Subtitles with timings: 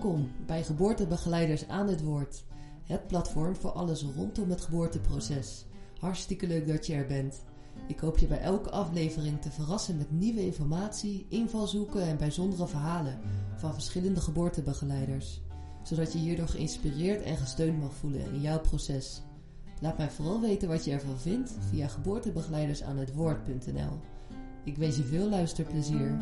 [0.00, 2.44] Welkom bij Geboortebegeleiders aan het Woord.
[2.84, 5.66] Het platform voor alles rondom het geboorteproces.
[5.98, 7.44] Hartstikke leuk dat je er bent.
[7.86, 13.20] Ik hoop je bij elke aflevering te verrassen met nieuwe informatie, invalshoeken en bijzondere verhalen
[13.56, 15.40] van verschillende geboortebegeleiders.
[15.82, 19.22] Zodat je hierdoor geïnspireerd en gesteund mag voelen in jouw proces.
[19.80, 24.00] Laat mij vooral weten wat je ervan vindt via geboortebegeleidersaanhetwoord.nl.
[24.64, 26.18] Ik wens je veel luisterplezier.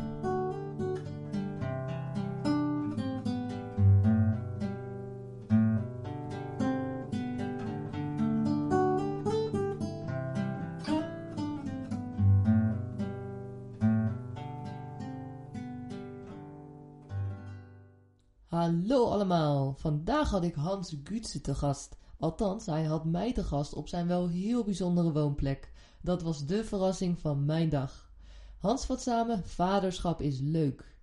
[20.19, 21.97] Vandaag had ik Hans Gutse te gast.
[22.17, 25.71] Althans, hij had mij te gast op zijn wel heel bijzondere woonplek.
[26.01, 28.11] Dat was de verrassing van mijn dag.
[28.57, 30.95] Hans vat samen, vaderschap is leuk.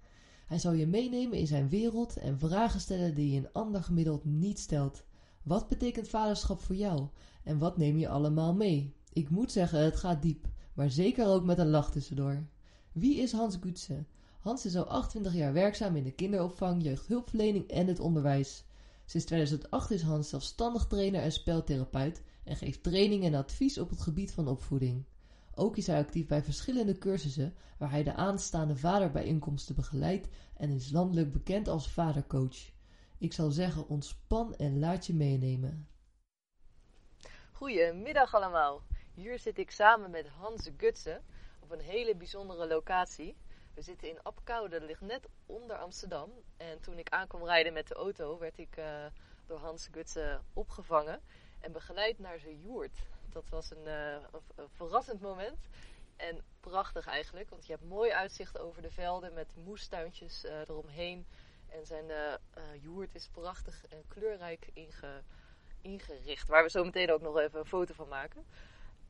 [0.46, 4.24] Hij zal je meenemen in zijn wereld en vragen stellen die je een ander gemiddeld
[4.24, 5.02] niet stelt.
[5.42, 7.08] Wat betekent vaderschap voor jou?
[7.42, 8.94] En wat neem je allemaal mee?
[9.12, 12.46] Ik moet zeggen, het gaat diep, maar zeker ook met een lach tussendoor.
[12.92, 14.04] Wie is Hans Gutse?
[14.40, 18.65] Hans is al 28 jaar werkzaam in de kinderopvang, jeugdhulpverlening en het onderwijs.
[19.06, 24.00] Sinds 2008 is Hans zelfstandig trainer en speltherapeut en geeft training en advies op het
[24.00, 25.04] gebied van opvoeding.
[25.54, 30.90] Ook is hij actief bij verschillende cursussen waar hij de aanstaande vaderbijeenkomsten begeleidt en is
[30.90, 32.70] landelijk bekend als vadercoach.
[33.18, 35.88] Ik zal zeggen, ontspan en laat je meenemen.
[37.52, 38.82] Goedemiddag allemaal.
[39.14, 41.22] Hier zit ik samen met Hans Gutsen
[41.60, 43.36] op een hele bijzondere locatie.
[43.76, 46.30] We zitten in Apkoude, dat ligt net onder Amsterdam.
[46.56, 49.06] En toen ik aankwam rijden met de auto, werd ik uh,
[49.46, 51.20] door Hans Gutsen opgevangen
[51.60, 52.98] en begeleid naar zijn joert.
[53.30, 54.12] Dat was een, uh,
[54.54, 55.58] een, verrassend moment
[56.16, 61.26] en prachtig eigenlijk, want je hebt mooi uitzicht over de velden met moestuintjes uh, eromheen.
[61.68, 62.38] En zijn
[62.80, 65.22] joert is prachtig en kleurrijk inge,
[65.80, 68.46] ingericht, waar we zo meteen ook nog even een foto van maken.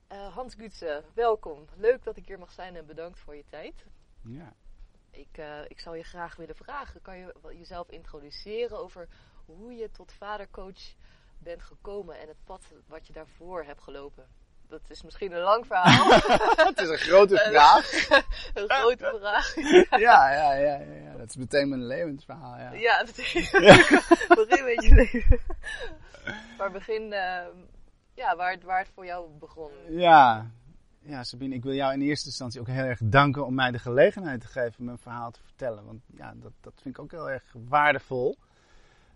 [0.09, 1.67] Hans Gutsen, welkom.
[1.77, 3.85] Leuk dat ik hier mag zijn en bedankt voor je tijd.
[4.27, 4.53] Ja.
[5.11, 9.09] Ik, uh, ik zou je graag willen vragen, kan je jezelf introduceren over
[9.45, 10.95] hoe je tot vadercoach
[11.39, 14.27] bent gekomen en het pad wat je daarvoor hebt gelopen?
[14.69, 16.11] Dat is misschien een lang verhaal.
[16.69, 18.09] het is een grote vraag.
[18.55, 19.55] een grote vraag.
[20.01, 20.31] Ja.
[20.31, 22.57] ja, ja, ja, ja, Dat is meteen mijn levensverhaal.
[22.59, 23.51] Ja, ja dat is
[24.29, 25.41] begin met je leven.
[26.59, 27.47] maar begin, uh,
[28.15, 29.71] ja, waar, waar het voor jou begon.
[29.89, 30.51] Ja,
[31.07, 33.79] ja, Sabine, ik wil jou in eerste instantie ook heel erg danken om mij de
[33.79, 35.85] gelegenheid te geven mijn verhaal te vertellen.
[35.85, 38.37] Want ja, dat, dat vind ik ook heel erg waardevol.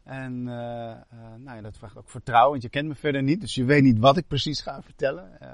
[0.03, 3.41] En uh, uh, nou ja, dat vraagt ook vertrouwen, want je kent me verder niet,
[3.41, 5.39] dus je weet niet wat ik precies ga vertellen.
[5.43, 5.49] Uh,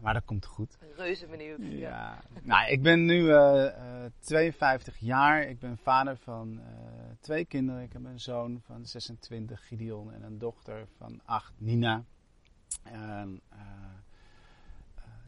[0.00, 0.78] maar dat komt goed.
[0.96, 1.58] Reuze benieuwd.
[1.60, 1.78] Ja.
[1.78, 2.22] ja.
[2.42, 3.32] nou, ik ben nu
[4.18, 5.42] 52 jaar.
[5.42, 6.60] Ik ben vader van
[7.20, 7.82] twee kinderen.
[7.82, 12.04] Ik heb een zoon van 26, Gideon, en een dochter van 8, Nina.
[12.82, 13.40] En,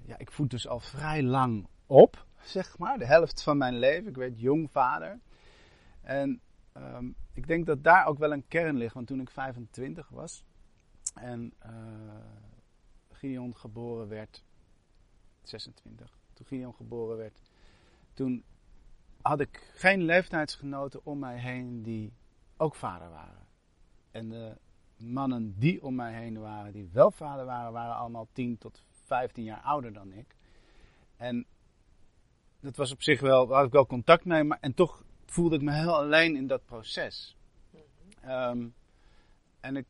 [0.06, 2.98] ja, ik voed dus al vrij lang op, zeg maar.
[2.98, 4.08] De helft van mijn leven.
[4.08, 5.20] Ik werd jong vader.
[6.00, 6.40] En
[6.76, 8.94] um, ik denk dat daar ook wel een kern ligt.
[8.94, 10.44] Want toen ik 25 was
[11.14, 11.70] en uh,
[13.10, 14.44] Gideon geboren werd,
[15.42, 16.18] 26.
[16.32, 17.40] Toen Gideon geboren werd,
[18.14, 18.44] toen
[19.22, 22.12] had ik geen leeftijdsgenoten om mij heen die
[22.56, 23.46] ook vader waren.
[24.10, 24.56] En de
[24.96, 29.44] mannen die om mij heen waren, die wel vader waren, waren allemaal 10 tot 15
[29.44, 30.36] jaar ouder dan ik.
[31.16, 31.46] En
[32.60, 35.62] dat was op zich wel, had ik wel contact mee, maar en toch voelde ik
[35.62, 37.36] me heel alleen in dat proces.
[38.24, 38.74] Um,
[39.60, 39.86] en ik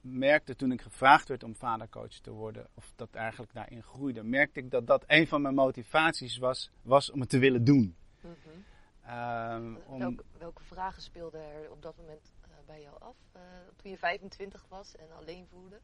[0.00, 4.60] merkte toen ik gevraagd werd om vadercoach te worden, of dat eigenlijk daarin groeide, merkte
[4.60, 7.96] ik dat dat een van mijn motivaties was, was om het te willen doen.
[8.20, 9.14] Mm -hmm.
[9.14, 9.98] um, om...
[9.98, 13.42] welke, welke, vragen speelden er op dat moment uh, bij jou af, uh,
[13.76, 15.80] toen je 25 was en alleen voelde?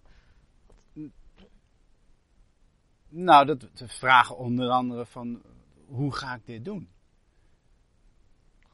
[0.66, 1.10] Wat...
[3.08, 5.42] Nou, dat, de vragen onder andere van,
[5.86, 6.88] hoe ga ik dit doen?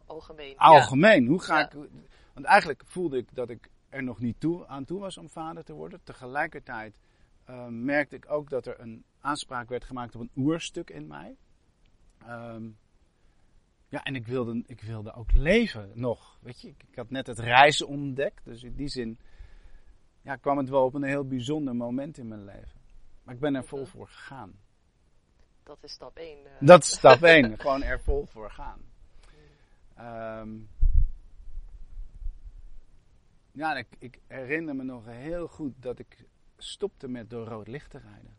[0.06, 0.56] Algemeen.
[0.56, 1.28] Algemeen, ja.
[1.28, 1.64] hoe ga ja.
[1.64, 1.88] ik...
[2.34, 5.64] Want eigenlijk voelde ik dat ik er nog niet toe, aan toe was om vader
[5.64, 6.00] te worden.
[6.02, 7.00] Tegelijkertijd
[7.50, 11.36] uh, merkte ik ook dat er een aanspraak werd gemaakt op een oerstuk in mij.
[12.28, 12.78] Um,
[13.88, 16.38] ja, en ik wilde, ik wilde ook leven nog.
[16.40, 18.44] Weet je, ik, ik, had net het reizen ontdekt.
[18.44, 19.18] Dus in die zin
[20.22, 22.80] ja, kwam het wel op een heel bijzonder moment in mijn leven.
[23.22, 24.60] Maar ik ben er vol voor gegaan.
[25.62, 26.38] Dat is stap 1.
[26.38, 26.50] Uh.
[26.60, 27.58] Dat is stap 1.
[27.58, 28.80] gewoon er vol voor gaan.
[29.98, 30.68] Um,
[33.52, 36.24] ja, ik, ik, herinner me nog heel goed dat ik
[36.56, 38.36] stopte met door rood licht te rijden.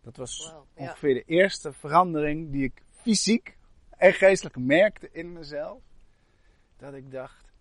[0.00, 5.82] Dat was wow, ongeveer de eerste verandering die ik fysiek en geestelijk merkte in mezelf.
[6.76, 7.52] dat ik dacht,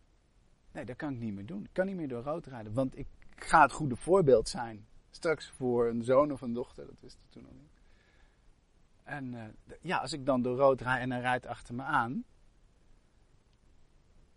[0.72, 1.64] nee, dat kan ik niet meer doen.
[1.64, 4.88] Ik kan niet meer door rood rijden, want ik ga het goede voorbeeld zijn.
[5.20, 7.82] Straks voor een zoon of een dochter, dat wist ik toen nog niet.
[9.04, 9.44] En uh,
[9.82, 12.24] ja, als ik dan door rood rijd en hij rijdt achter me aan,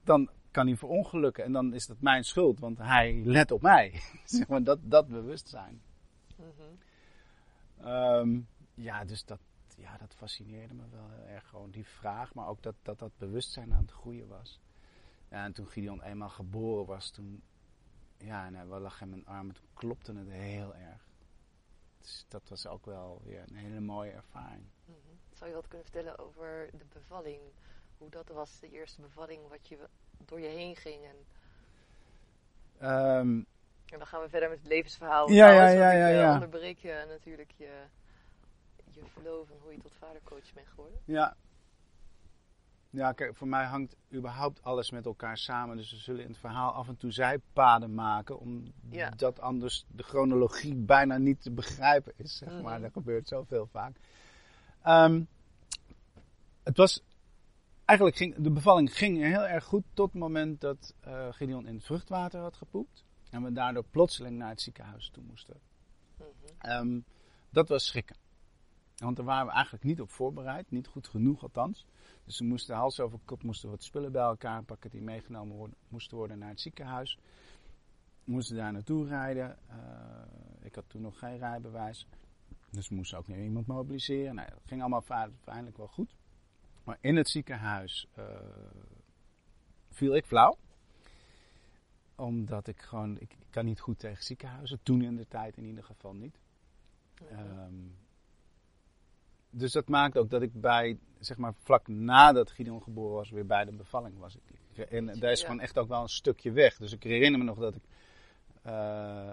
[0.05, 1.44] dan kan hij verongelukken.
[1.44, 4.00] En dan is dat mijn schuld, want hij let op mij.
[4.25, 5.82] zeg maar, dat, dat bewustzijn.
[7.81, 9.40] Mm ja, dus dat,
[9.76, 11.49] ja, dat fascineerde me wel heel erg.
[11.49, 14.61] Gewoon die vraag, maar ook dat dat, dat bewustzijn aan het groeien was.
[15.31, 17.43] Ja, en toen Gideon eenmaal geboren was, toen,
[18.22, 21.10] ja, en hij lag in mijn armen, toen klopte het heel erg.
[22.00, 24.64] Dus dat was ook wel weer een hele mooie ervaring.
[24.84, 24.94] Mm
[25.32, 27.40] Zou je wat kunnen vertellen over de bevalling?
[27.98, 29.88] Hoe dat was, de eerste bevalling, wat je
[30.19, 31.04] door je heen ging?
[31.04, 31.16] En,
[32.90, 33.46] um,
[33.86, 35.30] en dan gaan we verder met het levensverhaal.
[35.30, 36.20] Ja, ja, ja, ja, ja.
[36.20, 36.32] ja.
[36.32, 37.82] onderbreek je natuurlijk je,
[38.90, 41.00] je van hoe je tot vadercoach bent geworden.
[41.04, 41.36] Ja.
[42.92, 45.76] Ja, kijk, voor mij hangt überhaupt alles met elkaar samen.
[45.76, 48.38] Dus we zullen in het verhaal af en toe zijpaden maken.
[48.38, 52.36] Omdat anders de chronologie bijna niet te begrijpen is.
[52.36, 52.76] Zeg maar.
[52.76, 53.96] Mm Dat gebeurt zoveel vaak.
[54.86, 55.28] Um,
[56.62, 57.02] het was.
[57.84, 61.74] Eigenlijk ging de bevalling ging heel erg goed tot het moment dat uh, Gideon in
[61.74, 63.04] het vruchtwater had gepoept.
[63.30, 65.60] En we daardoor plotseling naar het ziekenhuis toe moesten.
[66.18, 67.04] Mm um,
[67.50, 68.16] dat was schrikken.
[69.02, 70.70] Want daar waren we eigenlijk niet op voorbereid.
[70.70, 71.87] Niet goed genoeg althans.
[72.25, 75.76] Dus we moesten hals over kop moesten wat spullen bij elkaar pakken die meegenomen worden,
[75.88, 77.19] moesten worden naar het ziekenhuis.
[78.25, 79.58] We moesten daar naartoe rijden.
[79.70, 79.76] Uh,
[80.60, 82.06] ik had toen nog geen rijbewijs.
[82.70, 84.34] Dus we moesten ook weer iemand mobiliseren.
[84.34, 86.14] Nou, dat ging allemaal uiteindelijk wel goed.
[86.84, 88.25] Maar in het ziekenhuis uh,
[89.90, 90.56] viel ik flauw.
[92.14, 94.82] Omdat ik gewoon, ik, ik, kan niet goed tegen ziekenhuizen.
[94.82, 96.38] Toen in de tijd in ieder geval niet.
[97.32, 97.96] Um,
[99.52, 103.46] dus dat maakt ook dat ik bij, zeg maar, vlak nadat Gideon geboren was, weer
[103.46, 104.38] bij de bevalling was.
[104.88, 106.76] En daar is gewoon echt ook wel een stukje weg.
[106.76, 107.82] Dus ik herinner me nog dat ik
[108.66, 109.32] uh, uh,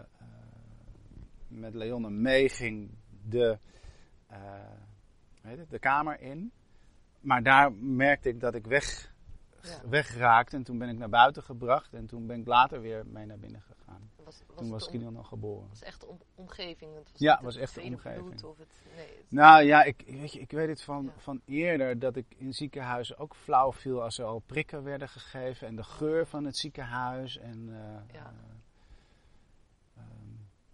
[1.47, 2.89] met Leonne meeging
[3.23, 3.57] de,
[4.31, 4.37] uh,
[5.41, 6.51] weet het, de kamer in.
[7.19, 9.13] Maar daar merkte ik dat ik weg,
[9.61, 9.89] ja.
[9.89, 10.55] wegraakte.
[10.55, 11.93] En toen ben ik naar buiten gebracht.
[11.93, 13.78] En toen ben ik later weer mee naar binnen gegaan.
[14.29, 15.61] Was, was toen was Gideon al geboren.
[15.61, 16.95] Het was echt de omgeving?
[16.95, 18.43] Het was ja, het was echt de omgeving.
[18.43, 19.25] Of het, nee, het...
[19.31, 21.11] Nou ja, ik, weet, je, ik weet het van, ja.
[21.17, 25.67] van eerder dat ik in ziekenhuizen ook flauw viel als er al prikken werden gegeven.
[25.67, 27.37] En de geur van het ziekenhuis.
[27.37, 28.33] En, uh, ja.
[29.97, 30.03] Uh,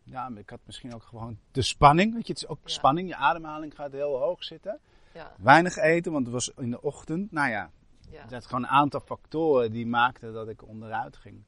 [0.03, 2.13] ja, ik had misschien ook gewoon de spanning.
[2.13, 2.69] Weet je, het is ook ja.
[2.69, 3.07] spanning.
[3.07, 4.79] Je ademhaling gaat heel hoog zitten.
[5.13, 5.35] Ja.
[5.37, 7.31] Weinig eten, want het was in de ochtend.
[7.31, 7.71] Nou ja,
[8.09, 8.25] ja.
[8.25, 11.43] dat gewoon een aantal factoren die maakten dat ik onderuit ging.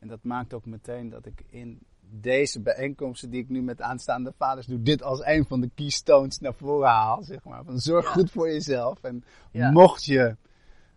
[0.00, 1.78] En dat maakt ook meteen dat ik in
[2.10, 6.38] deze bijeenkomsten die ik nu met aanstaande vaders doe, dit als een van de keystones
[6.38, 7.22] naar voren haal.
[7.22, 7.64] Zeg maar.
[7.64, 8.12] Van zorg ja.
[8.12, 9.02] goed voor jezelf.
[9.02, 9.70] En ja.
[9.70, 10.36] mocht je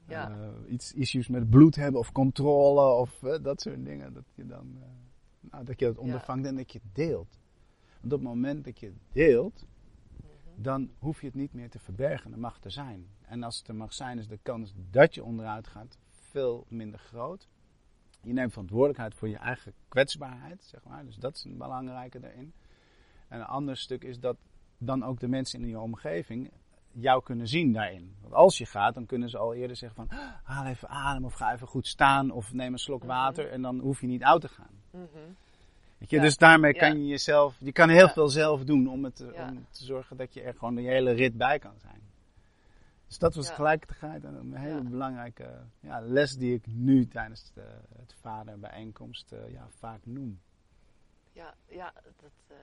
[0.10, 0.36] uh,
[0.68, 4.72] iets issues met bloed hebben of controle of uh, dat soort dingen, dat je dan
[4.76, 4.84] uh,
[5.52, 7.40] nou, dat je dat ondervangt en dat je het deelt.
[8.02, 9.66] Want op het moment dat je het deelt,
[10.56, 12.32] dan hoef je het niet meer te verbergen.
[12.32, 13.08] Dat mag er zijn.
[13.22, 17.00] En als het er mag zijn, is de kans dat je onderuit gaat veel minder
[17.00, 17.48] groot.
[18.24, 21.06] Je neemt verantwoordelijkheid voor je eigen kwetsbaarheid, zeg maar.
[21.06, 22.54] Dus dat is een belangrijke daarin.
[23.28, 24.38] En een ander stuk is dat
[24.78, 26.52] dan ook de mensen in je omgeving
[26.92, 28.16] jou kunnen zien daarin.
[28.22, 30.18] Want als je gaat, dan kunnen ze al eerder zeggen van...
[30.44, 33.52] haal even adem of ga even goed staan of neem een slok water...
[33.52, 34.82] en dan hoef je niet oud te gaan.
[34.92, 35.36] Mm -hmm.
[35.98, 36.22] Weet je, ja.
[36.22, 37.56] Dus daarmee kan je jezelf...
[37.60, 38.14] Je kan heel ja.
[38.14, 41.38] veel zelf doen om, het, om te zorgen dat je er gewoon de hele rit
[41.38, 42.02] bij kan zijn.
[43.14, 48.14] Dus dat was tegelijkertijd een hele belangrijke ja, les die ik nu tijdens de, het
[48.14, 50.42] vaderbijeenkomst uh, ja, vaak noem.
[51.32, 52.58] Ja, ja dat, uh,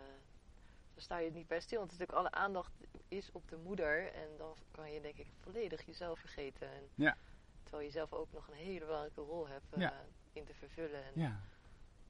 [0.94, 1.78] daar sta je niet bij stil.
[1.78, 2.72] Want natuurlijk alle aandacht
[3.08, 4.12] is op de moeder.
[4.12, 6.68] En dan kan je denk ik volledig jezelf vergeten.
[6.68, 7.16] En ja.
[7.62, 9.90] Terwijl je zelf ook nog een hele belangrijke rol hebt uh,
[10.32, 11.04] in te vervullen.
[11.04, 11.40] En ja.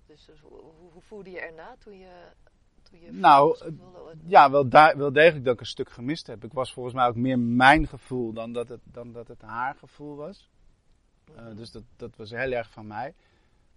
[0.06, 0.60] Dus, dus hoe,
[0.92, 2.32] hoe voelde je erna toen je
[3.10, 3.58] nou,
[4.26, 6.44] ja, wel, wel degelijk dat ik een stuk gemist heb.
[6.44, 9.74] Ik was volgens mij ook meer mijn gevoel dan dat het, dan dat het haar
[9.74, 10.50] gevoel was.
[11.36, 13.14] Uh, dus dat, dat was heel erg van mij.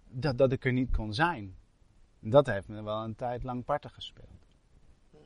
[0.08, 1.56] Dat, dat ik er niet kon zijn.
[2.18, 4.46] Dat heeft me wel een tijd lang parten gespeeld.
[5.10, 5.20] -hmm.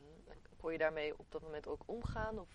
[0.57, 2.38] Kon je daarmee op dat moment ook omgaan?
[2.38, 2.49] Of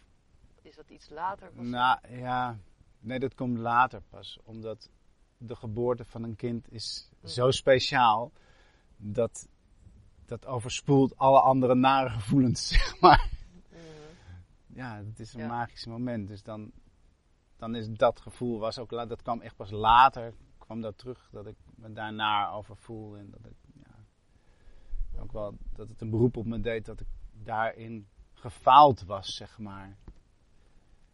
[0.61, 1.49] is dat iets later?
[1.53, 2.57] Nou ja,
[2.99, 4.39] nee, dat komt later pas.
[4.43, 4.89] Omdat
[5.37, 7.29] de geboorte van een kind is mm -hmm.
[7.29, 8.31] zo speciaal.
[8.97, 9.47] Dat
[10.27, 13.29] dat overspoelt alle andere nare gevoelens, zeg maar.
[13.71, 13.77] Mm.
[14.75, 15.47] Ja, het is een Ja.
[15.47, 16.27] magisch moment.
[16.27, 16.71] Dus dan,
[17.57, 21.47] dan is dat gevoel, was ook, dat kwam echt pas later, kwam dat terug, dat
[21.47, 23.17] ik me daarnaar over voel.
[23.17, 27.07] En dat ik, ja, ook wel, dat het een beroep op me deed dat ik
[27.33, 29.97] daarin gefaald was, zeg maar.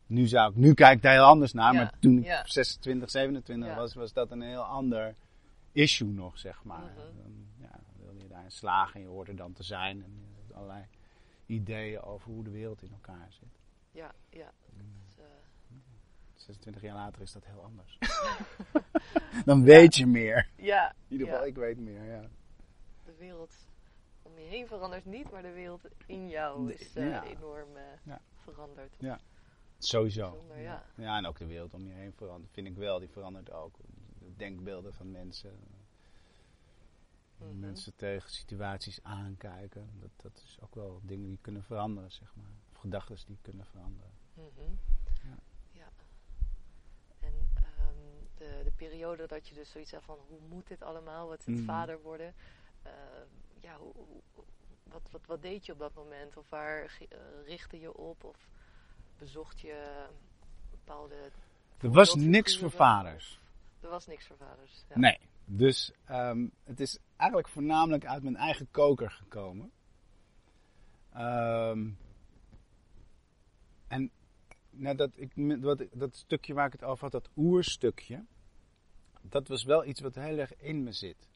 [0.06, 2.44] nu, zou ik, nu kijk ik daar heel anders naar, Ja, maar toen ik ja.
[2.46, 3.75] 26, 27 Ja.
[3.75, 5.16] was, was dat een heel ander
[5.72, 6.80] issue nog, zeg maar.
[6.84, 6.96] Mhm.
[6.96, 7.80] Dan, ja,
[8.29, 10.03] je daarin slagen en je hoort er dan te zijn.
[10.03, 10.86] En je hebt allerlei
[11.45, 13.59] ideeën over hoe de wereld in elkaar zit.
[13.91, 14.51] Ja, ja.
[14.74, 14.93] Mm.
[15.05, 15.25] Dus, eh,
[16.33, 17.98] 26 jaar later is dat heel anders.
[19.45, 20.50] dan weet je meer.
[20.55, 21.50] ja, In ieder geval, ja.
[21.50, 22.29] ik weet meer, ja.
[23.05, 23.67] de wereld
[24.21, 27.24] om je heen verandert niet, maar de wereld in jou is eh, ja.
[27.24, 28.21] enorm eh, Ja.
[28.36, 28.95] veranderd.
[29.77, 30.29] Sowieso.
[30.31, 30.83] Bijzonder, ja.
[30.95, 33.00] ja, en ook de wereld om je heen verandert, vind ik wel.
[33.00, 33.77] Die verandert ook.
[34.19, 35.51] De denkbeelden van mensen.
[37.39, 37.60] Mhm.
[37.60, 39.89] Mensen tegen situaties aankijken.
[40.00, 42.51] Dat, dat is ook wel dingen die kunnen veranderen, zeg maar.
[42.74, 44.12] Of gedachten die kunnen veranderen.
[44.34, 44.72] Mhm.
[45.24, 45.38] Ja.
[45.72, 45.89] Ja.
[47.19, 47.96] En ehm,
[48.38, 51.46] de, de periode dat je dus zoiets had van hoe moet dit allemaal, wat is
[51.46, 51.65] het Mhm.
[51.65, 52.34] vader worden.
[52.81, 52.91] eh,
[53.62, 54.43] ja, hoe, hoe-
[54.84, 56.38] wat, wat, wat deed je op dat moment?
[56.38, 58.24] Of waar eh, richtte je op?
[58.24, 58.48] Of
[59.17, 60.05] bezocht je
[60.72, 61.31] bepaalde...
[61.77, 63.39] Er was niks voor vaders.
[63.79, 64.86] Er was niks voor vaders.
[64.89, 64.98] Ja.
[64.98, 65.19] Nee.
[65.51, 69.72] Dus ehm, het is eigenlijk voornamelijk uit mijn eigen koker gekomen.
[71.13, 71.89] Ehm,
[73.88, 74.12] en
[74.70, 78.25] nou, dat, ik, wat, dat stukje waar ik het over had, dat oerstukje,
[79.22, 81.29] dat was wel iets wat heel erg in me zit.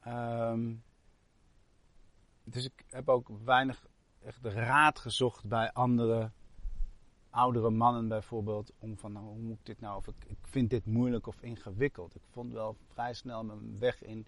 [0.00, 0.74] Ehm,
[2.44, 3.86] dus ik heb ook weinig
[4.22, 6.30] echt raad gezocht bij andere
[7.36, 10.70] oudere mannen bijvoorbeeld, om van nou, hoe moet ik dit nou, of ik, ik vind
[10.70, 12.14] dit moeilijk of ingewikkeld.
[12.14, 14.26] Ik vond wel vrij snel mijn weg in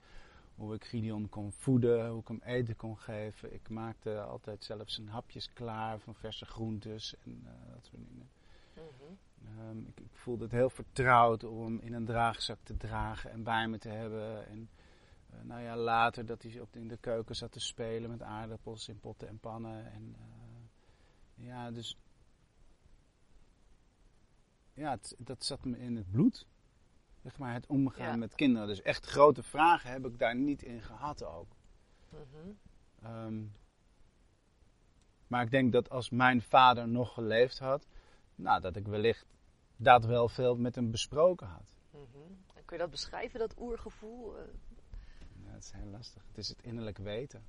[0.54, 3.54] hoe ik Gideon kon voeden, hoe ik hem eten kon geven.
[3.54, 8.28] Ik maakte altijd zelf zijn hapjes klaar van verse groentes en eh, dat soort dingen.
[8.74, 9.12] Mhm.
[9.44, 13.42] Ehm, ik, ik voelde het heel vertrouwd om hem in een draagzak te dragen en
[13.42, 14.46] bij me te hebben.
[14.46, 14.68] En
[15.30, 18.88] eh, nou ja, later dat hij op in de keuken zat te spelen met aardappels
[18.88, 19.92] in potten en pannen.
[19.92, 21.96] En, eh, ja, dus.
[24.78, 26.46] Ja, het- dat zat me in het bloed.
[27.22, 28.16] Zeg maar, het omgaan Ja.
[28.16, 28.68] met kinderen.
[28.68, 31.56] Dus echt grote vragen heb ik daar niet in gehad ook.
[32.10, 32.50] Mhm.
[33.02, 33.44] Ehm,
[35.26, 37.86] maar ik denk dat als mijn vader nog geleefd had,
[38.34, 39.26] nou, dat ik wellicht
[39.76, 41.72] dat wel veel met hem besproken had.
[41.90, 42.02] Mhm.
[42.54, 44.38] En kun je dat beschrijven, dat oergevoel?
[44.38, 44.44] Eh,
[45.44, 46.22] Ja, dat is heel lastig.
[46.28, 47.42] Het is het innerlijk weten.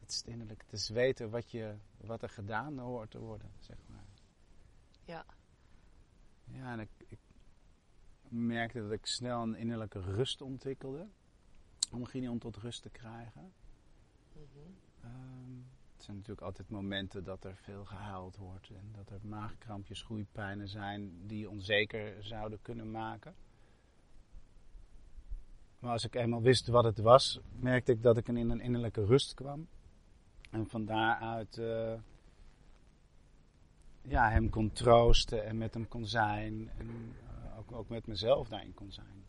[0.00, 0.62] Het is het innerlijk.
[0.62, 3.87] Het is weten wat, je, wat er gedaan hoort te worden, zeg maar.
[5.08, 5.24] Ja.
[6.44, 7.18] Ja, en ik, ik
[8.28, 11.06] merkte dat ik snel een innerlijke rust ontwikkelde.
[11.92, 13.52] Om Gideon tot rust te krijgen.
[15.00, 15.52] Ehm,
[15.92, 20.68] het zijn natuurlijk altijd momenten dat er veel gehuild wordt en dat er maagkrampjes, groeipijnen
[20.68, 23.34] zijn die je onzeker zouden kunnen maken.
[25.78, 29.04] Maar als ik eenmaal wist wat het was, merkte ik dat ik in een innerlijke
[29.04, 29.68] rust kwam.
[30.50, 31.94] En van daaruit eh,
[34.02, 36.70] ja, hem kon troosten en met hem kon zijn.
[36.78, 39.26] En eh, ook, ook met mezelf daarin kon zijn.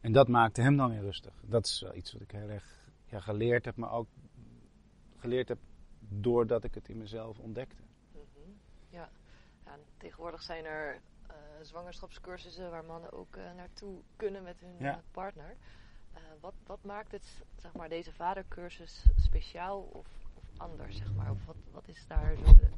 [0.00, 1.34] En dat maakte hem dan weer rustig.
[1.46, 4.08] Dat is wel iets wat ik heel erg ja, geleerd heb, maar ook
[5.16, 5.58] geleerd heb
[5.98, 7.82] doordat ik het in mezelf ontdekte.
[8.12, 8.20] Mhm.
[8.88, 9.08] Ja.
[9.64, 14.74] ja, en tegenwoordig zijn er eh, zwangerschapscursussen waar mannen ook eh, naartoe kunnen met hun
[14.78, 15.02] Ja.
[15.10, 15.56] partner.
[16.40, 20.06] Wat, wat maakt het, zeg maar, deze vadercursus speciaal of
[20.62, 21.30] anders, zeg maar?
[21.30, 22.68] Of wat, wat is daar zo de,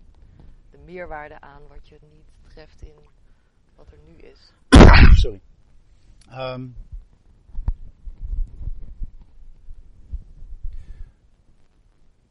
[0.71, 2.97] de meerwaarde aan wat je niet treft in
[3.75, 4.53] wat er nu is?
[5.23, 5.41] Sorry.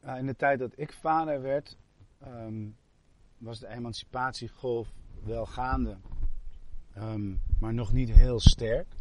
[0.01, 1.77] Ja, in de tijd dat ik vader werd,
[2.19, 2.69] ehm,
[3.37, 4.93] was de emancipatiegolf
[5.23, 5.97] wel gaande,
[6.93, 8.95] Ehm, maar nog niet heel sterk.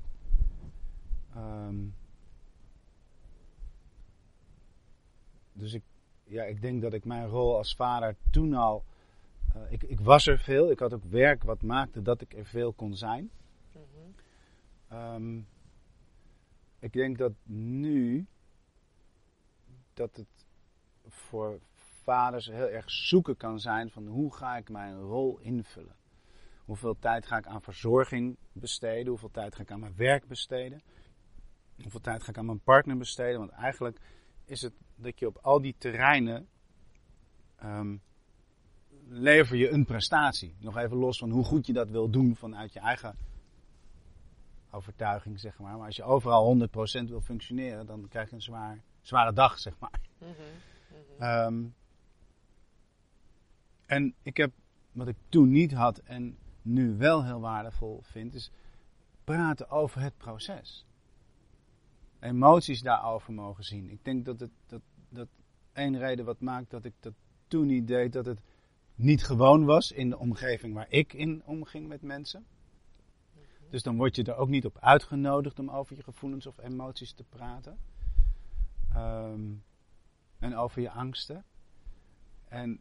[5.53, 5.83] Dus ik,
[6.33, 8.85] ja, ik denk dat ik mijn rol als vader toen al.
[9.55, 12.47] eh, ik, ik was er veel, ik had ook werk wat maakte dat ik er
[12.47, 13.31] veel kon zijn.
[13.73, 13.83] Mhm.
[14.89, 15.39] Ehm,
[16.79, 18.27] ik denk dat nu
[19.95, 20.47] dat het
[21.07, 21.61] voor
[22.03, 25.97] vaders heel erg zoeken kan zijn van hoe ga ik mijn rol invullen.
[26.65, 29.07] Hoeveel tijd ga ik aan verzorging besteden?
[29.07, 30.83] Hoeveel tijd ga ik aan mijn werk besteden?
[31.83, 33.39] Hoeveel tijd ga ik aan mijn partner besteden?
[33.39, 33.99] Want eigenlijk
[34.45, 36.49] is het dat je op al die terreinen
[37.57, 37.97] ehm,
[39.09, 40.55] lever je een prestatie.
[40.59, 43.17] Nog even los van hoe goed je dat wil doen vanuit je eigen
[44.71, 45.77] overtuiging, zeg maar.
[45.77, 49.79] Maar als je overal 100% wil functioneren, dan krijg je een zwaar, zware dag, zeg
[49.79, 50.01] maar.
[50.19, 50.31] Mhm.
[50.31, 51.23] Mhm.
[51.23, 51.65] Ehm,
[53.87, 54.53] en ik heb,
[54.93, 58.51] wat ik toen niet had en nu wel heel waardevol vind, is
[59.25, 60.87] praten over het proces.
[62.23, 63.91] Emoties daarover mogen zien.
[63.91, 65.29] Ik denk dat het dat, dat
[65.73, 67.15] één reden wat maakt dat ik dat
[67.49, 68.41] toen niet deed, dat het
[68.95, 72.47] niet gewoon was in de omgeving waar ik in omging met mensen.
[73.71, 77.13] Dus dan word je er ook niet op uitgenodigd om over je gevoelens of emoties
[77.13, 77.79] te praten.
[78.93, 79.55] Ehm,
[80.39, 81.45] en over je angsten.
[82.49, 82.81] En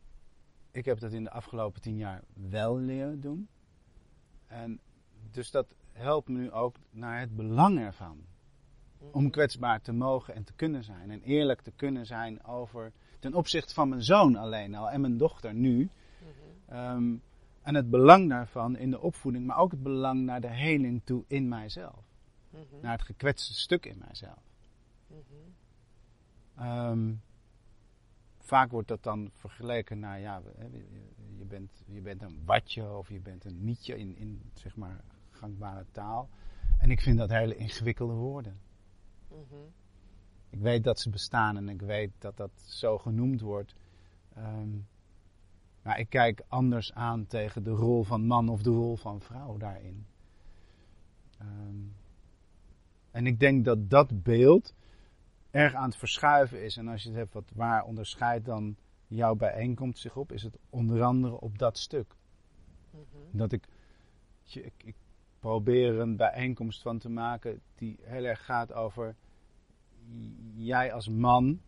[0.72, 3.50] ik heb dat in de afgelopen tien jaar wel leren doen.
[4.48, 4.80] En
[5.32, 8.26] dus dat helpt me nu ook naar het belang ervan.
[9.12, 11.12] Om kwetsbaar te mogen en te kunnen zijn.
[11.12, 12.91] En eerlijk te kunnen zijn over.
[13.20, 15.89] ten opzichte van mijn zoon alleen al en mijn dochter nu.
[16.67, 17.15] Ehm,
[17.62, 21.24] en het belang daarvan in de opvoeding, maar ook het belang naar de heling toe
[21.27, 22.05] in mijzelf.
[22.81, 24.39] Naar het gekwetste stuk in mijzelf.
[26.55, 27.13] Ehm,
[28.39, 30.41] vaak wordt dat dan vergeleken naar, ja,
[31.38, 35.01] je bent, je bent een watje of je bent een nietje in, in zeg maar
[35.29, 36.29] gangbare taal.
[36.79, 38.60] En ik vind dat hele ingewikkelde woorden.
[40.50, 43.76] Ik weet dat ze bestaan en ik weet dat dat zo genoemd wordt.
[44.34, 44.70] Ehm,
[45.82, 49.58] maar ik kijk anders aan tegen de rol van man of de rol van vrouw
[49.58, 50.06] daarin.
[51.38, 51.80] Ehm,
[53.12, 54.74] en ik denk dat dat beeld
[55.52, 56.78] erg aan het verschuiven is.
[56.78, 58.76] En als je het hebt, wat, waar onderscheidt dan
[59.08, 60.32] jouw bijeenkomst zich op?
[60.32, 62.16] Is het onder andere op dat stuk.
[63.32, 63.68] Dat ik,
[64.44, 64.96] ik, ik
[65.42, 69.16] probeer een bijeenkomst van te maken die heel erg gaat over
[70.56, 71.62] jij als man,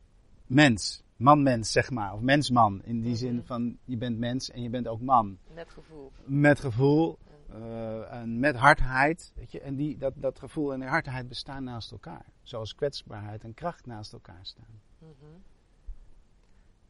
[0.46, 2.84] mens, man-mens zeg maar, of mens-man.
[2.84, 5.38] In die zin van je bent mens en je bent ook man.
[5.54, 6.12] Met gevoel.
[6.26, 7.18] Met gevoel
[7.50, 9.32] uh, en met hardheid.
[9.36, 12.26] Weet je, en die, dat, dat gevoel en die hardheid bestaan naast elkaar.
[12.44, 14.82] Zoals kwetsbaarheid en kracht naast elkaar staan.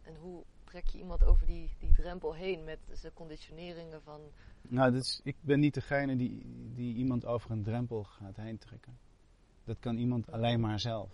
[0.02, 4.22] En hoe trek je iemand over die, die drempel heen met de conditioneringen van.
[4.67, 8.97] Nou, is, ik ben niet degene die, die iemand over een drempel gaat heen trekken.
[9.63, 11.10] Dat kan iemand alleen maar zelf.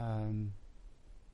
[0.00, 0.54] Um,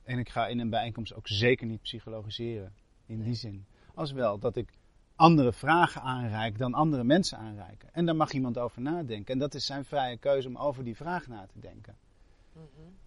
[0.03, 2.73] en ik ga in een bijeenkomst ook zeker niet psychologiseren.
[3.05, 3.65] In die zin.
[3.93, 4.69] Als wel dat ik
[5.15, 7.93] andere vragen aanreik dan andere mensen aanreiken.
[7.93, 9.33] En daar mag iemand over nadenken.
[9.33, 11.95] En dat is zijn vrije keuze om over die vraag na te denken.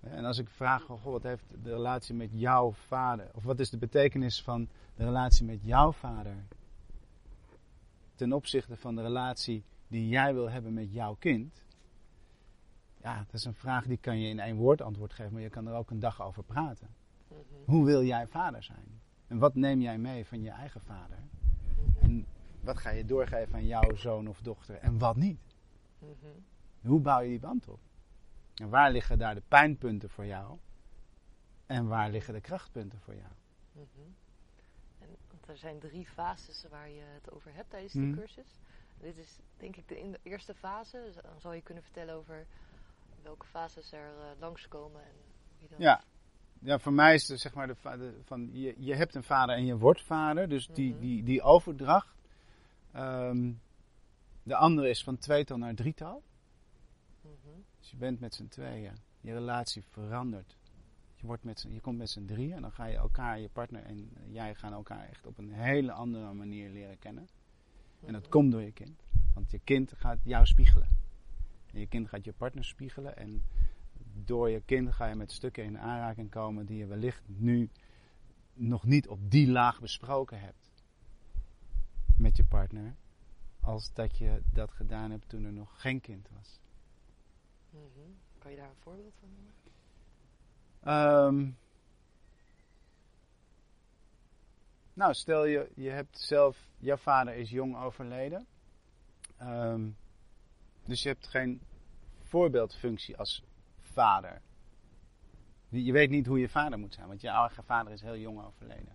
[0.00, 3.70] En als ik vraag, goh, wat heeft de relatie met jouw vader, of wat is
[3.70, 6.36] de betekenis van de relatie met jouw vader
[8.14, 11.64] ten opzichte van de relatie die jij wil hebben met jouw kind?
[13.02, 15.50] Ja, dat is een vraag die kan je in één woord antwoord geven, maar je
[15.50, 16.88] kan er ook een dag over praten.
[17.64, 19.00] Hoe wil jij vader zijn?
[19.26, 21.18] En wat neem jij mee van je eigen vader?
[22.00, 22.26] En
[22.60, 25.40] wat ga je doorgeven aan jouw zoon of dochter en wat niet?
[26.80, 27.80] Hoe bouw je die band op?
[28.54, 30.58] En waar liggen daar de pijnpunten voor jou?
[31.66, 33.32] En waar liggen de krachtpunten voor jou?
[35.46, 38.58] Want er zijn drie fases waar je het over hebt tijdens de cursus.
[39.00, 41.02] Dit is denk ik de, in de eerste fase.
[41.04, 42.46] Dus dan zal je kunnen vertellen over
[43.22, 45.02] welke fases er uh, langskomen.
[45.02, 45.14] En
[45.58, 46.04] hoe je ja.
[46.58, 49.56] ja, voor mij is het zeg maar de, de, van je, je hebt een vader
[49.56, 50.48] en je wordt vader.
[50.48, 51.00] Dus die, Mhm.
[51.00, 52.14] die, die overdracht.
[52.92, 53.52] Ehm,
[54.42, 56.22] de andere is van tweetal naar drietal.
[57.20, 57.60] Mhm.
[57.78, 58.96] Dus je bent met z'n tweeën.
[59.20, 60.56] Je relatie verandert.
[61.24, 63.82] Je, wordt met je komt met z'n drieën en dan ga je elkaar, je partner
[63.82, 67.28] en jij gaan elkaar echt op een hele andere manier leren kennen.
[68.00, 69.04] En dat komt door je kind.
[69.34, 70.88] Want je kind gaat jou spiegelen.
[71.72, 73.16] En je kind gaat je partner spiegelen.
[73.16, 73.42] En
[74.24, 77.70] door je kind ga je met stukken in aanraking komen die je wellicht nu
[78.54, 80.70] nog niet op die laag besproken hebt.
[82.18, 82.94] Met je partner.
[83.60, 86.60] Als dat je dat gedaan hebt toen er nog geen kind was.
[87.70, 88.10] Mhm.
[88.38, 89.63] Kan je daar een voorbeeld van noemen?
[90.84, 91.50] Ehm,
[94.94, 98.46] nou, stel je, je hebt zelf, jouw vader is jong overleden.
[99.36, 99.88] Ehm,
[100.84, 101.60] dus je hebt geen
[102.22, 103.44] voorbeeldfunctie als
[103.80, 104.40] vader.
[105.68, 108.44] Je weet niet hoe je vader moet zijn, want je eigen vader is heel jong
[108.44, 108.92] overleden.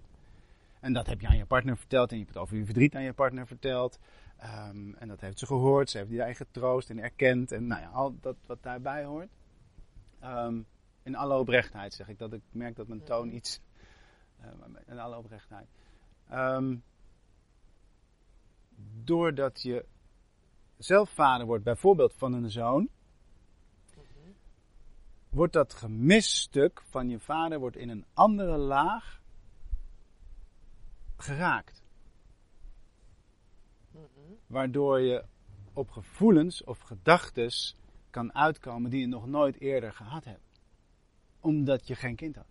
[0.80, 2.96] En dat heb je aan je partner verteld en je hebt het over je verdriet
[2.96, 4.00] aan je partner verteld.
[4.38, 7.82] Ehm, en dat heeft ze gehoord, ze heeft die eigen troost en erkend en nou
[7.82, 9.30] ja, al dat wat daarbij hoort.
[10.20, 10.62] Ehm,
[11.04, 12.34] in alle oprechtheid zeg ik dat.
[12.34, 13.62] Ik merk dat mijn toon iets.
[14.38, 14.50] eh,
[14.86, 15.68] in alle oprechtheid.
[16.30, 16.78] Ehm,
[19.04, 19.86] doordat je
[20.78, 22.90] zelf vader wordt, bijvoorbeeld van een zoon,
[25.30, 29.22] wordt dat gemist stuk van je vader wordt in een andere laag
[31.18, 31.84] geraakt.
[33.92, 34.06] Mhm.
[34.48, 35.26] Waardoor je
[35.74, 37.76] op gevoelens of gedachtes
[38.10, 40.49] kan uitkomen die je nog nooit eerder gehad hebt.
[41.40, 42.48] Omdat je geen kind had.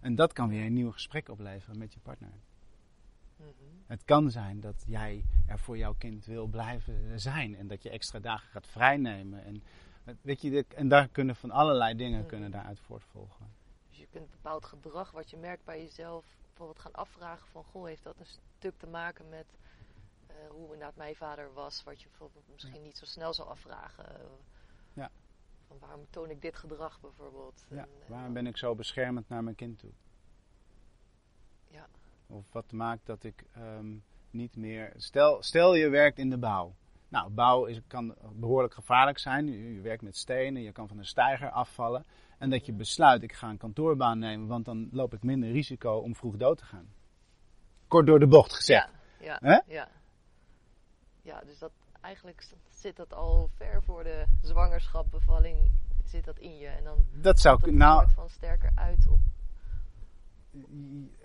[0.00, 2.32] En dat kan weer een nieuw gesprek opleveren met je partner.
[3.36, 3.48] Mhm.
[3.86, 7.56] Het kan zijn dat jij er voor jouw kind wil blijven zijn.
[7.56, 9.44] En dat je extra dagen gaat vrijnemen.
[9.44, 9.62] En,
[10.20, 13.52] weet je, en daar kunnen van allerlei dingen kunnen daaruit voortvolgen.
[13.88, 17.86] Dus je kunt bepaald gedrag wat je merkt bij jezelf bijvoorbeeld gaan afvragen van, goh,
[17.86, 19.46] heeft dat een stuk te maken met
[20.26, 24.04] eh, hoe inderdaad mijn vader was, wat je bijvoorbeeld misschien niet zo snel zou afvragen.
[24.92, 25.10] Ja.
[25.78, 27.66] Waarom toon ik dit gedrag bijvoorbeeld?
[27.68, 29.90] Ja, En, en waarom ben ik zo beschermend naar mijn kind toe?
[31.70, 31.86] Ja.
[32.26, 33.96] Of wat maakt dat ik ehm,
[34.30, 34.92] niet meer.
[34.96, 36.74] Stel, stel je werkt in de bouw.
[37.08, 39.46] Nou, bouw is, kan behoorlijk gevaarlijk zijn.
[39.46, 42.04] Je, je werkt met stenen, je kan van een steiger afvallen.
[42.38, 45.96] En dat je besluit, ik ga een kantoorbaan nemen, want dan loop ik minder risico
[45.96, 46.92] om vroeg dood te gaan.
[47.88, 48.90] Kort door de bocht gezegd.
[49.20, 49.88] Ja, ja, ja.
[51.22, 55.70] Ja, dus dat eigenlijk zit dat al ver voor de zwangerschap, bevalling,
[56.04, 56.66] zit dat in je.
[56.66, 59.20] En dan Dat zou het Nou, van sterker uit op.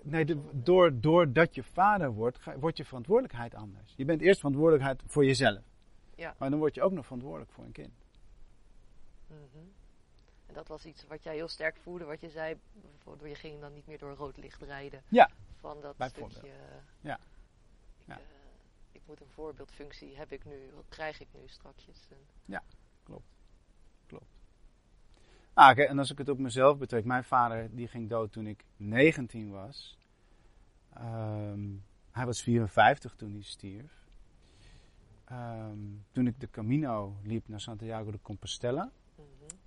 [0.02, 3.92] Nee, de, door, doordat je vader wordt, ga- wordt je verantwoordelijkheid anders.
[3.96, 5.62] Je bent eerst verantwoordelijkheid voor jezelf.
[6.14, 6.34] Ja.
[6.38, 7.92] Maar dan word je ook nog verantwoordelijk voor een kind.
[9.26, 9.38] Mhm.
[10.46, 13.60] En dat was iets wat jij heel sterk voelde, wat je zei, bijvoorbeeld, je ging
[13.60, 15.02] dan niet meer door rood licht rijden.
[15.08, 16.50] Ja, Van dat stukje.
[17.00, 17.14] Ja.
[17.14, 17.20] Ik,
[18.06, 18.14] Ja.
[18.14, 18.20] eh,
[18.96, 22.08] ik moet een voorbeeldfunctie, heb ik nu, wat krijg ik nu strakjes?
[22.10, 22.18] En,
[25.52, 28.46] Ah, oké, en als ik het op mezelf betrek, mijn vader die ging dood toen
[28.46, 29.98] ik 19 was.
[30.92, 31.60] Ehm,
[32.10, 34.06] hij was 54 toen hij stierf.
[35.24, 35.78] Ehm,
[36.12, 38.90] toen ik de Camino liep naar Santiago de Compostela,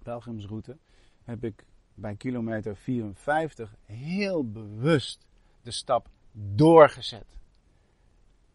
[0.04, 0.78] pelgrimsroute,
[1.24, 5.26] heb ik bij kilometer 54 heel bewust
[5.62, 7.40] de stap doorgezet.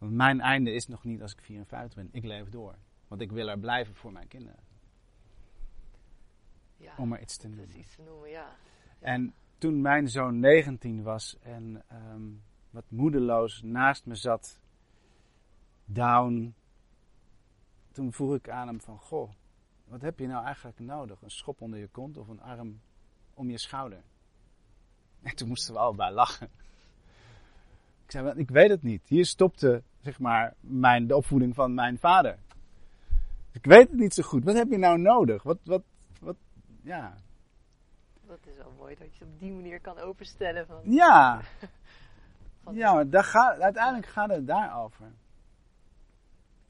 [0.04, 2.08] Want mijn einde is nog niet als ik 54 ben.
[2.12, 2.74] Ik leef door.
[3.08, 4.60] Want ik wil er blijven voor mijn kinderen.
[6.76, 7.78] Ja, Om maar iets te noemen.
[7.78, 8.40] iets te noemen, ja.
[8.40, 8.56] Ja.
[8.98, 12.22] En toen mijn zoon 19 was en ehm,
[12.70, 14.58] wat moedeloos naast me zat,
[15.84, 16.54] down,
[17.92, 19.30] toen vroeg ik aan hem van, goh,
[19.84, 21.22] wat heb je nou eigenlijk nodig?
[21.22, 22.80] Een schop onder je kont of een arm
[23.34, 24.02] om je schouder?
[25.22, 26.50] En toen moesten we allebei lachen.
[28.04, 29.08] Ik zei, "Wel, ik weet het niet.
[29.08, 32.38] Hier stopte, zeg maar, mijn, de opvoeding van mijn vader.
[33.52, 34.44] Ik weet het niet zo goed.
[34.44, 35.42] Wat heb je nou nodig?
[35.42, 35.82] Wat, wat,
[36.20, 36.36] wat,
[36.82, 37.14] ja.
[38.26, 40.66] Dat is wel mooi dat je het op die manier kan openstellen.
[40.66, 41.40] Van, Ja,
[42.62, 45.12] van- Ja, maar daar gaat, uiteindelijk gaat het daarover.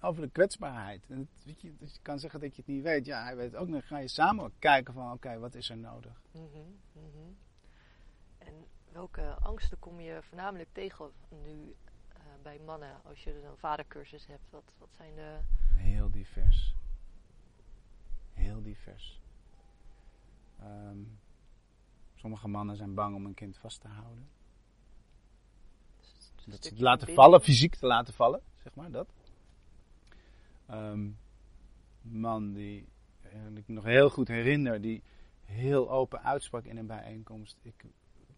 [0.00, 1.04] Over de kwetsbaarheid.
[1.08, 3.06] En het, weet je, dat je kan zeggen dat je het niet weet.
[3.06, 3.70] Ja, hij weet het ook.
[3.70, 6.20] Dan ga je samen kijken van, oké, wat is er nodig?
[6.30, 6.44] Mhm,
[6.92, 7.30] mhm.
[8.38, 8.52] En
[8.92, 11.10] welke angsten kom je voornamelijk tegen
[11.44, 11.74] nu
[12.44, 14.50] bij mannen als je een vadercursus hebt?
[14.50, 15.38] Wat, wat zijn de.
[15.74, 16.74] Heel divers.
[18.32, 19.20] Heel divers.
[20.58, 20.98] Ehm,
[22.14, 24.28] sommige mannen zijn bang om een kind vast te houden.
[26.34, 29.12] dus Dat ze het laten vallen, fysiek te laten vallen, zeg maar, dat.
[30.66, 31.10] Ehm,
[32.00, 32.88] man die
[33.22, 35.02] eh, ik nog heel goed herinner, die
[35.42, 37.58] heel open uitsprak in een bijeenkomst.
[37.62, 37.84] Ik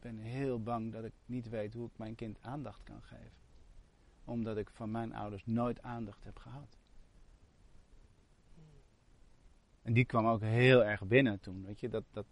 [0.00, 3.45] ben heel bang dat ik niet weet hoe ik mijn kind aandacht kan geven.
[4.26, 6.78] Omdat ik van mijn ouders nooit aandacht heb gehad.
[9.82, 12.26] En die kwam ook heel erg binnen toen, weet je, dat, dat,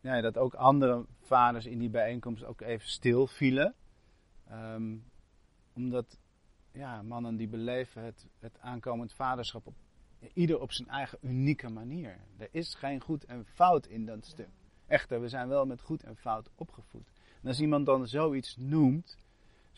[0.00, 3.74] ja, dat ook andere vaders in die bijeenkomst ook even stil vielen.
[4.48, 4.96] Ehm,
[5.74, 6.18] omdat
[6.72, 9.74] ja, mannen die beleven het, het aankomend vaderschap op,
[10.32, 12.18] ieder op zijn eigen unieke manier.
[12.36, 14.50] Er is geen goed en fout in dat stuk.
[14.86, 17.10] Echter, we zijn wel met goed en fout opgevoed.
[17.44, 19.16] Als iemand dan zoiets noemt,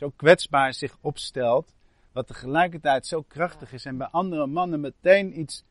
[0.00, 1.74] zo kwetsbaar zich opstelt,
[2.12, 5.64] wat tegelijkertijd zo krachtig is en bij andere mannen meteen iets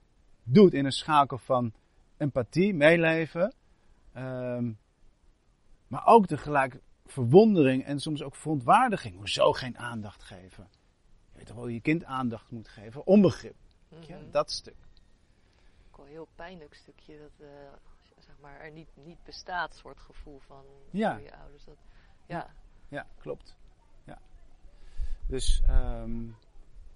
[0.43, 1.73] doet in een schakel van
[2.17, 3.53] empathie, meeleven,
[4.13, 4.71] ehm,
[5.87, 9.15] maar ook tegelijk verwondering en soms ook verontwaardiging.
[9.15, 10.67] Hoezo geen aandacht geven?
[11.31, 13.05] Je weet toch wel je kind aandacht moet geven?
[13.05, 13.55] Onbegrip.
[13.87, 14.31] Mhm.
[14.31, 14.77] Dat stuk.
[15.87, 17.73] Ook wel een heel pijnlijk stukje dat eh,
[18.17, 21.17] zeg maar, er niet, niet bestaat, soort gevoel van Ja.
[21.17, 21.65] je ouders.
[21.65, 21.77] Dat,
[22.25, 22.53] ja.
[22.87, 23.57] Ja, klopt.
[25.29, 26.27] Dus, ehm,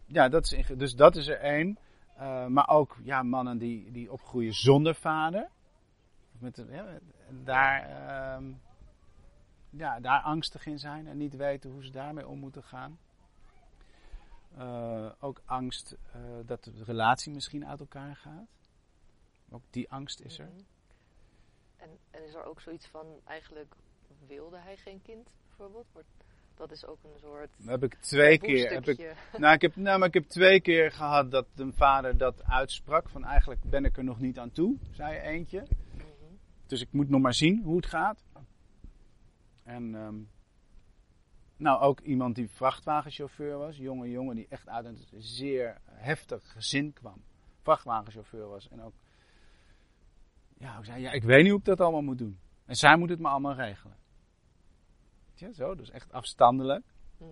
[0.05, 1.77] ja, dat is, dus dat is er één.
[2.15, 5.49] Eh, maar ook ja, mannen die, die opgroeien zonder vader.
[6.39, 8.53] Met, ja, daar, ehm,
[9.69, 12.99] ja, daar angstig in zijn en niet weten hoe ze daarmee om moeten gaan.
[14.57, 18.49] Eh, ook angst eh, dat de relatie misschien uit elkaar gaat.
[19.49, 20.49] Ook die angst is er.
[20.49, 20.61] Mhm.
[22.11, 23.75] En, is er ook zoiets van, eigenlijk
[24.27, 25.85] wilde hij geen kind, bijvoorbeeld?
[26.55, 27.49] Dat is ook een soort...
[27.65, 28.71] Heb ik twee keer.
[28.71, 32.17] Heb ik, nou, ik heb, nou, maar ik heb twee keer gehad dat een vader
[32.17, 33.09] dat uitsprak.
[33.09, 35.67] Van eigenlijk ben ik er nog niet aan toe, zei eentje.
[35.93, 36.03] Mhm.
[36.67, 38.23] Dus ik moet nog maar zien hoe het gaat.
[39.63, 40.15] En ehm,
[41.57, 43.77] nou, ook iemand die vrachtwagenchauffeur was.
[43.77, 47.23] Jonge jongen die echt uit een zeer heftig gezin kwam.
[47.61, 48.69] Vrachtwagenchauffeur was.
[48.69, 48.93] En ook,
[50.57, 52.39] ja, ik zei, ja, ik weet niet hoe ik dat allemaal moet doen.
[52.65, 53.97] En zij moet het me allemaal regelen.
[55.33, 56.85] Weet je, zo, dus echt afstandelijk.
[57.17, 57.29] Mhm.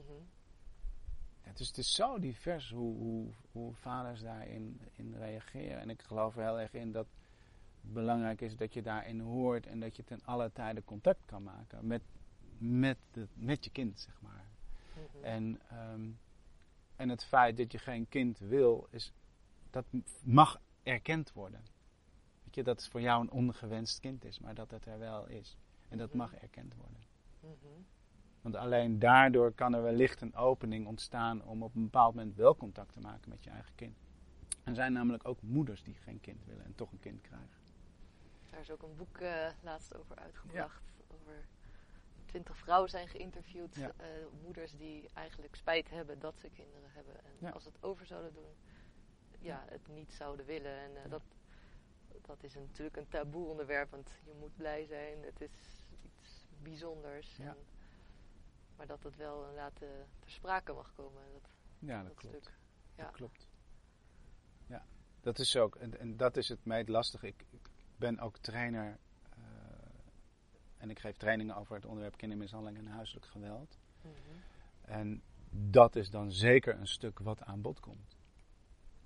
[1.43, 5.79] Ja, dus het is zo divers hoe, hoe, hoe vaders daarin in reageren.
[5.79, 7.07] En ik geloof er heel erg in dat
[7.81, 11.43] het belangrijk is dat je daarin hoort en dat je ten alle tijde contact kan
[11.43, 12.01] maken met,
[12.57, 14.45] met, de, met je kind, zeg maar.
[14.93, 15.23] Mhm.
[15.23, 16.09] En, ehm,
[16.95, 19.13] en het feit dat je geen kind wil, is,
[19.69, 19.85] dat
[20.23, 21.61] mag erkend worden.
[22.43, 25.27] Weet je, dat het voor jou een ongewenst kind is, maar dat het er wel
[25.27, 25.57] is.
[25.89, 26.17] En dat Mhm.
[26.17, 26.99] mag erkend worden.
[28.41, 32.55] Want alleen daardoor kan er wellicht een opening ontstaan om op een bepaald moment wel
[32.55, 33.97] contact te maken met je eigen kind.
[34.63, 37.59] Er zijn namelijk ook moeders die geen kind willen en toch een kind krijgen.
[38.51, 40.83] Daar is ook een boek eh, laatst over uitgebracht.
[41.07, 41.45] Over
[42.25, 43.75] twintig vrouwen zijn geïnterviewd.
[43.75, 43.91] Ja.
[43.97, 44.07] eh,
[44.43, 47.15] moeders die eigenlijk spijt hebben dat ze kinderen hebben.
[47.23, 47.49] En Ja.
[47.49, 48.53] als ze het over zouden doen,
[49.39, 50.77] ja, het niet zouden willen.
[50.77, 51.21] En eh, dat,
[52.21, 53.91] dat is natuurlijk een taboe onderwerp.
[53.91, 55.23] Want je moet blij zijn.
[55.23, 55.80] Het is
[56.63, 57.35] bijzonders.
[57.37, 57.45] Ja.
[57.49, 57.57] En,
[58.75, 61.21] maar dat het wel inderdaad eh, ter sprake mag komen.
[61.33, 62.35] Dat, Ja, dat, dat klopt.
[62.43, 62.53] stuk.
[62.95, 63.03] Ja.
[63.03, 63.47] Dat klopt.
[64.67, 64.85] Ja,
[65.21, 65.75] dat is ook.
[65.75, 67.27] En, en dat is het meest lastige.
[67.27, 68.97] Ik, ik ben ook trainer.
[69.29, 69.39] eh,
[70.77, 73.77] en ik geef trainingen over het onderwerp kindermishandeling en huiselijk geweld.
[74.01, 74.11] Mhm.
[74.81, 75.21] En
[75.51, 78.17] dat is dan zeker een stuk wat aan bod komt.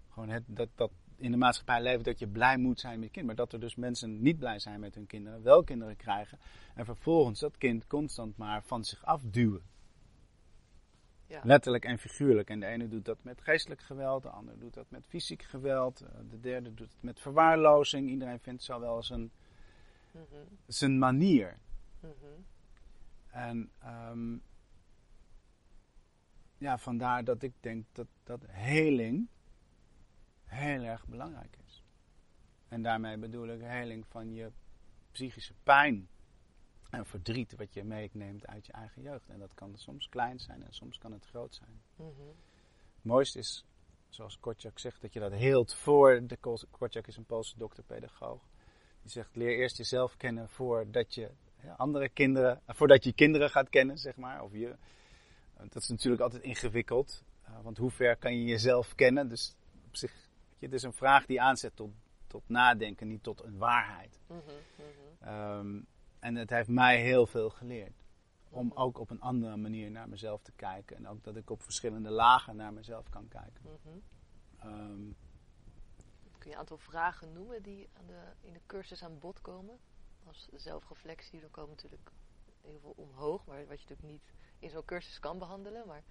[0.09, 3.11] Gewoon het, dat, dat in de maatschappij leven dat je blij moet zijn met je
[3.13, 3.25] kind.
[3.25, 6.39] Maar dat er dus mensen niet blij zijn met hun kinderen, wel kinderen krijgen.
[6.75, 9.61] En vervolgens dat kind constant maar van zich afduwen.
[11.27, 11.41] Ja.
[11.43, 12.49] Letterlijk en figuurlijk.
[12.49, 16.01] En de ene doet dat met geestelijk geweld, de ander doet dat met fysiek geweld.
[16.01, 18.09] eh, De derde doet het met verwaarlozing.
[18.09, 19.31] Iedereen vindt zo wel zijn,
[20.11, 20.23] Mhm.
[20.67, 21.57] zijn manier.
[21.99, 22.11] Mhm.
[23.27, 24.37] En ehm,
[26.57, 29.27] ja, vandaar dat ik denk dat, dat heling
[30.55, 31.83] heel erg belangrijk is.
[32.67, 34.51] En daarmee bedoel ik heling van je
[35.11, 36.07] psychische pijn
[36.89, 39.29] en verdriet wat je meeneemt uit je eigen jeugd.
[39.29, 41.81] En dat kan soms klein zijn en soms kan het groot zijn.
[41.95, 42.27] Mhm.
[42.95, 43.65] Het mooiste is,
[44.09, 46.27] zoals Kortjak zegt, dat je dat heelt voor.
[46.27, 46.37] De
[46.71, 48.41] Kortjak is een Poolse dokter-pedagoog.
[49.01, 51.31] Die zegt: leer eerst jezelf kennen voordat je
[51.77, 54.43] andere kinderen, voordat je kinderen gaat kennen, zeg maar.
[54.43, 54.75] Of je,
[55.57, 59.29] dat is natuurlijk altijd ingewikkeld, eh, want hoe ver kan je jezelf kennen?
[59.29, 59.55] Dus
[59.87, 60.24] op zich,
[60.57, 61.91] je, het is een vraag die aanzet tot,
[62.27, 64.19] tot nadenken, niet tot een waarheid.
[64.27, 64.37] Mhm.
[64.37, 65.29] Mhm.
[65.29, 65.81] Ehm,
[66.19, 68.03] en het heeft mij heel veel geleerd.
[68.49, 70.95] Om ook op een andere manier naar mezelf te kijken.
[70.97, 73.61] En ook dat ik op verschillende lagen naar mezelf kan kijken.
[74.59, 75.11] Ehm,
[76.37, 79.79] Kun je een aantal vragen noemen die aan de, in de cursus aan bod komen?
[80.27, 82.11] Als zelfreflectie, dan komen natuurlijk
[82.61, 85.87] heel veel omhoog, maar wat je natuurlijk niet in zo'n cursus kan behandelen.
[85.87, 86.03] Maar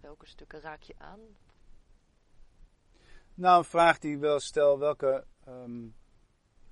[0.00, 1.20] welke stukken raak je aan?
[3.38, 4.78] Nou, een vraag die ik wel stel.
[4.78, 5.86] Welke, ehm,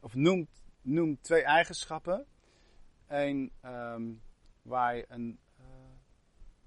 [0.00, 0.48] of noem,
[0.82, 2.26] noem twee eigenschappen.
[3.06, 4.12] Eén ehm,
[4.62, 5.64] waar je een eh,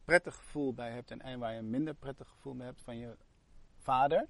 [0.05, 1.11] prettig gevoel bij hebt.
[1.11, 3.17] En één waar je een minder prettig gevoel bij hebt van je
[3.77, 4.27] vader.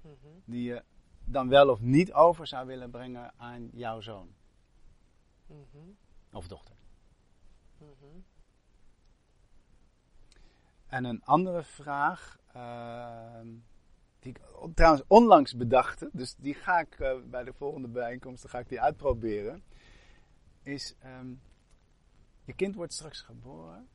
[0.00, 0.14] Mhm.
[0.44, 0.84] Die je
[1.24, 4.34] dan wel of niet over zou willen brengen aan jouw zoon
[5.46, 5.78] Mhm.
[6.32, 6.74] of dochter.
[7.78, 8.20] Mhm.
[10.86, 13.48] En een andere vraag, ehm,
[14.18, 14.40] die ik
[14.74, 18.80] trouwens onlangs bedachte, dus die ga ik eh, bij de volgende bijeenkomsten ga ik die
[18.80, 19.62] uitproberen,
[20.62, 21.32] is: ehm,
[22.44, 23.88] je kind wordt straks geboren.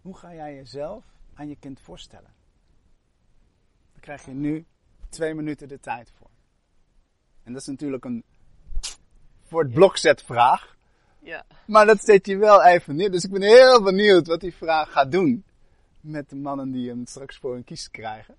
[0.00, 1.04] Hoe ga jij jezelf
[1.34, 2.34] aan je kind voorstellen?
[3.92, 4.66] Daar krijg je nu
[5.08, 6.30] twee minuten de tijd voor.
[7.42, 8.24] En dat is natuurlijk een
[9.42, 10.76] voor het blokzet vraag.
[11.18, 11.46] Ja.
[11.66, 13.10] Maar dat zet je wel even neer.
[13.10, 15.44] Dus ik ben heel benieuwd wat die vraag gaat doen.
[16.00, 18.36] Met de mannen die hem straks voor hun kies krijgen.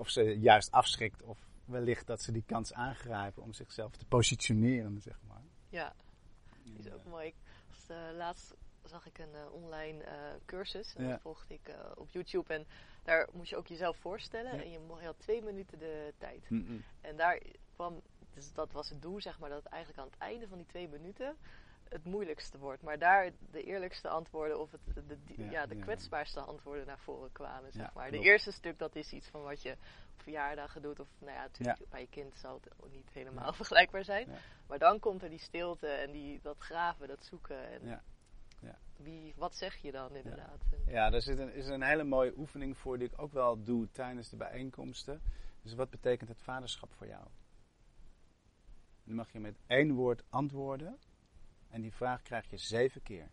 [0.00, 1.22] Of ze juist afschrikt.
[1.22, 5.42] Of wellicht dat ze die kans aangrijpen om zichzelf te positioneren, zeg maar.
[5.68, 5.94] Ja,
[6.62, 7.26] die is ook mooi.
[7.26, 7.34] Ik
[7.68, 10.14] was, eh, laatst zag ik een eh, online eh,
[10.46, 10.94] cursus.
[10.94, 11.10] En Ja.
[11.10, 12.54] dat volgde ik op YouTube.
[12.54, 12.66] En
[13.02, 14.56] daar moest je ook jezelf voorstellen.
[14.56, 14.62] Ja.
[14.62, 16.46] En je, mo- je had twee minuten de tijd.
[17.00, 17.40] En daar
[17.74, 18.00] kwam,
[18.34, 20.88] dus dat was het doel, zeg maar, dat eigenlijk aan het einde van die twee
[20.88, 21.36] minuten
[21.90, 22.82] het moeilijkste wordt.
[22.82, 25.82] Maar daar de eerlijkste antwoorden of het, de, de- Ja, ja, de ja.
[25.82, 28.04] kwetsbaarste antwoorden naar voren kwamen, zeg Ja, maar.
[28.04, 28.26] De klopt.
[28.26, 29.70] eerste stuk, dat is iets van wat je
[30.14, 31.00] op verjaardagen doet.
[31.00, 34.28] Of nou ja, natuurlijk bij je kind zal het niet helemaal vergelijkbaar zijn.
[34.66, 37.70] Maar dan komt er die stilte en die, dat graven, dat zoeken.
[37.72, 38.02] En Ja.
[38.60, 38.78] Ja.
[38.96, 40.62] Wie, wat zeg je dan inderdaad?
[40.86, 43.90] Ja, daar zit een, is een hele mooie oefening voor die ik ook wel doe
[43.90, 45.22] tijdens de bijeenkomsten.
[45.62, 47.24] Dus wat betekent het vaderschap voor jou?
[49.04, 50.98] Dan mag je met één woord antwoorden.
[51.70, 53.28] En die vraag krijg je zeven keer.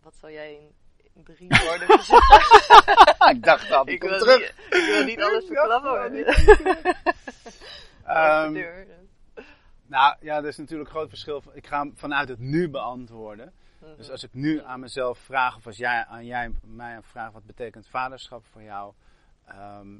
[0.00, 0.74] Wat zou jij in,
[1.12, 3.30] in drie woorden zeggen?
[3.36, 4.38] ik dacht die ik, wil terug.
[4.38, 6.26] Niet, ik wil niet alles verklappen.
[8.04, 8.86] Ehm, deur.
[9.86, 11.42] Nou ja, er is natuurlijk een groot verschil.
[11.52, 13.52] Ik ga hem vanuit het nu beantwoorden.
[13.80, 13.96] Mhm.
[13.96, 17.46] Dus als ik nu aan mezelf vraag, of als jij aan jij mij vraagt wat
[17.46, 18.94] betekent vaderschap voor jou,
[19.48, 19.98] Ehm,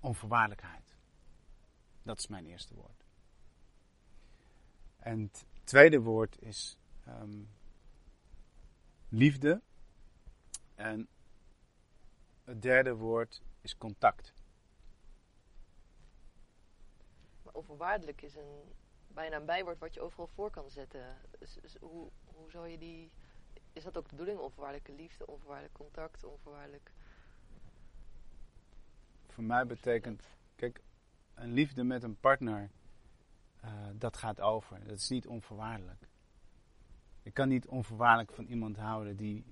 [0.00, 0.96] onvoorwaardelijkheid.
[2.02, 2.97] Dat is mijn eerste woord.
[4.98, 7.42] En het tweede woord is ehm,
[9.08, 9.62] liefde.
[10.74, 11.08] En
[12.44, 14.32] het derde woord is contact.
[17.42, 18.74] Maar onvoorwaardelijk is een,
[19.06, 21.16] bijna een bijwoord wat je overal voor kan zetten.
[21.38, 23.10] Dus, dus hoe, hoe zou je die...
[23.72, 24.38] Is dat ook de bedoeling?
[24.38, 26.92] Onvoorwaardelijke liefde, onvoorwaardelijk contact, onvoorwaardelijk...
[29.26, 30.22] Voor mij betekent,
[30.56, 30.82] kijk,
[31.34, 32.70] een liefde met een partner,
[33.64, 34.78] uh, dat gaat over.
[34.86, 36.08] Dat is niet onvoorwaardelijk.
[37.22, 39.44] Ik kan niet onvoorwaardelijk van iemand houden die,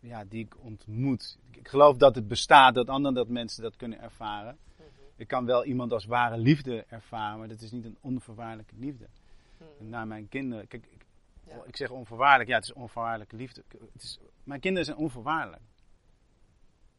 [0.00, 1.38] ja, die ik ontmoet.
[1.50, 4.58] Ik geloof dat het bestaat, dat anderen dat mensen dat kunnen ervaren.
[4.76, 4.84] Mhm.
[5.16, 9.08] Ik kan wel iemand als ware liefde ervaren, maar dat is niet een onvoorwaardelijke liefde.
[9.56, 9.88] Mhm.
[9.88, 11.06] Naar mijn kinderen, kijk, ik,
[11.46, 11.62] Ja.
[11.66, 13.62] ik zeg onvoorwaardelijk, ja, het is onvoorwaardelijke liefde.
[13.92, 15.62] Het is, mijn kinderen zijn onvoorwaardelijk.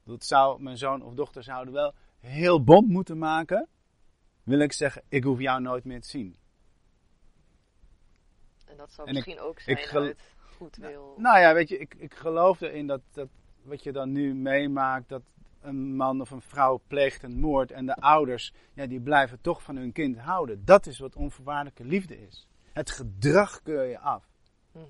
[0.03, 3.67] Dat zou, mijn zoon of dochter zouden wel heel bond moeten maken.
[4.49, 6.35] Wil ik zeggen, ik hoef jou nooit meer te zien.
[8.65, 10.17] En dat zou En ik- misschien ook zijn ik uit
[10.57, 11.15] goed wil.
[11.17, 13.29] Nou ja, weet je, ik, ik geloof erin dat, dat
[13.61, 15.21] wat je dan nu meemaakt, dat
[15.61, 19.63] een man of een vrouw pleegt een moord en de ouders, ja, die blijven toch
[19.63, 20.65] van hun kind houden.
[20.65, 22.47] Dat is wat onvoorwaardelijke liefde is.
[22.73, 24.29] Het gedrag keur je af.
[24.71, 24.85] Mhm.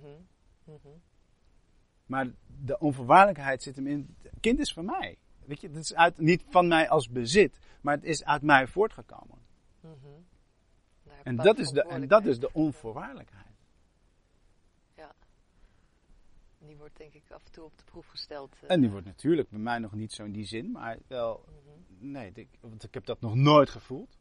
[0.63, 0.87] Mhm.
[2.05, 2.31] Maar
[2.63, 4.15] de onvoorwaardelijkheid zit hem in.
[4.21, 5.17] Het kind is van mij.
[5.45, 8.67] Weet je, het is uit, niet van mij als bezit, maar het is uit mij
[8.67, 9.37] voortgekomen.
[9.81, 10.07] Mhm.
[11.23, 13.47] En dat is de, en dat is de onvoorwaardelijkheid.
[16.59, 18.55] Die wordt denk ik af en toe op de proef gesteld.
[18.61, 18.71] eh.
[18.71, 21.45] En die wordt natuurlijk bij mij nog niet zo in die zin, maar wel.
[21.47, 22.11] Mhm.
[22.11, 24.19] Nee, ik, want ik heb dat nog nooit gevoeld.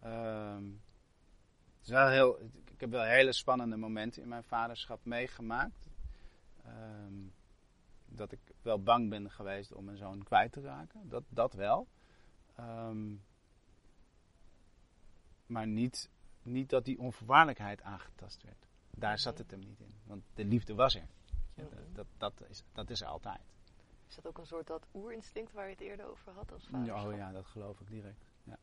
[0.00, 5.88] Ehm, het is wel heel, ik heb wel hele spannende momenten in mijn vaderschap meegemaakt.
[6.64, 7.14] Ehm,
[8.06, 11.08] dat ik wel bang ben geweest om mijn zoon kwijt te raken.
[11.08, 11.88] Dat, dat wel.
[12.54, 13.14] Ehm,
[15.50, 16.10] maar niet,
[16.42, 18.66] niet dat die onvoorwaardelijkheid aangetast werd.
[18.90, 19.94] Daar zat het hem niet in.
[20.04, 21.06] Want de liefde was er.
[21.54, 23.40] Ja, dat, dat, is, dat is er altijd.
[24.08, 27.06] Is dat ook een soort dat oerinstinct waar je het eerder over had als vaderschap?
[27.06, 28.24] Oh ja, dat geloof ik direct.
[28.44, 28.58] Ja.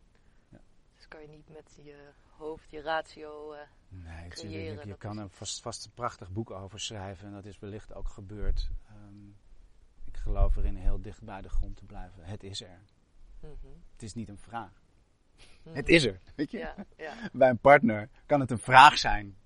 [0.96, 3.52] Dus kan je niet met je hoofd, je ratio...
[3.54, 4.84] eh, Nee, creëren, natuurlijk.
[4.84, 7.28] Je dat kan er vast, vast een prachtig boek over schrijven.
[7.28, 8.70] En dat is wellicht ook gebeurd.
[8.88, 9.28] Ehm,
[10.06, 12.24] ik geloof erin heel dicht bij de grond te blijven.
[12.24, 12.80] Het is er.
[13.40, 13.52] mhm.
[13.92, 14.82] Het is niet een vraag.
[15.74, 16.20] Het is er.
[16.36, 16.58] Weet je?
[16.58, 19.38] Ja, ja, Bij een partner kan het een vraag zijn.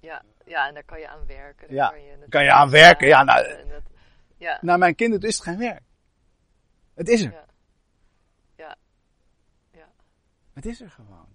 [0.00, 1.66] ja, ja, en daar kan je aan werken.
[1.68, 3.06] Daar Ja, kan je, kan je aan werken.
[3.08, 3.82] Ja, nou, dat-
[4.36, 5.82] ja, Naar mijn kinderen is het geen werk.
[6.94, 7.32] Het is er.
[7.32, 7.44] ja,
[8.56, 8.76] ja,
[9.72, 9.88] ja,
[10.52, 11.28] Het is er gewoon.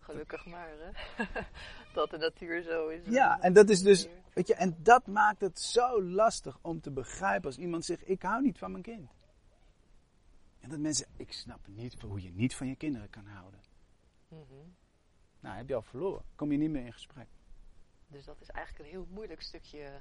[0.00, 1.24] gelukkig maar, hè.
[1.94, 3.00] dat de natuur zo is.
[3.06, 6.90] Ja, en dat is dus, weet je, en dat maakt het zo lastig om te
[6.90, 9.10] begrijpen als iemand zegt, ik hou niet van mijn kind.
[10.68, 13.60] En dat mensen, ik snap niet hoe je niet van je kinderen kan houden.
[14.28, 14.42] Mhm.
[15.40, 16.24] Nou, heb je al verloren.
[16.34, 17.28] Kom je niet meer in gesprek.
[18.06, 20.00] Dus dat is eigenlijk een heel moeilijk stukje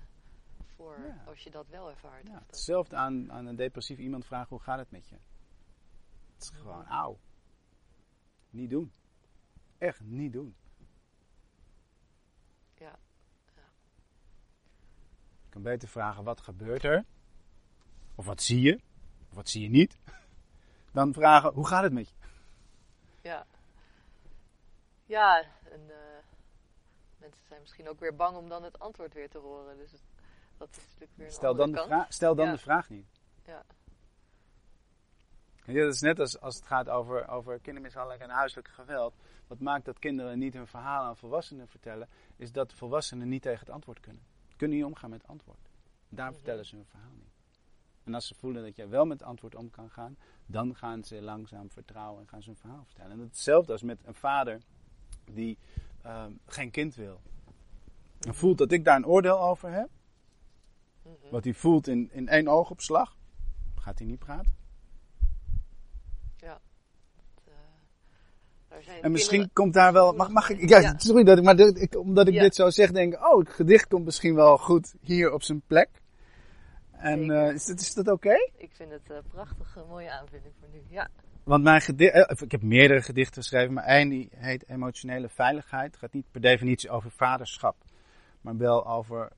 [0.75, 1.23] voor Ja.
[1.27, 2.27] als je dat wel ervaart.
[2.27, 5.15] Ja, dat- hetzelfde aan, aan een depressief iemand vragen, hoe gaat het met je?
[6.33, 7.19] Het is gewoon, auw.
[8.49, 8.91] Niet doen.
[9.77, 10.55] Echt niet doen.
[12.77, 12.99] Ja,
[15.43, 17.05] Je kan beter vragen, wat gebeurt er?
[18.15, 18.79] Of wat zie je?
[19.29, 19.97] Of wat zie je niet?
[20.97, 22.15] Dan vragen, hoe gaat het met je?
[23.21, 23.45] ja.
[25.05, 26.23] Ja, en eh,
[27.19, 29.77] mensen zijn misschien ook weer bang om dan het antwoord weer te horen.
[29.77, 30.01] Dus het-
[30.57, 32.51] dat is natuurlijk weer een Stel dan, de, vraag, stel dan Ja.
[32.51, 33.07] de vraag niet.
[33.45, 33.63] Ja.
[35.65, 39.15] Ja, dat is net als, als het gaat over, over kindermishandeling en huiselijk geweld.
[39.47, 43.59] Wat maakt dat kinderen niet hun verhaal aan volwassenen vertellen, is dat volwassenen niet tegen
[43.59, 44.23] het antwoord kunnen.
[44.55, 45.69] Kunnen niet omgaan met het antwoord.
[46.09, 46.35] Daar Mhm.
[46.35, 47.35] vertellen ze hun verhaal niet.
[48.07, 51.21] En als ze voelen dat jij wel met antwoord om kan gaan, dan gaan ze
[51.21, 53.11] langzaam vertrouwen en gaan ze hun verhaal vertellen.
[53.11, 54.61] En hetzelfde als met een vader
[55.31, 55.57] die
[56.01, 57.19] ehm, geen kind wil.
[58.27, 59.89] En voelt dat ik daar een oordeel over heb,
[61.31, 63.17] wat hij voelt in, in één oogopslag,
[63.75, 64.55] gaat hij niet praten.
[66.39, 66.51] Eh,
[68.67, 70.13] daar zijn En misschien kinderen- komt daar wel.
[70.13, 70.69] Mag, mag ik.
[70.69, 70.93] Ja, Ja.
[70.97, 71.43] sorry dat ik.
[71.43, 72.41] Maar dit- ik, omdat ik Ja.
[72.41, 73.25] dit zo zeg, denk ik.
[73.31, 75.89] Oh, het gedicht komt misschien wel goed hier op zijn plek.
[76.97, 78.35] En eh, is, dat, is dat oké?
[78.57, 80.81] Ik vind het een prachtige, mooie aanvulling voor nu.
[80.89, 81.07] Ja,
[81.43, 82.13] Want mijn gedicht.
[82.13, 85.91] eh, ik heb meerdere gedichten geschreven, maar één die heet Emotionele Veiligheid.
[85.91, 87.75] Het gaat niet per definitie over vaderschap,
[88.41, 89.31] maar wel over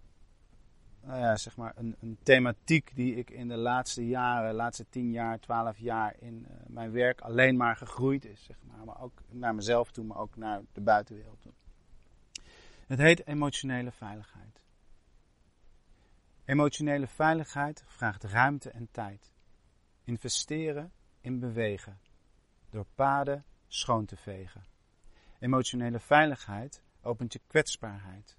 [1.01, 5.11] nou ja, zeg maar een, een, thematiek die ik in de laatste jaren, laatste tien
[5.11, 8.43] jaar, twaalf jaar in uh, mijn werk alleen maar gegroeid is.
[8.43, 8.85] Zeg maar.
[8.85, 11.51] maar ook naar mezelf toe, maar ook naar de buitenwereld toe.
[12.87, 14.58] Het heet emotionele veiligheid.
[16.49, 19.33] Emotionele veiligheid vraagt ruimte en tijd.
[20.03, 20.91] Investeren
[21.21, 21.99] in bewegen.
[22.69, 24.65] Door paden schoon te vegen.
[25.39, 28.37] Emotionele veiligheid opent je kwetsbaarheid.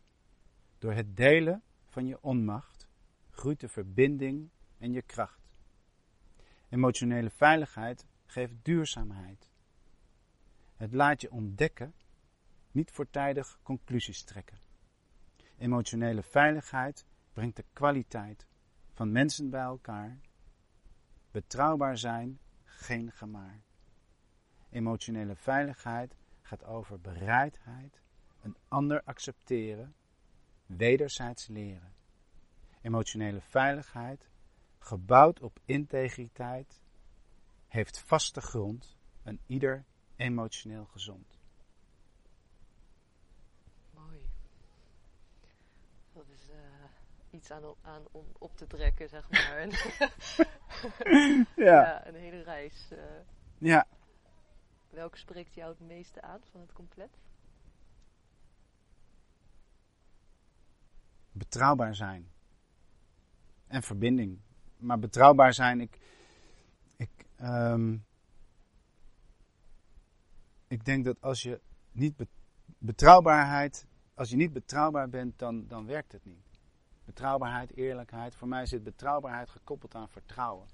[0.78, 2.88] Door het delen van je onmacht
[3.30, 5.56] groeit de verbinding en je kracht.
[6.68, 9.50] Emotionele veiligheid geeft duurzaamheid.
[10.76, 11.94] Het laat je ontdekken,
[12.70, 14.58] niet voortijdig conclusies trekken.
[15.58, 18.46] Emotionele veiligheid brengt de kwaliteit
[18.92, 20.18] van mensen bij elkaar.
[21.30, 23.62] Betrouwbaar zijn, geen gemaar.
[24.70, 28.02] Emotionele veiligheid gaat over bereidheid,
[28.42, 29.94] een ander accepteren,
[30.66, 31.94] wederzijds leren.
[32.80, 34.28] Emotionele veiligheid,
[34.78, 36.80] gebouwd op integriteit,
[37.66, 39.84] heeft vaste grond en ieder
[40.16, 41.38] emotioneel gezond.
[43.90, 44.28] Mooi.
[46.12, 46.56] Dat is uh,
[47.30, 49.58] iets aan, aan, om op te trekken, zeg maar.
[51.56, 51.82] ja.
[51.82, 52.06] ja.
[52.06, 52.88] Een hele reis.
[52.92, 52.98] Uh.
[53.58, 53.86] Ja.
[54.90, 57.18] Welke spreekt jou het meeste aan van het compleet?
[61.32, 62.30] Betrouwbaar zijn.
[63.66, 64.40] En verbinding.
[64.76, 65.98] Maar betrouwbaar zijn, ik.
[66.96, 68.04] Ik, um,
[70.68, 71.60] ik denk dat als je
[71.92, 72.14] niet
[72.78, 73.86] betrouwbaarheid.
[74.14, 76.49] Als je niet betrouwbaar bent, dan, dan werkt het niet.
[77.10, 78.34] Betrouwbaarheid, eerlijkheid.
[78.34, 80.68] Voor mij zit betrouwbaarheid gekoppeld aan vertrouwen.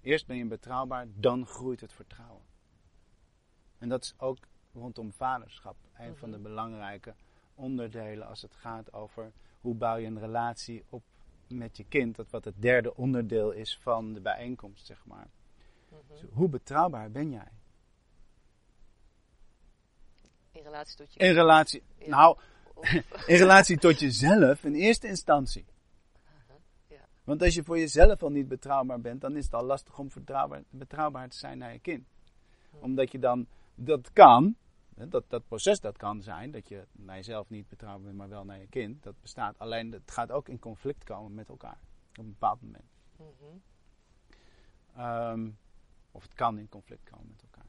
[0.00, 2.42] Eerst ben je betrouwbaar, dan groeit het vertrouwen.
[3.78, 4.38] En dat is ook
[4.72, 6.46] rondom vaderschap een van de mhm.
[6.48, 7.14] belangrijke
[7.54, 11.02] onderdelen als het gaat over hoe bouw je een relatie op
[11.48, 12.16] met je kind.
[12.16, 15.28] Dat wat het derde onderdeel is van de bijeenkomst, zeg maar.
[15.88, 16.00] Mhm.
[16.08, 17.52] dus hoe betrouwbaar ben jij?
[20.52, 22.38] In relatie tot je In relatie, nou,
[23.32, 25.64] in relatie tot jezelf in eerste instantie.
[27.24, 30.08] Want als je voor jezelf al niet betrouwbaar bent, dan is het al lastig om
[30.14, 32.08] betrouwbaar, betrouwbaar te zijn naar je kind.
[32.80, 34.56] Omdat je dan dat kan,
[34.94, 38.44] dat, dat proces dat kan zijn, dat je naar jezelf niet betrouwbaar bent, maar wel
[38.44, 39.58] naar je kind, dat bestaat.
[39.58, 41.78] Alleen het gaat ook in conflict komen met elkaar
[42.10, 42.90] op een bepaald moment.
[43.16, 43.56] Mhm.
[44.96, 45.50] Ehm,
[46.10, 47.68] of het kan in conflict komen met elkaar.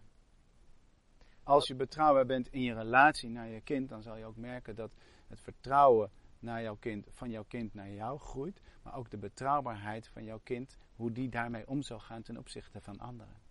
[1.44, 4.76] Als je betrouwbaar bent in je relatie naar je kind, dan zal je ook merken
[4.76, 4.92] dat
[5.28, 10.08] het vertrouwen naar jouw kind, van jouw kind naar jou groeit, maar ook de betrouwbaarheid
[10.08, 13.42] van jouw kind, hoe die daarmee om zal gaan ten opzichte van anderen,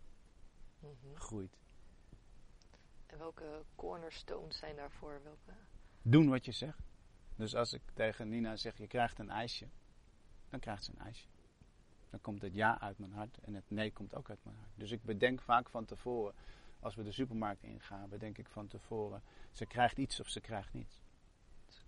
[0.78, 1.14] mhm.
[1.14, 1.58] groeit.
[3.06, 5.20] En welke cornerstones zijn daarvoor?
[5.22, 5.52] Welke?
[6.02, 6.78] Doen wat je zegt.
[7.36, 9.66] Dus als ik tegen Nina zeg, je krijgt een ijsje,
[10.48, 11.26] dan krijgt ze een ijsje.
[12.10, 14.70] Dan komt het ja uit mijn hart en het nee komt ook uit mijn hart.
[14.74, 16.34] Dus ik bedenk vaak van tevoren,
[16.80, 19.22] als we de supermarkt ingaan, bedenk ik van tevoren,
[19.52, 20.99] ze krijgt iets of ze krijgt niets.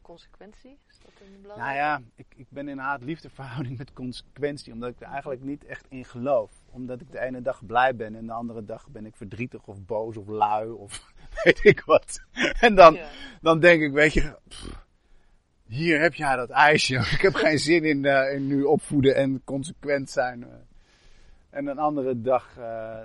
[0.02, 1.78] Consequentie, is dat een belangrijke?
[1.78, 5.42] Nou ja, ik, ik ben in een haat-liefde verhouding met consequentie, omdat ik er eigenlijk
[5.42, 8.88] niet echt in geloof omdat ik de ene dag blij ben en de andere dag
[8.88, 11.12] ben ik verdrietig of boos of lui of
[11.44, 12.20] weet ik wat.
[12.60, 12.98] En dan,
[13.40, 14.38] dan denk ik, weet je,
[15.66, 16.96] hier heb jij dat ijsje.
[17.16, 20.46] Ik heb geen zin in, uh, in nu opvoeden en consequent zijn.
[21.50, 22.98] En een andere dag, uh,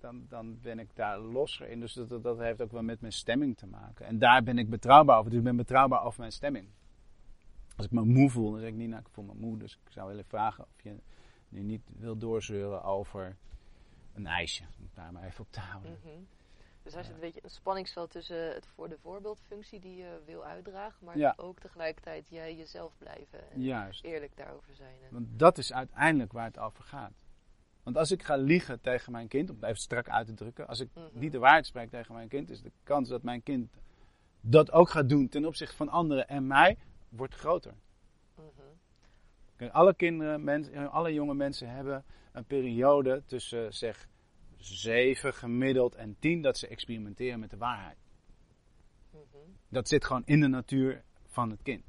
[0.00, 1.80] dan, dan ben ik daar losser in.
[1.80, 4.06] Dus dat, dat heeft ook wel met mijn stemming te maken.
[4.06, 5.30] En daar ben ik betrouwbaar over.
[5.30, 6.68] Dus ik ben betrouwbaar over mijn stemming.
[7.76, 9.58] Als ik me moe voel, dan zeg ik niet, nou ik voel me moe.
[9.58, 11.00] Dus ik zou willen vragen of je
[11.48, 13.36] die niet wil doorzeuren over
[14.14, 14.64] een ijsje.
[14.78, 15.98] Om daar maar even op te houden.
[16.02, 16.22] Mhm.
[16.82, 20.44] Dus daar zit een beetje een spanningsveld tussen het voor de voorbeeldfunctie die je wil
[20.44, 24.04] uitdragen, maar ook tegelijkertijd jij jezelf blijven en Juist.
[24.04, 24.94] eerlijk daarover zijn.
[25.10, 27.12] Want dat is uiteindelijk waar het over gaat.
[27.88, 30.68] Want als ik ga liegen tegen mijn kind, om het even strak uit te drukken,
[30.68, 31.06] als ik mhm.
[31.12, 33.70] niet de waarheid spreek tegen mijn kind, is de kans dat mijn kind
[34.40, 36.76] dat ook gaat doen ten opzichte van anderen en mij,
[37.08, 37.74] wordt groter
[39.72, 44.08] alle kinderen, mensen, alle jonge mensen hebben een periode tussen zeg
[44.56, 47.96] 7 gemiddeld en 10 dat ze experimenteren met de waarheid.
[49.10, 49.20] Mhm.
[49.68, 51.84] Dat zit gewoon in de natuur van het kind.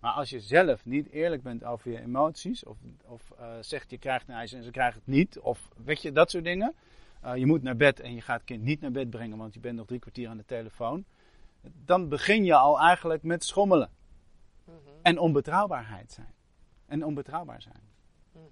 [0.00, 3.98] Maar als je zelf niet eerlijk bent over je emoties, of, of uh, zegt je
[3.98, 6.74] krijgt een ijs en ze krijgt het niet, of weet je, dat soort dingen.
[7.24, 9.54] Uh, je moet naar bed en je gaat het kind niet naar bed brengen, want
[9.54, 11.04] je bent nog drie kwartier aan de telefoon.
[11.84, 13.90] Dan begin je al eigenlijk met schommelen.
[14.64, 14.76] Mhm.
[15.02, 16.34] En onbetrouwbaarheid zijn
[16.86, 17.82] en onbetrouwbaar zijn.
[18.32, 18.44] Mhm.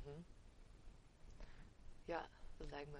[2.04, 2.26] Ja,
[2.56, 2.98] dat lijkt me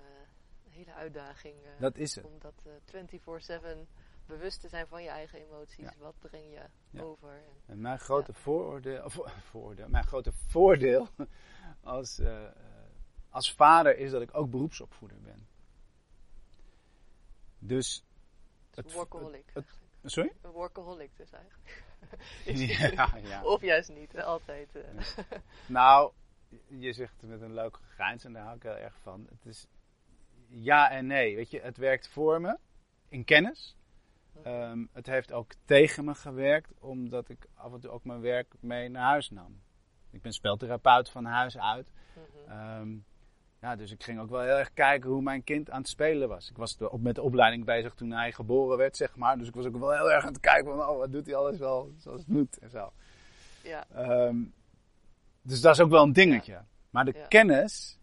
[0.66, 1.54] een hele uitdaging.
[1.54, 2.24] Uh, dat is het.
[2.24, 3.88] Om dat uh, eh, 24-7
[4.28, 5.84] bewust te zijn van je eigen emoties.
[5.84, 5.94] Ja.
[5.98, 7.02] Wat breng je Ja.
[7.02, 7.28] over?
[7.32, 9.14] En, En mijn grote vooroordeel, of,
[9.50, 11.08] vooroordeel, mijn grote voordeel
[11.82, 12.52] als, eh, eh,
[13.30, 15.46] als vader is dat ik ook beroepsopvoeder ben.
[17.58, 18.04] Dus,
[18.70, 19.50] dus Het- workaholic.
[19.52, 20.32] het- sorry?
[20.42, 21.86] Een workaholic dus eigenlijk.
[22.94, 23.44] Ja, ja.
[23.44, 24.76] Of juist niet, altijd.
[24.76, 24.82] eh.
[25.66, 26.12] Nou,
[26.66, 29.26] je zegt met een leuke grijns en daar hou ik heel erg van.
[29.30, 29.66] Het is
[30.48, 31.36] ja en nee.
[31.36, 32.58] Weet je, het werkt voor me
[33.08, 33.76] in kennis.
[34.44, 38.54] Ehm, het heeft ook tegen me gewerkt, omdat ik af en toe ook mijn werk
[38.60, 39.60] mee naar huis nam.
[40.10, 41.90] Ik ben speltherapeut van huis uit.
[42.14, 42.50] Mhm.
[42.52, 42.96] Ehm,
[43.60, 46.28] ja, dus ik ging ook wel heel erg kijken hoe mijn kind aan het spelen
[46.28, 46.50] was.
[46.50, 49.38] Ik was de- met de opleiding bezig toen hij geboren werd, zeg maar.
[49.38, 51.34] Dus ik was ook wel heel erg aan het kijken van, oh, wat doet hij
[51.34, 52.92] alles wel zoals het moet en zo.
[53.62, 54.36] Ja, Ehm,
[55.42, 56.64] dus dat is ook wel een dingetje.
[56.90, 57.26] Maar de Ja.
[57.26, 57.98] kennis,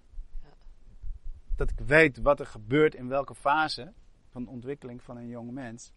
[1.55, 3.93] dat ik weet wat er gebeurt in welke fase
[4.29, 5.91] van ontwikkeling van een jong mens,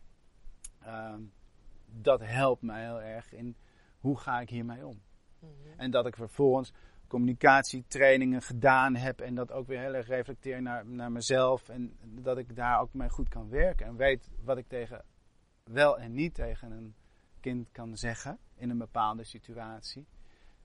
[0.88, 1.22] ehm,
[1.86, 3.56] dat helpt mij heel erg in
[3.98, 5.00] hoe ga ik hiermee om.
[5.38, 5.50] Mhm.
[5.76, 6.72] En dat ik vervolgens
[7.06, 12.38] communicatietrainingen gedaan heb en dat ook weer heel erg reflecteer naar, naar mezelf en dat
[12.38, 15.04] ik daar ook mee goed kan werken en weet wat ik tegen
[15.64, 16.94] wel en niet tegen een
[17.40, 20.06] kind kan zeggen in een bepaalde situatie.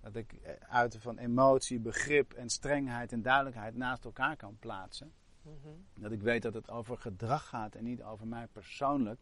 [0.02, 5.14] Dat ik eh, uiten van emotie, begrip en strengheid en duidelijkheid naast elkaar kan plaatsen.
[5.42, 6.02] Mhm.
[6.02, 9.20] Dat ik weet dat het over gedrag gaat en niet over mij persoonlijk.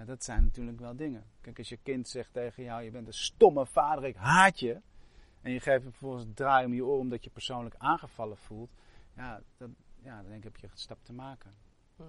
[0.00, 1.24] Ja, dat zijn natuurlijk wel dingen.
[1.40, 4.80] Kijk, als je kind zegt tegen jou, je bent een stomme vader, ik haat je.
[5.40, 8.70] En je geeft hem vervolgens een draai om je oor omdat je persoonlijk aangevallen voelt.
[9.16, 9.68] Ja, dat,
[10.02, 11.54] ja dan denk ik, heb je een stap te maken.
[11.96, 12.08] Mhm.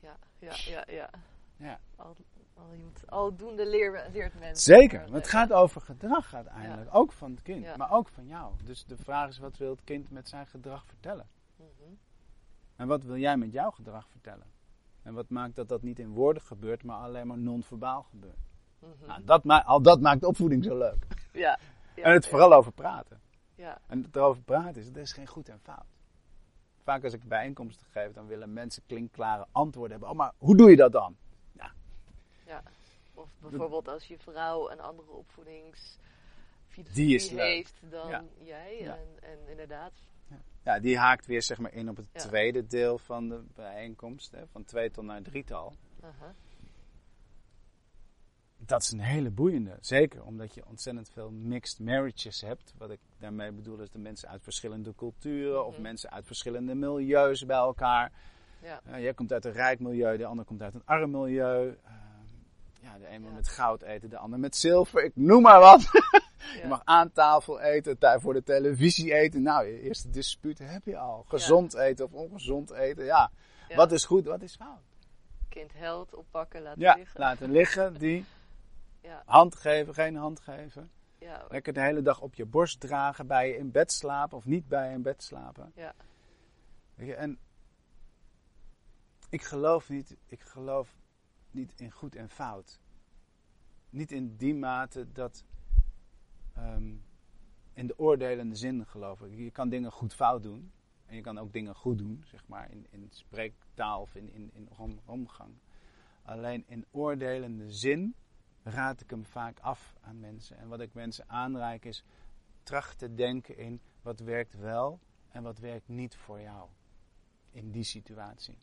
[0.00, 1.10] Ja, ja, ja, ja.
[1.56, 1.80] Ja.
[1.96, 2.16] Al,
[2.54, 4.74] al, je moet, aldoende leer, leert mensen.
[4.74, 6.94] Zeker, want het gaat over gedrag uiteindelijk.
[6.94, 7.76] Ook van het kind, Ja.
[7.76, 8.54] maar ook van jou.
[8.64, 11.28] Dus de vraag is, wat wil het kind met zijn gedrag vertellen?
[11.56, 11.68] mhm.
[12.76, 14.51] En wat wil jij met jouw gedrag vertellen?
[15.02, 18.38] En wat maakt dat dat niet in woorden gebeurt, maar alleen maar non-verbaal gebeurt?
[18.78, 19.06] Mhm.
[19.06, 21.06] Nou, dat al dat maakt opvoeding zo leuk.
[21.32, 21.58] Ja.
[21.96, 23.20] ja, en het ja, vooral over praten.
[23.54, 25.84] Ja, En het erover praten is, er is geen goed en fout.
[26.82, 30.08] Vaak als ik bijeenkomsten geef, dan willen mensen klinkklare antwoorden hebben.
[30.10, 31.16] Oh, maar hoe doe je dat dan?
[32.46, 32.62] ja.
[33.14, 38.24] Of bijvoorbeeld als je vrouw een andere opvoedingsfilosofie heeft dan Ja.
[38.38, 38.78] jij.
[38.80, 38.96] Ja.
[38.96, 39.92] En, en inderdaad,
[40.64, 42.20] Ja, die haakt weer zeg maar in op het Ja.
[42.20, 44.30] tweede deel van de bijeenkomst.
[44.30, 45.74] Hè, van tweetal naar drietal.
[46.02, 46.34] aha,
[48.56, 49.76] Dat is een hele boeiende.
[49.80, 52.74] Zeker omdat je ontzettend veel mixed marriages hebt.
[52.78, 55.82] Wat ik daarmee bedoel is de mensen uit verschillende culturen of Mhm.
[55.82, 58.12] mensen uit verschillende milieus bij elkaar.
[58.62, 61.66] ja, Uh, jij komt uit een rijk milieu, de ander komt uit een arm milieu.
[61.66, 61.74] Uh,
[62.80, 63.34] ja, de een wil Ja.
[63.36, 65.04] met goud eten, de ander met zilver.
[65.04, 65.80] Ik noem maar wat.
[66.62, 69.42] je mag aan tafel eten, tijd voor de televisie eten.
[69.42, 71.24] Nou, je eerste dispuut heb je al.
[71.28, 73.04] Gezond eten of ongezond eten.
[73.04, 73.30] Ja.
[73.74, 74.80] Wat is goed, wat is fout?
[75.48, 77.20] kind held oppakken, laten Ja, liggen.
[77.20, 77.94] laten liggen.
[77.98, 78.24] Die
[79.00, 80.90] Ja, hand geven, geen hand geven.
[81.18, 84.44] ja, Lekker de hele dag op je borst dragen, bij je in bed slapen of
[84.44, 85.72] niet bij je in bed slapen.
[85.74, 85.94] Ja.
[86.94, 87.38] Weet je, en
[89.28, 90.94] ik geloof niet, ik geloof
[91.50, 92.78] niet in goed en fout.
[93.90, 95.44] Niet in die mate dat
[96.54, 96.94] ehm,
[97.72, 99.38] in de oordelende zin geloof ik.
[99.38, 100.72] Je kan dingen goed fout doen.
[101.06, 104.50] En je kan ook dingen goed doen, zeg maar, in, in spreektaal of in, in,
[104.52, 105.54] in om- omgang.
[106.22, 108.14] Alleen in oordelende zin
[108.62, 110.56] raad ik hem vaak af aan mensen.
[110.58, 112.04] En wat ik mensen aanreik is,
[112.62, 116.68] tracht te denken in wat werkt wel en wat werkt niet voor jou.
[117.50, 118.58] In die situatie.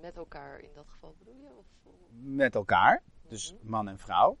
[0.00, 1.54] met elkaar in dat geval bedoel je?
[1.58, 3.70] Of, of- Met elkaar, dus Mhm.
[3.70, 4.36] man en vrouw,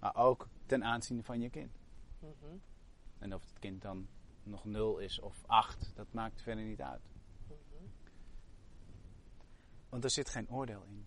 [0.00, 1.78] maar ook ten aanzien van je kind.
[2.26, 2.56] Mhm,
[3.18, 4.08] En of het kind dan
[4.42, 7.02] nog nul is of acht, dat maakt verder niet uit.
[7.46, 7.84] mhm.
[9.88, 11.06] Want er zit geen oordeel in.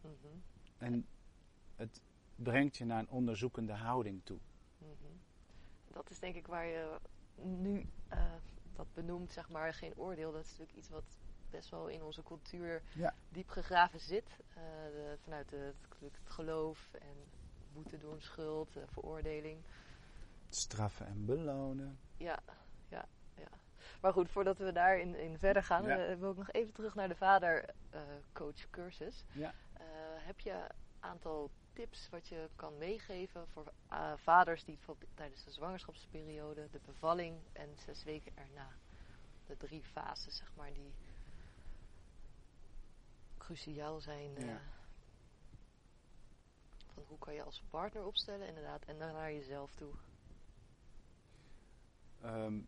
[0.00, 0.38] Mhm,
[0.78, 1.06] En
[1.76, 2.00] het
[2.36, 4.38] brengt je naar een onderzoekende houding toe.
[5.92, 6.98] Dat is denk ik waar je
[7.42, 8.32] nu eh,
[8.72, 10.32] dat benoemt, zeg maar, geen oordeel.
[10.32, 11.04] Dat is natuurlijk iets wat
[11.50, 13.14] best wel in onze cultuur Ja.
[13.28, 14.36] diep gegraven zit.
[14.48, 14.54] Eh,
[14.92, 15.74] de- vanuit het
[16.24, 17.16] geloof en
[17.72, 19.62] boete doen, schuld, eh, veroordeling.
[20.48, 21.98] Straffen en belonen.
[22.16, 22.38] Ja,
[22.88, 23.04] ja,
[23.34, 23.48] ja.
[24.00, 26.06] Maar goed, voordat we daarin in verder gaan, Ja.
[26.06, 29.24] eh, wil ik nog even terug naar de vadercoach cursus.
[29.32, 29.54] Ja.
[29.72, 29.84] Eh,
[30.18, 30.68] heb je een
[31.00, 34.78] aantal tips wat je kan meegeven voor eh, vaders die
[35.14, 38.68] tijdens de zwangerschapsperiode, de bevalling en zes weken erna,
[39.46, 40.92] de drie fases zeg maar, die
[43.38, 44.36] cruciaal zijn.
[44.36, 44.60] eh, Ja.
[46.94, 49.94] Van hoe kan je als partner opstellen inderdaad en dan naar jezelf toe.
[52.20, 52.60] Ehm,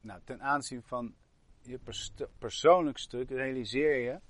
[0.00, 1.14] nou, ten aanzien van
[1.62, 4.20] je pers- persoonlijk stuk realiseer je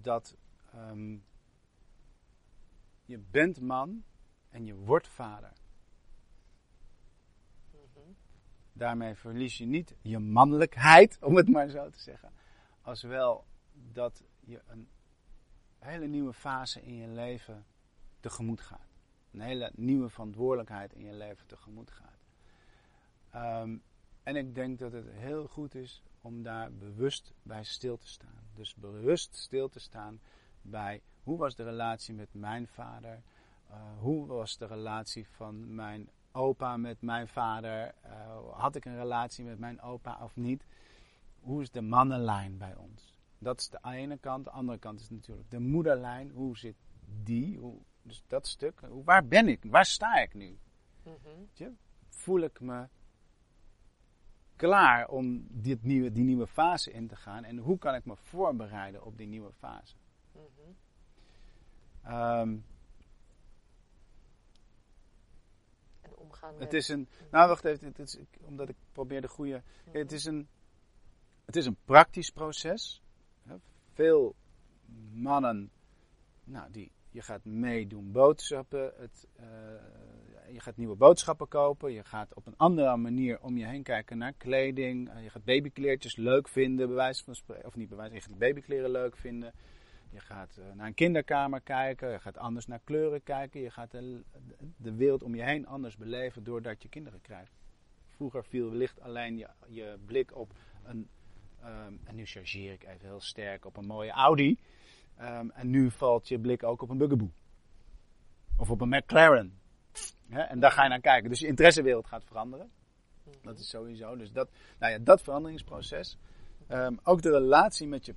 [0.00, 0.36] dat
[0.72, 1.18] ehm,
[3.04, 4.04] je bent man
[4.48, 5.52] en je wordt vader.
[7.70, 8.12] Mhm.
[8.72, 12.32] Daarmee verlies je niet je mannelijkheid, om het maar zo te zeggen.
[12.80, 14.88] Als wel dat je een
[15.78, 17.66] hele nieuwe fase in je leven
[18.26, 18.98] tegemoet gaat.
[19.32, 22.24] Een hele nieuwe verantwoordelijkheid in je leven tegemoet gaat.
[23.30, 23.76] Ehm,
[24.22, 28.42] en ik denk dat het heel goed is om daar bewust bij stil te staan.
[28.54, 30.20] Dus bewust stil te staan
[30.62, 33.22] bij hoe was de relatie met mijn vader?
[33.70, 37.94] Uh, hoe was de relatie van mijn opa met mijn vader?
[38.06, 40.66] Uh, had ik een relatie met mijn opa of niet?
[41.40, 43.18] Hoe is de mannenlijn bij ons?
[43.38, 44.44] Dat is de ene kant.
[44.44, 46.30] De andere kant is natuurlijk de moederlijn.
[46.30, 46.76] Hoe zit
[47.22, 47.58] die?
[47.58, 48.80] Hoe, dus dat stuk.
[48.80, 49.64] Waar ben ik?
[49.64, 50.58] Waar sta ik nu?
[51.02, 51.70] Mhm.
[52.08, 52.88] Voel ik me
[54.56, 57.44] klaar om dit nieuwe, die nieuwe fase in te gaan?
[57.44, 59.96] En hoe kan ik me voorbereiden op die nieuwe fase?
[60.32, 60.42] Mhm.
[62.02, 62.58] Ehm,
[66.00, 66.62] En omgaan met...
[66.62, 67.08] het is een.
[67.30, 67.86] Nou, wacht even.
[67.86, 69.62] Het is, omdat ik probeer de goede.
[69.86, 69.96] Mhm.
[69.96, 70.48] Het is een.
[71.44, 73.02] Het is een praktisch proces.
[73.92, 74.34] Veel
[75.12, 75.70] mannen.
[76.44, 78.92] Nou, die, je gaat meedoen boodschappen.
[78.96, 79.46] Het, eh,
[80.52, 81.92] je gaat nieuwe boodschappen kopen.
[81.92, 85.10] Je gaat op een andere manier om je heen kijken naar kleding.
[85.10, 87.66] Eh, je gaat babykleertjes leuk vinden, bij wijze van spreken.
[87.66, 89.52] Of niet bij wijze je gaat babykleren leuk vinden.
[90.10, 92.10] Je gaat eh, naar een kinderkamer kijken.
[92.10, 93.60] Je gaat anders naar kleuren kijken.
[93.60, 94.22] Je gaat de,
[94.76, 97.52] de wereld om je heen anders beleven doordat je kinderen krijgt.
[98.08, 100.52] Vroeger viel wellicht alleen je, je blik op
[100.84, 101.08] een.
[101.60, 104.58] ehm, en nu chargeer ik even heel sterk op een mooie Audi.
[105.16, 107.30] Ehm, en nu valt je blik ook op een Bugaboo.
[108.56, 109.58] Of op een McLaren.
[110.28, 111.30] En daar ga je naar kijken.
[111.30, 112.70] Dus je interessewereld gaat veranderen.
[113.42, 114.16] Dat is sowieso.
[114.16, 114.48] Dus dat,
[114.78, 116.18] nou ja, dat veranderingsproces.
[116.66, 118.14] Ehm, ook de relatie met je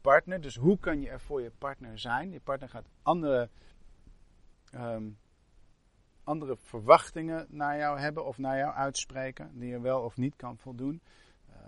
[0.00, 0.40] partner.
[0.40, 2.30] Dus hoe kan je er voor je partner zijn?
[2.30, 3.48] Je partner gaat andere,
[4.70, 5.08] ehm,
[6.24, 9.50] andere verwachtingen naar jou hebben of naar jou uitspreken.
[9.58, 11.00] Die je wel of niet kan voldoen.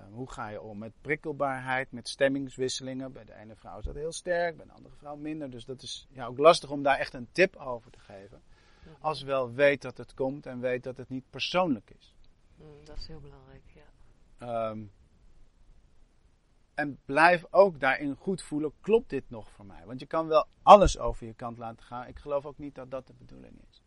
[0.00, 3.12] Ehm, hoe ga je om met prikkelbaarheid, met stemmingswisselingen?
[3.12, 5.50] Bij de ene vrouw is dat heel sterk, bij de andere vrouw minder.
[5.50, 8.42] Dus dat is ja, ook lastig om daar echt een tip over te geven.
[8.82, 8.94] Mhm.
[9.00, 12.14] Als je wel weet dat het komt en weet dat het niet persoonlijk is.
[12.56, 13.82] Mhm, Dat is heel belangrijk, ja.
[14.38, 14.82] Ehm,
[16.74, 19.82] en blijf ook daarin goed voelen, klopt dit nog voor mij?
[19.84, 22.06] Want je kan wel alles over je kant laten gaan.
[22.06, 23.79] Ik geloof ook niet dat dat de bedoeling is.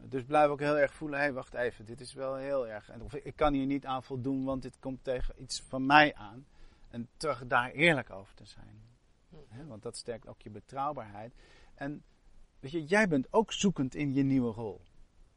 [0.00, 2.88] Dus blijf ook heel erg voelen, hé hey, wacht even, dit is wel heel erg.
[2.88, 6.14] en Of ik kan hier niet aan voldoen, want dit komt tegen iets van mij
[6.14, 6.46] aan.
[6.90, 8.82] En terug daar eerlijk over te zijn.
[9.66, 11.34] Want dat sterkt ook je betrouwbaarheid.
[11.74, 12.02] En
[12.60, 14.80] weet je, jij bent ook zoekend in je nieuwe rol.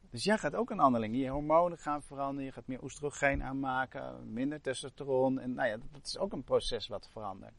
[0.10, 1.16] Dus jij gaat ook een anderling.
[1.16, 5.40] Je hormonen gaan veranderen, je gaat meer oestrogeen aanmaken, minder testosteron.
[5.40, 7.56] En nou ja, dat, dat is ook een proces wat verandert.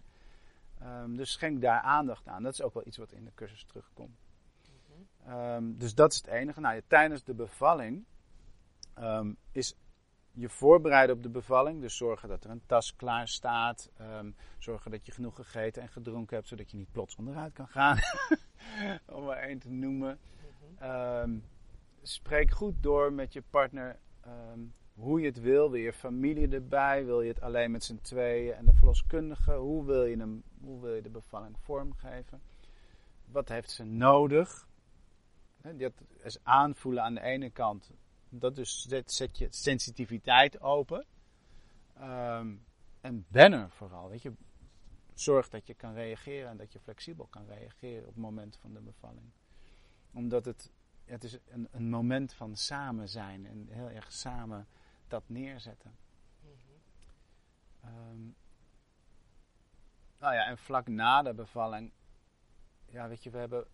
[0.78, 2.42] Ehm, dus schenk daar aandacht aan.
[2.42, 4.27] Dat is ook wel iets wat in de cursus terugkomt.
[5.28, 6.60] Ehm, dus dat is het enige.
[6.60, 8.04] Nou, tijdens de bevalling
[8.94, 9.74] ehm, is
[10.32, 11.80] je voorbereiden op de bevalling.
[11.80, 13.90] Dus zorgen dat er een tas klaar staat.
[13.96, 17.68] Ehm, zorgen dat je genoeg gegeten en gedronken hebt, zodat je niet plots onderuit kan
[17.68, 17.98] gaan.
[19.16, 20.18] Om maar één te noemen.
[22.02, 23.98] Spreek goed door met je partner
[24.94, 25.70] hoe je het wil.
[25.70, 27.04] Wil je familie erbij?
[27.04, 29.52] Wil je het alleen met z'n tweeën en de verloskundige?
[29.52, 32.40] Hoe wil je, hem, hoe wil je de bevalling vormgeven?
[33.24, 34.67] Wat heeft ze nodig?
[35.68, 35.92] Hè, Dat
[36.22, 37.90] is aanvoelen aan de ene kant.
[38.28, 41.06] Dat dus zet, zet je sensitiviteit open.
[41.94, 42.56] Ehm,
[43.00, 44.08] en ben er vooral.
[44.08, 44.32] Weet je,
[45.14, 48.72] zorg dat je kan reageren en dat je flexibel kan reageren op het moment van
[48.72, 49.30] de bevalling.
[50.12, 50.70] Omdat het,
[51.04, 54.66] het is een, een moment van samen zijn en heel erg samen
[55.08, 55.96] dat neerzetten.
[56.40, 56.52] Mhm.
[57.80, 58.22] Ehm,
[60.18, 61.92] nou ja, en vlak na de bevalling,
[62.86, 63.66] ja, weet je, we hebben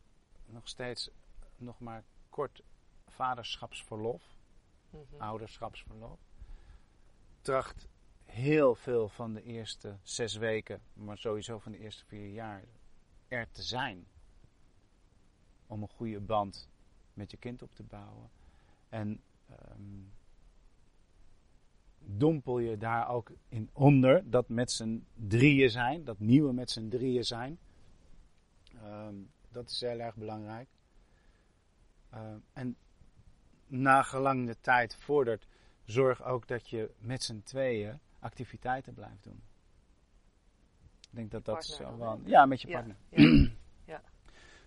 [0.47, 1.11] nog steeds
[1.65, 2.63] nog maar kort
[3.07, 4.23] vaderschapsverlof,
[4.91, 5.23] Mhm.
[5.23, 6.19] ouderschapsverlof.
[7.41, 7.89] Tracht
[8.25, 12.65] heel veel van de eerste zes weken, maar sowieso van de eerste vier jaar,
[13.29, 14.07] er te zijn.
[15.67, 16.69] Om een goede band
[17.15, 18.31] met je kind op te bouwen.
[18.89, 20.03] En ehm,
[21.99, 26.89] dompel je daar ook in onder dat met z'n drieën zijn, dat nieuwe met z'n
[26.89, 27.59] drieën zijn.
[28.83, 29.15] Ehm,
[29.49, 30.69] dat is heel erg belangrijk.
[32.15, 32.77] Ehm, en
[33.67, 35.47] nagelang de tijd vordert,
[35.85, 39.43] zorg ook dat je met z'n tweeën activiteiten blijft doen.
[41.01, 42.21] Ik denk dat dat zo wel.
[42.25, 42.97] Ja, met je Ja, partner.
[43.93, 44.03] ja.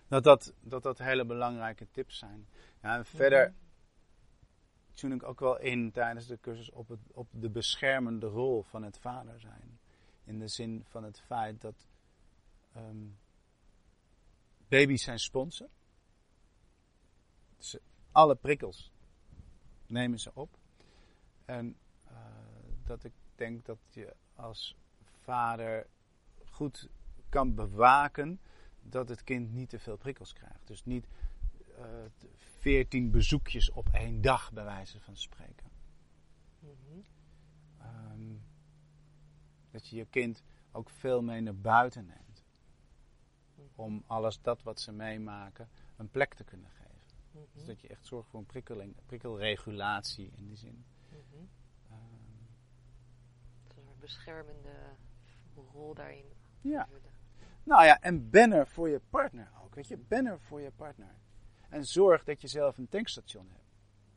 [0.08, 2.48] Dat dat, dat dat hele belangrijke tips zijn.
[2.82, 3.54] Ja, en verder
[4.92, 8.82] tune ik ook wel in tijdens de cursus op, het, op de beschermende rol van
[8.82, 9.80] het vader zijn.
[10.24, 11.88] In de zin van het feit dat
[12.72, 13.06] ehm,
[14.68, 15.68] baby's zijn sponsen.
[17.58, 17.76] Dus
[18.12, 18.92] alle prikkels
[19.86, 20.58] nemen ze op.
[21.44, 21.76] En
[22.10, 22.16] uh,
[22.84, 24.76] dat ik denk dat je als
[25.22, 25.86] vader
[26.44, 26.88] goed
[27.28, 28.40] kan bewaken
[28.82, 30.66] dat het kind niet te veel prikkels krijgt.
[30.66, 31.06] Dus niet
[31.78, 31.84] uh,
[32.36, 35.70] veertien bezoekjes op één dag, bij wijze van spreken.
[36.58, 37.04] Mm -hmm.
[38.12, 38.42] um,
[39.70, 40.42] dat je je kind
[40.72, 42.44] ook veel mee naar buiten neemt.
[43.74, 46.87] Om alles dat wat ze meemaken een plek te kunnen geven.
[47.38, 47.52] Mm -hmm.
[47.54, 50.84] Dus dat je echt zorgt voor een prikkeling, prikkelregulatie in die zin.
[51.10, 51.48] Mm -hmm.
[51.90, 52.48] um,
[53.64, 54.96] een soort beschermende
[55.72, 56.24] rol daarin.
[56.60, 56.88] Ja.
[57.62, 59.74] Nou ja, en ben er voor je partner ook.
[59.74, 61.14] Weet je, ben voor je partner.
[61.68, 63.68] En zorg dat je zelf een tankstation hebt.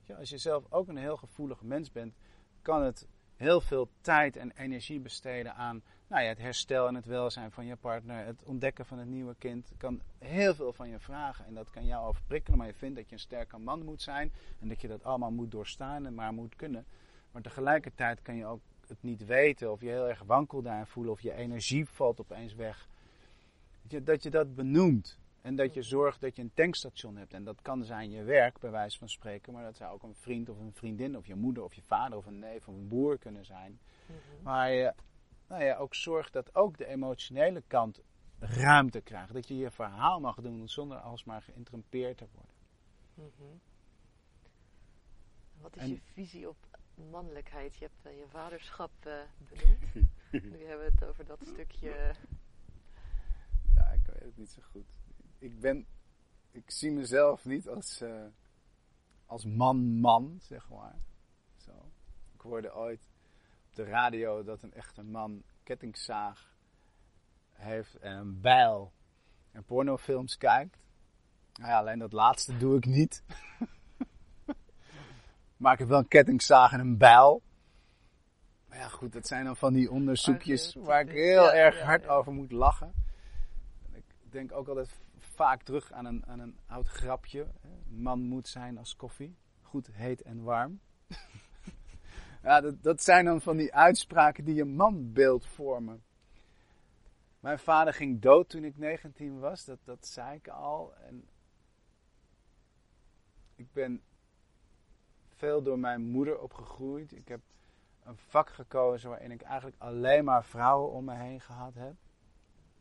[0.04, 2.16] Ja, als je zelf ook een heel gevoelig mens bent,
[2.62, 7.06] kan het heel veel tijd en energie besteden aan nou ja, het herstel en het
[7.06, 9.72] welzijn van je partner, het ontdekken van het nieuwe kind.
[9.78, 13.10] kan heel veel van je vragen en dat kan jou overprikkelen, maar je vindt dat
[13.10, 16.34] je een sterke man moet zijn en dat je dat allemaal moet doorstaan en maar
[16.34, 16.86] moet kunnen.
[17.32, 21.12] Maar tegelijkertijd kan je ook het niet weten of je heel erg wankel daarin voelen
[21.12, 22.88] of je energie valt opeens weg.
[23.82, 25.20] Dat je dat, je dat benoemt.
[25.42, 27.34] En dat je zorgt dat je een tankstation hebt.
[27.34, 29.54] En dat kan zijn je werk, bij wijze van spreken.
[29.54, 32.18] Maar dat zou ook een vriend of een vriendin of je moeder of je vader
[32.18, 33.80] of een neef of een broer kunnen zijn.
[34.06, 34.44] Mm -hmm.
[34.44, 34.94] Waar je
[35.52, 38.02] nou ja, ook zorgt dat ook de emotionele kant
[38.40, 39.34] ruimte krijgt.
[39.34, 42.56] Dat je je verhaal mag doen zonder alsmaar geïnterrumpeerd te worden.
[43.14, 43.62] Mm -hmm.
[45.62, 46.58] Wat is en, je visie op
[47.12, 47.76] mannelijkheid?
[47.76, 49.94] Je hebt uh, je vaderschap uh, benoemd.
[50.52, 52.16] nu hebben we het over dat stukje.
[53.76, 55.00] Ja, ik weet het niet zo goed
[55.42, 55.86] ik ben,
[56.52, 58.26] ik zie mezelf niet als, uh,
[59.26, 60.96] als man-man, zeg maar.
[61.58, 61.92] Zo.
[62.34, 63.11] Ik hoorde ooit
[63.74, 66.54] de radio dat een echte man kettingzaag
[67.52, 68.94] heeft en een bijl
[69.52, 70.78] en pornofilms kijkt.
[71.54, 73.24] Nou ja, alleen dat laatste doe ik niet.
[75.58, 77.42] maar ik heb wel een kettingzaag en een bijl.
[78.68, 82.32] Maar ja, goed, dat zijn dan van die onderzoekjes waar ik heel erg hard over
[82.32, 82.94] moet lachen.
[83.92, 87.48] Ik denk ook altijd vaak terug aan een, aan een oud grapje.
[87.88, 89.36] Man moet zijn als koffie.
[89.62, 90.80] Goed, heet en warm.
[92.44, 96.04] ja, dat, dat zijn dan van die uitspraken die je manbeeld vormen.
[97.40, 100.94] Mijn vader ging dood toen ik 19 was, dat, dat zei ik al.
[100.96, 101.28] En
[103.56, 104.02] ik ben
[105.28, 107.12] veel door mijn moeder opgegroeid.
[107.12, 107.42] Ik heb
[108.04, 111.96] een vak gekozen waarin ik eigenlijk alleen maar vrouwen om me heen gehad heb.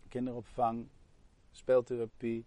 [0.08, 0.88] Kinderopvang,
[1.50, 2.46] speeltherapie,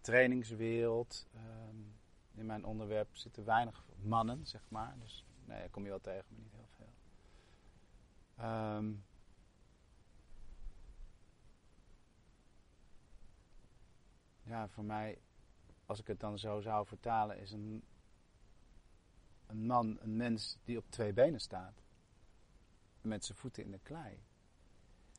[0.00, 1.26] trainingswereld.
[1.34, 1.98] Um,
[2.34, 4.94] in mijn onderwerp zitten weinig mannen, zeg maar.
[4.98, 6.92] Dus nee, kom je wel tegen, maar niet heel veel.
[8.76, 9.04] Um,
[14.42, 15.18] ja, voor mij,
[15.86, 17.84] als ik het dan zo zou vertalen, is een,
[19.46, 21.82] een man een mens die op twee benen staat.
[23.00, 24.22] Met zijn voeten in de klei.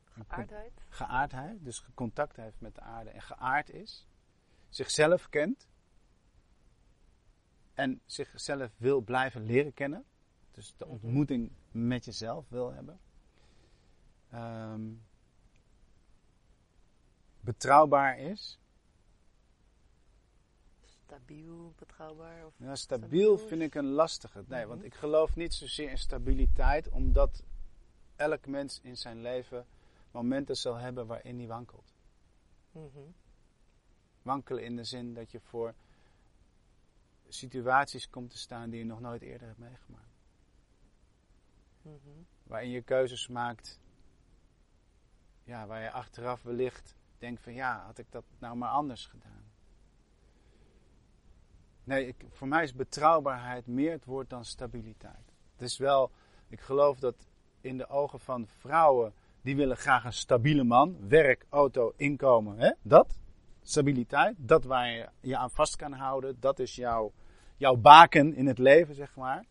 [0.04, 0.86] Geaardheid?
[0.90, 4.08] Geaardheid, dus contact heeft met de aarde en geaard is.
[4.70, 5.68] Zichzelf kent.
[7.74, 10.06] En zichzelf wil blijven leren kennen.
[10.52, 10.94] Dus de mhm.
[10.94, 13.00] ontmoeting met jezelf wil hebben.
[14.34, 15.02] Um,
[17.40, 18.60] betrouwbaar is.
[20.84, 22.46] Stabiel, betrouwbaar?
[22.46, 24.44] Of ja, stabiel, vind ik een lastige.
[24.48, 24.88] Nee, want mhm.
[24.88, 27.44] ik geloof niet zozeer in stabiliteit, omdat
[28.16, 29.66] elk mens in zijn leven
[30.12, 31.94] momenten zal hebben waarin hij wankelt.
[32.72, 33.14] Mm
[34.22, 35.74] Wankelen in de zin dat je voor
[37.28, 40.11] situaties komt te staan die je nog nooit eerder hebt meegemaakt.
[42.44, 43.80] Waarin je keuzes maakt,
[45.44, 49.52] ja, waar je achteraf wellicht denkt van ja, had ik dat nou maar anders gedaan.
[51.84, 55.34] Nee, ik, voor mij is betrouwbaarheid meer het woord dan stabiliteit.
[55.52, 56.12] Het is wel,
[56.48, 57.16] ik geloof dat
[57.62, 61.08] in de ogen van vrouwen die willen graag een stabiele man.
[61.08, 62.58] Werk, auto, inkomen.
[62.58, 62.72] Hè?
[62.82, 63.20] Dat.
[63.62, 64.36] Stabiliteit.
[64.38, 66.40] Dat waar je je aan vast kan houden.
[66.40, 67.12] Dat is jouw,
[67.58, 69.46] jouw baken in het leven, zeg maar.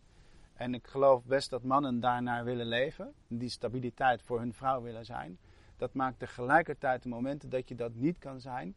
[0.53, 3.13] En ik geloof best dat mannen daarnaar willen leven.
[3.27, 5.39] Die stabiliteit voor hun vrouw willen zijn.
[5.77, 8.75] Dat maakt tegelijkertijd de momenten dat je dat niet kan zijn.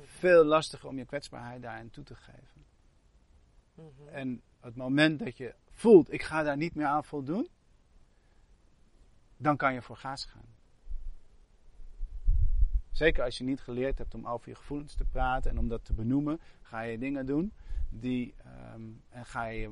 [0.00, 2.64] Veel lastiger om je kwetsbaarheid daarin toe te geven.
[3.74, 4.08] Mhm.
[4.08, 7.48] En het moment dat je voelt, ik ga daar niet meer aan voldoen
[9.38, 10.56] dan kan je voor gas gaan.
[12.90, 15.84] Zeker als je niet geleerd hebt om over je gevoelens te praten en om dat
[15.84, 17.52] te benoemen, ga je dingen doen
[17.88, 18.34] die.
[18.74, 19.70] Um, en ga je.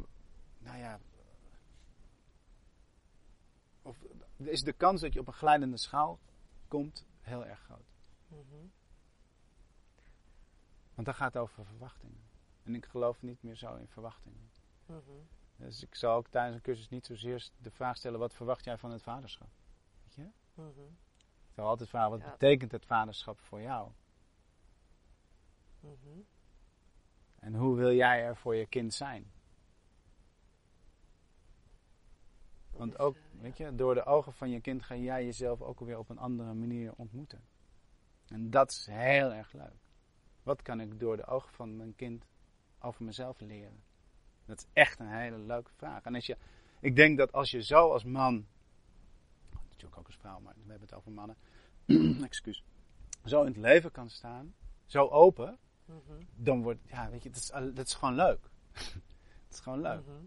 [0.59, 0.99] Nou ja.
[3.87, 4.05] Of
[4.37, 6.19] is de kans dat je op een glijdende schaal
[6.69, 7.95] komt heel erg groot.
[8.29, 8.67] Mhm.
[10.95, 12.25] Want dat gaat over verwachtingen.
[12.63, 14.51] En ik geloof niet meer zo in verwachtingen.
[14.87, 15.01] Mhm.
[15.57, 18.79] Dus ik zal ook tijdens een cursus niet zozeer de vraag stellen: wat verwacht jij
[18.79, 19.49] van het vaderschap?
[20.05, 20.31] Weet je?
[20.55, 20.81] Mhm.
[21.49, 22.31] Ik zal altijd vragen: wat Ja.
[22.31, 23.91] betekent het vaderschap voor jou?
[27.39, 29.31] En hoe wil jij er voor je kind zijn?
[32.66, 35.81] Dat Want ook, weet je, door de ogen van je kind ga jij jezelf ook
[35.81, 37.41] alweer op een andere manier ontmoeten.
[38.29, 39.77] En dat is heel erg leuk.
[40.43, 42.25] Wat kan ik door de ogen van mijn kind
[42.81, 43.83] over mezelf leren?
[44.45, 46.03] Dat is echt een hele leuke vraag.
[46.05, 46.37] En als je,
[46.81, 48.47] ik denk dat als je zo als man,
[49.69, 51.37] natuurlijk ook als vrouw, maar we hebben het over mannen,
[52.25, 52.65] excuus,
[53.25, 54.55] zo in het leven kan staan,
[54.87, 56.23] zo open, Mhm.
[56.35, 58.51] dan wordt, ja, weet je, dat is, dat is gewoon leuk.
[59.47, 60.07] Het is gewoon leuk.
[60.07, 60.25] Mhm.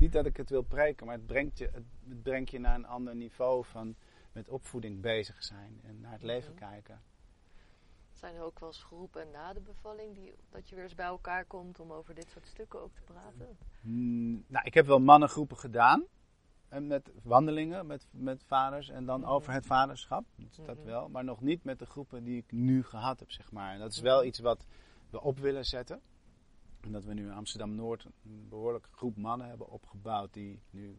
[0.00, 2.86] Niet dat ik het wil preken, maar het brengt je, het, brengt je naar een
[2.86, 3.94] ander niveau van
[4.32, 6.58] met opvoeding bezig zijn en naar het leven Mhm.
[6.70, 7.00] kijken.
[8.12, 11.06] Zijn er ook wel eens groepen na de bevalling die, dat je weer eens bij
[11.06, 13.56] elkaar komt om over dit soort stukken ook te praten?
[13.80, 16.04] Hmm, nou, ik heb wel mannengroepen gedaan.
[16.68, 19.30] En met wandelingen met, met vaders en dan Mhm.
[19.30, 20.24] over het vaderschap.
[20.36, 20.86] Dat, dat Mhm.
[20.86, 21.08] wel.
[21.08, 23.72] Maar nog niet met de groepen die ik nu gehad heb, zeg maar.
[23.72, 24.66] En dat is wel iets wat
[25.10, 26.00] we op willen zetten.
[26.80, 30.32] En dat we nu in Amsterdam-Noord een behoorlijke groep mannen hebben opgebouwd.
[30.32, 30.98] Die nu,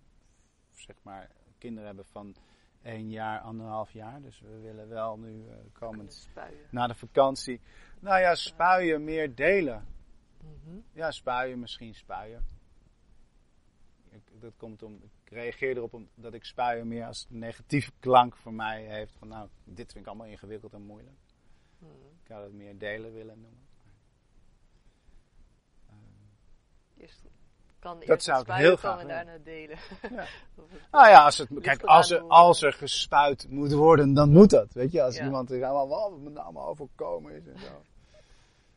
[0.70, 2.36] zeg maar, kinderen hebben van
[2.82, 4.22] één jaar, anderhalf jaar.
[4.22, 6.30] Dus we willen wel nu eh, komend
[6.70, 7.62] na de vakantie.
[8.00, 9.86] Nou ja, spuien, meer delen.
[10.44, 10.80] Mhm.
[10.94, 12.46] Ja, spuien, misschien spuien.
[14.10, 18.54] Ik, dat komt om, ik reageer erop omdat ik spuien meer als negatieve klank voor
[18.54, 19.14] mij heeft.
[19.18, 21.20] Van nou, dit vind ik allemaal ingewikkeld en moeilijk.
[21.78, 21.92] Mhm.
[21.92, 23.70] Ik zou het meer delen willen noemen.
[27.02, 27.22] Eerst
[27.80, 29.78] kan Dat zou ik heel graag en daarna delen.
[30.02, 30.26] Ja.
[30.91, 34.74] Nou ja, als, het, kijk, als er, als er gespuit moet worden, dan moet dat.
[34.74, 35.24] Weet je, als Ja.
[35.24, 37.84] iemand er allemaal, wat me nou allemaal overkomen is en zo.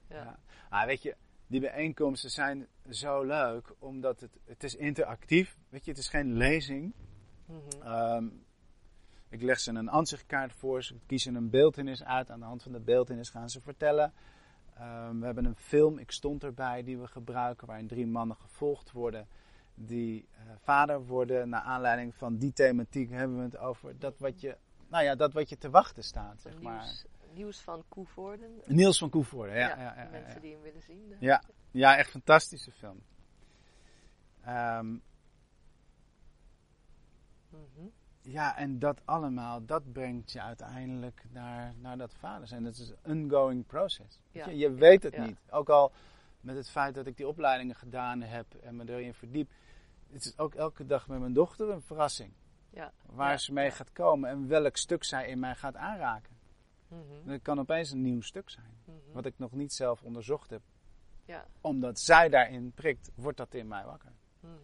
[0.09, 0.17] ja.
[0.17, 0.39] Ja.
[0.69, 1.17] Ah, weet je,
[1.47, 5.59] die bijeenkomsten zijn zo leuk, omdat het, het is interactief.
[5.69, 6.95] Weet je, het is geen lezing.
[7.47, 7.83] Mhm.
[7.83, 8.25] Ehm,
[9.29, 12.31] ik leg ze een ansichtkaart voor, ze kiezen een beeldenis uit.
[12.31, 14.13] Aan de hand van de beeldenis gaan ze vertellen.
[14.75, 18.93] Ehm, we hebben een film, ik stond erbij, die we gebruiken, waarin drie mannen gevolgd
[18.93, 19.29] worden.
[19.75, 21.49] Die eh, vader worden.
[21.49, 24.57] Naar aanleiding van die thematiek hebben we het over dat wat je,
[24.89, 26.73] nou ja, dat wat je te wachten staat, zeg maar.
[26.83, 28.61] nieuws, nieuws van Koevoorden.
[28.67, 29.69] Niels van Koevoorde, ja.
[29.69, 31.09] Ja, ja, mensen die hem willen zien.
[31.09, 33.03] de- Ja, ja, echt fantastische film.
[34.45, 34.97] Ehm,
[37.49, 37.87] Mhm.
[38.25, 42.65] Ja, en dat allemaal, dat brengt je uiteindelijk naar, naar dat vader zijn.
[42.65, 44.21] Dat is een ongoing process.
[44.31, 45.27] Ja, Je, je weet het ja.
[45.27, 45.39] niet.
[45.51, 45.93] Ook al
[46.41, 49.51] met het feit dat ik die opleidingen gedaan heb en me erin verdiep.
[50.11, 52.33] Het is ook elke dag met mijn dochter een verrassing.
[52.71, 52.93] Ja.
[53.07, 56.33] Waar ze mee gaat komen en welk stuk zij in mij gaat aanraken.
[57.25, 58.79] Dat kan opeens een nieuw stuk zijn.
[58.85, 58.97] Mhm.
[59.13, 60.63] Wat ik nog niet zelf onderzocht heb.
[61.25, 61.47] Ja.
[61.61, 64.13] Omdat zij daarin prikt, wordt dat in mij wakker.
[64.41, 64.55] Mhm.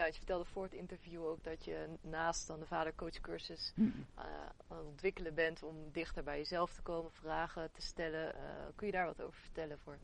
[0.00, 4.24] Ja, je vertelde voor het interview ook dat je naast dan de vadercoachcursus eh,
[4.68, 8.34] aan het ontwikkelen bent om dichter bij jezelf te komen, vragen te stellen.
[8.34, 9.98] Eh, kun je daar wat over vertellen voor,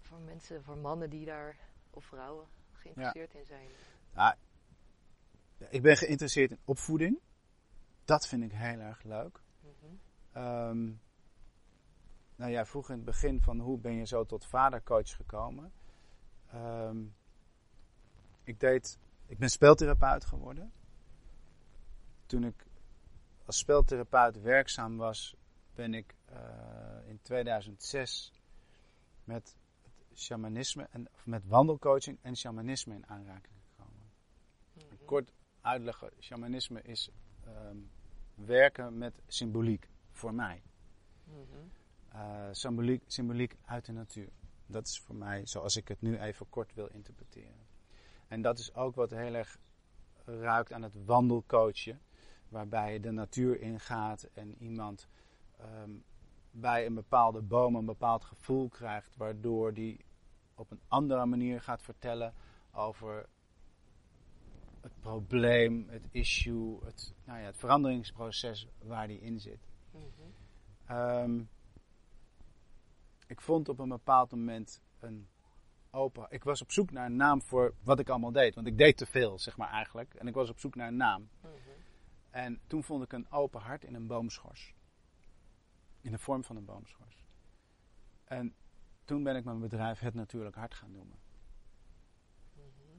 [0.00, 1.56] voor mensen, voor mannen die daar,
[1.90, 3.68] of vrouwen, geïnteresseerd in zijn?
[5.70, 7.20] Ik ben geïnteresseerd in opvoeding.
[8.04, 9.40] Dat vind ik heel erg leuk.
[9.60, 9.94] Mhm.
[10.32, 10.84] Ehm,
[12.36, 15.72] nou ja, vroeg in het begin van hoe ben je zo tot vadercoach gekomen.
[16.46, 17.04] Ehm,
[18.44, 20.72] ik, deed, ik ben speeltherapeut geworden.
[22.26, 22.66] Toen ik
[23.44, 25.36] als speeltherapeut werkzaam was,
[25.74, 28.32] ben ik eh, in 2006
[29.24, 29.56] met
[30.08, 34.10] het shamanisme en of met wandelcoaching en shamanisme in aanraking gekomen.
[34.72, 35.04] Mhm.
[35.04, 37.10] Kort uitleggen, shamanisme is
[37.44, 37.76] ehm,
[38.34, 40.62] werken met symboliek, voor mij.
[41.24, 41.38] Mhm.
[42.08, 44.28] Eh, symboliek, symboliek uit de natuur.
[44.66, 47.63] Dat is voor mij zoals ik het nu even kort wil interpreteren.
[48.28, 49.58] En dat is ook wat heel erg
[50.24, 52.00] ruikt aan het wandelcoachen.
[52.48, 55.08] Waarbij je de natuur ingaat en iemand
[55.58, 55.90] ehm,
[56.50, 59.16] bij een bepaalde boom een bepaald gevoel krijgt.
[59.16, 60.04] Waardoor die
[60.54, 62.34] op een andere manier gaat vertellen
[62.72, 63.26] over
[64.80, 69.68] het probleem, het issue, het, nou ja, het veranderingsproces waar die in zit.
[69.90, 70.04] Mhm.
[70.86, 71.42] Ehm,
[73.26, 75.28] ik vond op een bepaald moment een
[75.94, 76.26] open.
[76.30, 78.54] Ik was op zoek naar een naam voor wat ik allemaal deed.
[78.54, 80.14] Want ik deed te veel, zeg maar eigenlijk.
[80.14, 81.28] En ik was op zoek naar een naam.
[81.40, 81.52] Mhm.
[82.30, 84.74] En toen vond ik een open hart in een boomschors.
[86.00, 87.24] In de vorm van een boomschors.
[88.24, 88.54] En
[89.04, 91.18] toen ben ik mijn bedrijf Het Natuurlijk Hart gaan noemen.
[92.52, 92.98] Mhm.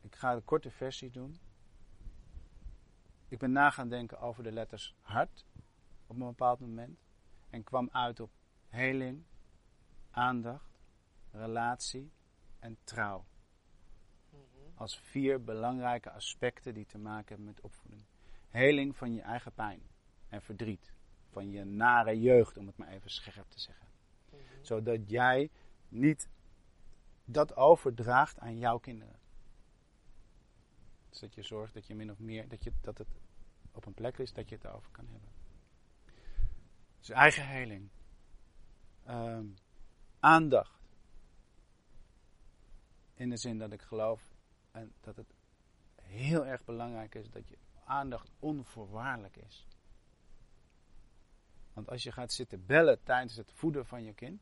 [0.00, 1.38] Ik ga de korte versie doen.
[3.28, 5.44] Ik ben na gaan denken over de letters hart
[6.06, 6.98] op een bepaald moment.
[7.50, 8.30] En kwam uit op
[8.68, 9.24] heling,
[10.10, 10.75] aandacht,
[11.36, 12.12] relatie
[12.58, 13.26] en trouw.
[14.30, 14.40] Mhm.
[14.74, 18.04] Als vier belangrijke aspecten die te maken hebben met opvoeding.
[18.48, 19.82] Heling van je eigen pijn
[20.28, 20.92] en verdriet.
[21.30, 23.86] Van je nare jeugd, om het maar even scherp te zeggen.
[24.30, 24.40] Mhm.
[24.62, 25.50] Zodat jij
[25.88, 26.28] niet
[27.24, 29.18] dat overdraagt aan jouw kinderen.
[31.08, 33.08] Dus dat je zorgt dat je min of meer, dat, je, dat het
[33.72, 35.30] op een plek is dat je het erover kan hebben.
[36.98, 37.88] Dus eigen heling.
[39.04, 39.46] Ehm,
[40.20, 40.75] aandacht.
[43.16, 44.22] In de zin dat ik geloof
[44.70, 45.34] en dat het
[45.94, 49.66] heel erg belangrijk is dat je aandacht onvoorwaardelijk is.
[51.72, 54.40] Want als je gaat zitten bellen tijdens het voeden van je kind,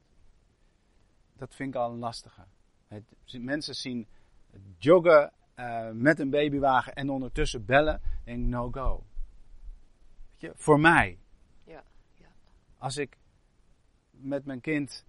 [1.32, 2.44] dat vind ik al een lastige.
[2.86, 4.06] Het, mensen zien
[4.78, 9.04] joggen uh, met een babywagen en ondertussen bellen, denk no go.
[10.30, 11.18] Weet je, voor mij.
[11.64, 12.32] Ja, ja.
[12.78, 13.18] Als ik
[14.10, 15.04] met mijn kind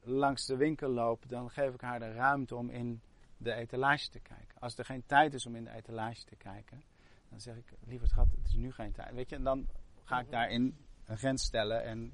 [0.00, 3.02] langs de winkel loop, dan geef ik haar de ruimte om in
[3.40, 4.60] de etalage te kijken.
[4.60, 6.82] Als er geen tijd is om in de etalage te kijken,
[7.28, 9.14] dan zeg ik, liever schat, het is nu geen tijd.
[9.14, 9.68] Weet je, en dan
[10.04, 12.12] ga ik daarin een grens stellen en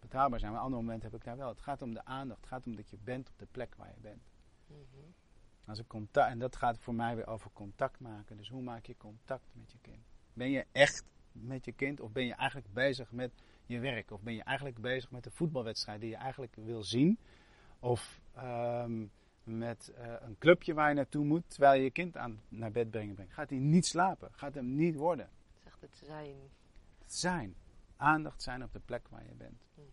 [0.00, 0.52] betrouwbaar zijn.
[0.52, 1.48] Maar op een ander moment heb ik daar wel.
[1.48, 2.40] Het gaat om de aandacht.
[2.40, 4.22] Het gaat om dat je bent op de plek waar je bent.
[4.66, 4.78] Mhm.
[5.64, 8.36] Als ik contact, en dat gaat voor mij weer over contact maken.
[8.36, 10.04] Dus hoe maak je contact met je kind?
[10.32, 13.32] Ben je echt met je kind of ben je eigenlijk bezig met
[13.66, 14.10] je werk?
[14.10, 17.18] Of ben je eigenlijk bezig met de voetbalwedstrijd die je eigenlijk wil zien?
[17.78, 19.10] Of um,
[19.44, 22.90] met uh, een clubje waar je naartoe moet terwijl je je kind aan, naar bed
[22.90, 23.32] brengen brengt?
[23.32, 24.28] Gaat hij niet slapen?
[24.32, 25.28] Gaat hem niet worden?
[25.62, 26.36] Zegt het zijn.
[26.98, 27.54] Het zijn.
[27.96, 29.66] Aandacht zijn op de plek waar je bent.
[29.74, 29.86] Mhm.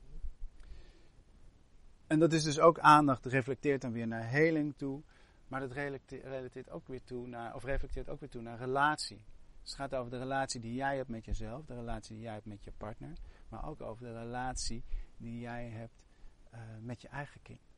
[2.08, 5.02] En dat is dus ook aandacht, reflecteert dan weer naar heling toe.
[5.48, 5.72] Maar dat
[6.08, 9.22] relateert ook weer toe naar, of reflecteert ook weer toe naar relatie.
[9.62, 12.34] Dus het gaat over de relatie die jij hebt met jezelf, de relatie die jij
[12.34, 13.18] hebt met je partner,
[13.50, 14.84] maar ook over de relatie
[15.18, 16.06] die jij hebt
[16.54, 17.71] uh, met je eigen kind.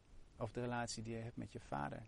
[0.44, 2.02] Of de relatie die je hebt met je vader.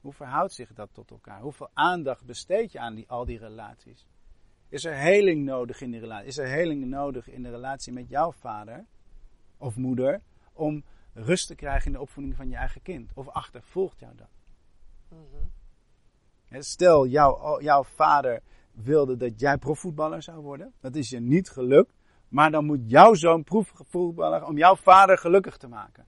[0.00, 1.40] Hoe verhoudt zich dat tot elkaar?
[1.40, 4.06] Hoeveel aandacht besteed je aan die, al die relaties?
[4.68, 6.26] Is er heling nodig in die relatie?
[6.26, 8.84] Is er heling nodig in de relatie met jouw vader
[9.56, 10.20] of moeder
[10.52, 13.12] om rust te krijgen in de opvoeding van je eigen kind?
[13.14, 14.30] Of achtervolgt jou dat?
[15.08, 16.62] Mhm.
[16.62, 18.42] Stel, jouw, jouw vader
[18.72, 20.72] wilde dat jij profvoetballer zou worden.
[20.80, 21.94] Dat is je niet gelukt.
[22.28, 26.06] Maar dan moet jouw zoon profvoetballer om jouw vader gelukkig te maken.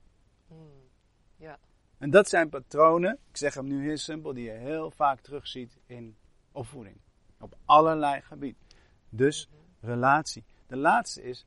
[1.39, 1.59] Ja.
[1.97, 5.77] En dat zijn patronen, ik zeg hem nu heel simpel, die je heel vaak terugziet
[5.85, 6.17] in
[6.51, 6.97] opvoeding.
[7.39, 8.61] Op allerlei gebieden.
[9.09, 10.45] Dus relatie.
[10.67, 11.45] De laatste is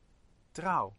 [0.51, 0.95] trouw.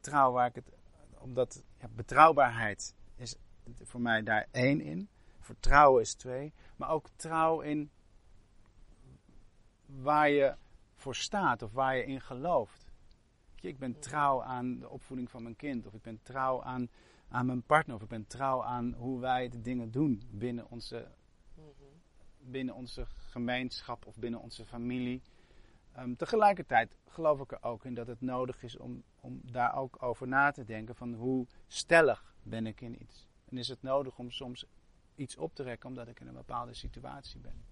[0.00, 0.72] Trouw waar ik het,
[1.18, 3.36] omdat ja, betrouwbaarheid is
[3.82, 5.08] voor mij daar één in.
[5.40, 6.52] Vertrouwen is twee.
[6.76, 7.90] Maar ook trouw in
[9.86, 10.54] waar je
[10.94, 12.90] voor staat of waar je in gelooft.
[13.60, 15.86] Ik ben trouw aan de opvoeding van mijn kind.
[15.86, 16.88] Of ik ben trouw aan,
[17.32, 17.96] aan mijn partner.
[17.96, 21.08] Of ik ben trouw aan hoe wij de dingen doen binnen onze,
[21.54, 21.64] Mhm.
[22.38, 25.22] binnen onze gemeenschap of binnen onze familie.
[25.92, 30.02] Ehm, tegelijkertijd geloof ik er ook in dat het nodig is om, om daar ook
[30.02, 33.28] over na te denken van hoe stellig ben ik in iets.
[33.44, 34.66] En is het nodig om soms
[35.14, 37.64] iets op te rekken omdat ik in een bepaalde situatie ben.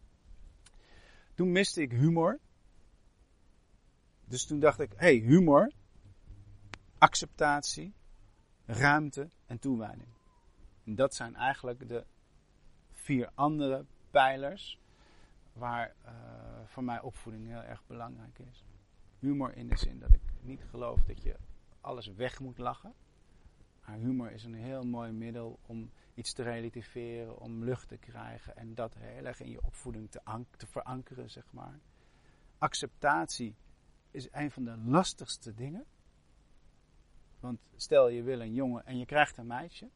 [1.34, 2.38] Toen miste ik humor.
[4.24, 5.72] Dus toen dacht ik, hey, humor,
[6.98, 7.94] acceptatie,
[8.72, 10.08] ruimte en toewijding.
[10.84, 12.04] En dat zijn eigenlijk de
[12.90, 14.80] vier andere pijlers
[15.52, 16.12] waar uh,
[16.64, 18.64] voor mij opvoeding heel erg belangrijk is.
[19.18, 21.36] Humor in de zin dat ik niet geloof dat je
[21.80, 22.94] alles weg moet lachen.
[23.86, 28.56] Maar humor is een heel mooi middel om iets te relativeren, om lucht te krijgen
[28.56, 31.78] en dat heel erg in je opvoeding te, te verankeren, zeg maar.
[32.58, 33.56] Acceptatie
[34.10, 35.84] is een van de lastigste dingen.
[37.40, 39.88] Want stel je wil een jongen en je krijgt een meisje.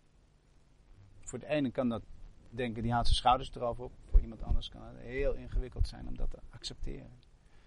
[1.20, 2.02] Voor de ene kan dat
[2.50, 3.92] denken, die haalt zijn schouders erover op.
[4.10, 7.18] Voor iemand anders kan het heel ingewikkeld zijn om dat te accepteren.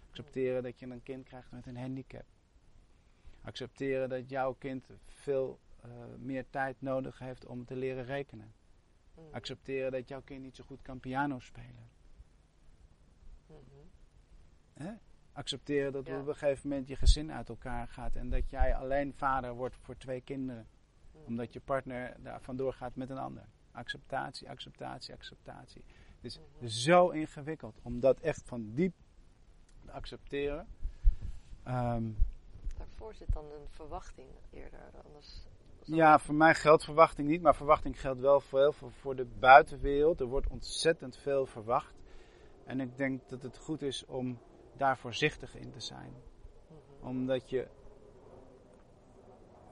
[0.09, 2.25] Accepteren dat je een kind krijgt met een handicap.
[3.41, 8.53] Accepteren dat jouw kind veel uh, meer tijd nodig heeft om te leren rekenen.
[9.15, 9.25] Mhm.
[9.31, 11.89] Accepteren dat jouw kind niet zo goed kan piano spelen.
[14.73, 14.93] Hè?
[15.37, 16.19] Accepteren dat Ja.
[16.19, 19.75] op een gegeven moment je gezin uit elkaar gaat en dat jij alleen vader wordt
[19.75, 20.67] voor twee kinderen.
[21.11, 21.25] Mhm.
[21.27, 23.45] Omdat je partner daar vandoor gaat met een ander.
[23.71, 25.83] Acceptatie, acceptatie, acceptatie.
[26.15, 26.67] Het is Mhm.
[26.67, 28.93] zo ingewikkeld om dat echt van diep
[29.85, 30.67] te accepteren.
[31.63, 32.11] Ehm,
[32.77, 34.79] Daarvoor zit dan een verwachting eerder.
[35.05, 35.45] Anders
[35.83, 39.25] ja, voor mij geldt verwachting niet, maar verwachting geldt wel voor heel veel voor de
[39.25, 40.19] buitenwereld.
[40.19, 41.95] Er wordt ontzettend veel verwacht.
[42.65, 44.39] En ik denk dat het goed is om
[44.77, 46.13] daar voorzichtig in te zijn.
[46.99, 47.67] Omdat je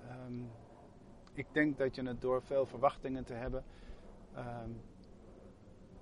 [0.07, 0.43] ehm,
[1.33, 3.63] ik denk dat je het door veel verwachtingen te hebben,
[4.33, 4.69] ehm,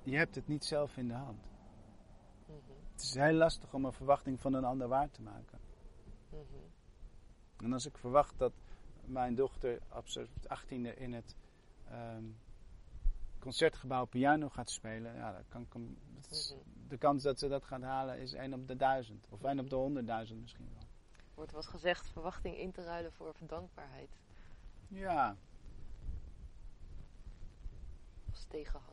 [0.03, 1.51] je hebt het niet zelf in de hand.
[2.91, 5.59] Het is heel lastig om een verwachting van een ander waar te maken.
[7.57, 8.53] En als ik verwacht dat
[9.05, 11.35] mijn dochter op zijn 18e in het
[11.87, 12.23] ehm,
[13.43, 15.97] concertgebouw piano gaat spelen, ja, dan kan
[16.29, 16.87] is- Mhm.
[16.87, 19.25] de kans dat ze dat gaat halen is 1 op de 1000.
[19.29, 20.87] Of 1 op de 100.000 misschien wel.
[21.33, 24.09] Wordt wel eens gezegd verwachting in te ruilen voor dankbaarheid
[24.87, 25.35] Ja,
[28.31, 28.91] als tegenhanger.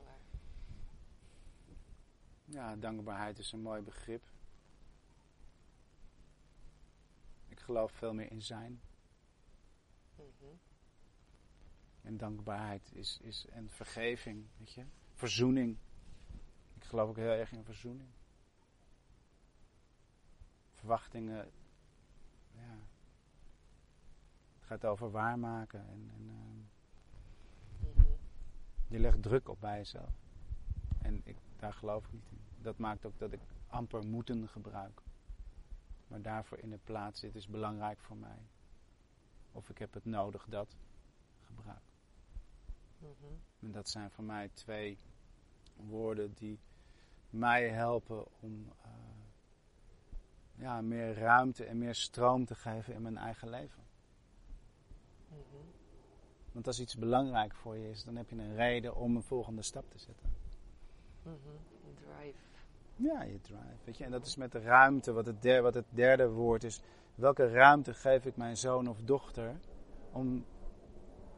[2.45, 4.25] ja, dankbaarheid is een mooi begrip.
[7.49, 8.81] Ik geloof veel meer in zijn.
[10.17, 10.55] Mhm.
[12.03, 14.85] En dankbaarheid is, is en vergeving, weet je.
[15.15, 15.77] Verzoening.
[16.75, 18.09] Ik geloof ook heel erg in verzoening.
[20.75, 21.51] Verwachtingen,
[22.55, 22.79] ja.
[24.59, 26.59] Het gaat over waarmaken en, en ehm,
[27.95, 28.07] Mhm.
[28.89, 30.15] je legt druk op bij jezelf.
[30.99, 32.41] En ik, daar geloof ik niet in.
[32.63, 35.03] Dat maakt ook dat ik amper moeten gebruik.
[36.09, 38.39] Maar daarvoor in de plaats zit is belangrijk voor mij.
[39.53, 40.77] Of ik heb het nodig dat
[41.41, 41.90] gebruik.
[43.01, 43.33] Mhm.
[43.61, 44.99] En dat zijn voor mij twee
[45.77, 46.59] woorden die
[47.31, 48.91] mij helpen om eh,
[50.55, 53.83] ja, meer ruimte en meer stroom te geven in mijn eigen leven.
[55.29, 55.39] Mhm.
[56.53, 59.63] Want als iets belangrijk voor je is, dan heb je een reden om een volgende
[59.63, 60.29] stap te zetten.
[61.23, 61.37] Mhm.
[61.95, 62.39] Drive.
[62.97, 63.85] Ja, je drive.
[63.85, 64.05] Weet je?
[64.05, 66.83] En dat is met de ruimte, wat het, wat het derde woord is.
[67.15, 69.61] Welke ruimte geef ik mijn zoon of dochter
[70.13, 70.45] om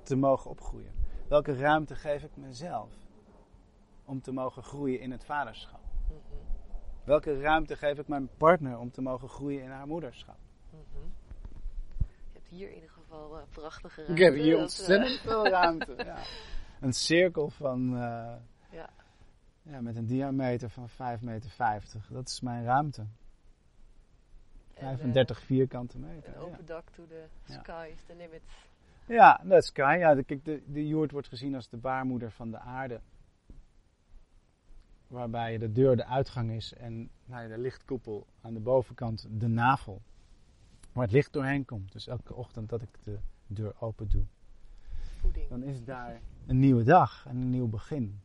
[0.03, 1.02] te mogen opgroeien?
[1.33, 2.91] Welke ruimte geef ik mezelf
[4.05, 5.81] om te mogen groeien in het vaderschap?
[6.07, 6.17] Mhm.
[7.05, 10.37] Welke ruimte geef ik mijn partner om te mogen groeien in haar moederschap?
[10.71, 11.07] Mhm.
[11.99, 14.25] Je hebt hier in ieder geval eh, prachtige Ik ruimte.
[14.25, 15.95] heb hier ontzettend veel ruimte.
[15.97, 16.19] Ja.
[16.87, 18.35] Een cirkel van, eh,
[18.71, 18.91] Ja.
[19.63, 21.53] ja, met een diameter van 5,50 meter.
[22.11, 23.01] Dat is mijn ruimte.
[23.01, 23.09] en,
[24.75, 26.35] eh, 35 vierkante meter.
[26.35, 26.47] Een ja.
[26.47, 27.61] open dak to the Ja.
[27.61, 28.43] sky is the limit.
[29.07, 29.99] Ja, dat is Kai.
[29.99, 33.01] Ja, de, de, de joert wordt gezien als de baarmoeder van de aarde.
[35.07, 39.49] Waarbij de deur de uitgang is en nou ja, de lichtkoepel aan de bovenkant de
[39.49, 40.03] navel.
[40.93, 41.93] Waar het licht doorheen komt.
[41.93, 44.25] Dus elke ochtend dat ik de deur open doe,
[45.21, 45.49] Voeding.
[45.49, 48.21] dan is daar een nieuwe dag en een nieuw begin.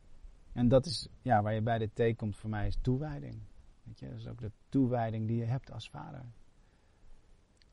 [0.52, 3.42] En dat is ja, waar je bij de thee komt voor mij is toewijding.
[3.82, 6.24] Weet je, dat is ook de toewijding die je hebt als vader.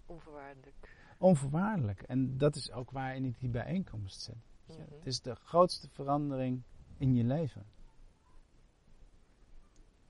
[0.06, 0.95] Onvoorwaardelijk.
[1.18, 2.02] Onvoorwaardelijk.
[2.02, 4.36] En dat is ook waar je die bijeenkomst zit.
[4.68, 4.80] Mhm.
[4.80, 6.62] Het is de grootste verandering
[6.98, 7.66] in je leven.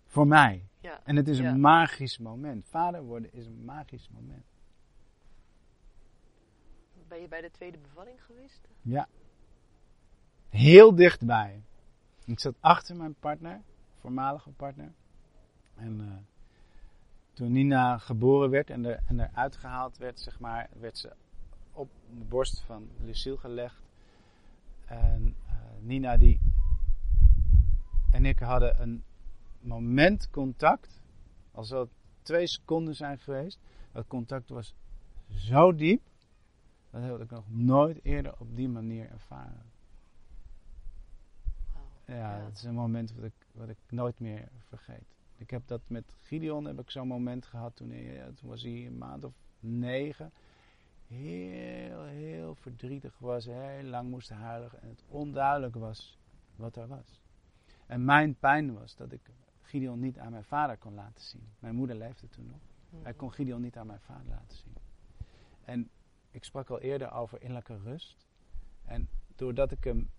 [0.05, 0.67] Voor mij.
[0.79, 1.01] Ja.
[1.03, 1.49] En het is Ja.
[1.49, 2.65] een magisch moment.
[2.67, 4.45] Vader worden is een magisch moment.
[7.07, 8.67] Ben je bij de tweede bevalling geweest?
[8.81, 9.07] Ja.
[10.49, 11.63] Heel dichtbij.
[12.25, 13.61] Ik zat achter mijn partner,
[13.99, 14.93] voormalige partner.
[15.75, 16.17] En eh,
[17.35, 21.13] toen Nina geboren werd en, er, en eruit gehaald werd, zeg maar, werd ze
[21.71, 23.81] op de borst van Lucille gelegd.
[24.85, 26.39] En eh, Nina die
[28.11, 29.03] en ik hadden een
[29.59, 31.01] moment contact,
[31.51, 31.91] al zou het
[32.21, 33.59] twee seconden zijn geweest.
[33.91, 34.75] Dat contact was
[35.29, 36.01] zo diep,
[36.89, 39.63] dat heb ik nog nooit eerder op die manier ervaren.
[42.05, 42.45] Ja, Ja.
[42.45, 45.14] het is een moment wat ik, wat ik nooit meer vergeet.
[45.37, 48.85] Ik heb dat met Gideon, heb ik zo'n moment gehad toen, hij, toen was hij
[48.85, 50.31] een maand of negen.
[51.07, 56.19] Heel, heel verdrietig was, heel lang moest huilen en het onduidelijk was
[56.55, 57.21] wat er was.
[57.85, 59.21] En mijn pijn was dat ik
[59.61, 61.49] Gideon niet aan mijn vader kon laten zien.
[61.59, 62.59] Mijn moeder leefde toen nog.
[63.03, 64.73] Hij kon Gideon niet aan mijn vader laten zien.
[65.65, 65.89] En
[66.31, 68.27] ik sprak al eerder over innerlijke rust.
[68.83, 70.09] En doordat ik hem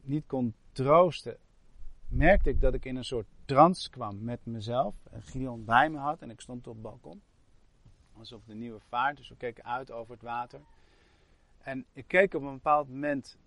[0.00, 1.36] niet kon troosten,
[2.08, 4.94] merkte ik dat ik in een soort trance kwam met mezelf.
[5.10, 7.22] En Gideon bij me had en ik stond op het balkon.
[8.32, 10.60] Op de nieuwe vaart, dus we keken uit over het water.
[11.58, 13.38] En ik keek op een bepaald moment,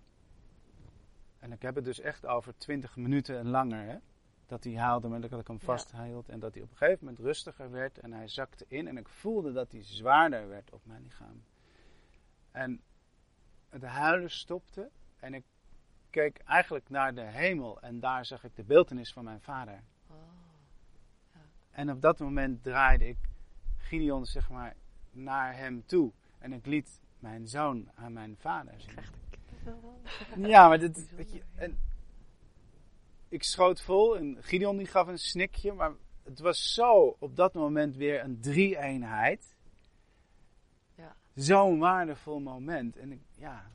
[1.39, 3.97] en ik heb het dus echt over 20 minuten en langer, hè,
[4.45, 6.29] dat hij haalde, maar dat ik hem vasthield.
[6.29, 8.87] En dat hij op een gegeven moment rustiger werd en hij zakte in.
[8.87, 11.43] En ik voelde dat hij zwaarder werd op mijn lichaam.
[12.51, 12.81] En
[13.69, 15.43] het huilen stopte en ik
[16.09, 19.83] keek eigenlijk naar de hemel en daar zag ik de beeltenis van mijn vader.
[21.71, 23.17] En op dat moment draaide ik
[23.77, 24.75] Gideon zeg maar
[25.11, 26.11] naar hem toe.
[26.39, 28.99] En ik liet mijn zoon aan mijn vader zien.
[30.49, 31.77] Ja, maar dit, weet je, en
[33.29, 35.91] ik schoot vol en Gideon die gaf een snikje, maar
[36.23, 39.55] het was zo op dat moment weer een drie-eenheid.
[40.95, 41.15] Ja.
[41.33, 42.97] zo'n waardevol moment.
[42.97, 43.65] En ik, ja,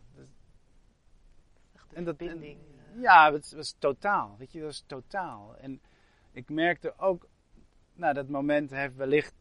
[1.74, 2.56] Echt de En dat- eh.
[3.00, 4.36] ja, het was totaal.
[4.38, 5.56] Weet je, dat was totaal.
[5.56, 5.80] En
[6.32, 7.28] ik merkte ook,
[7.96, 9.34] nou, dat moment heeft wellicht,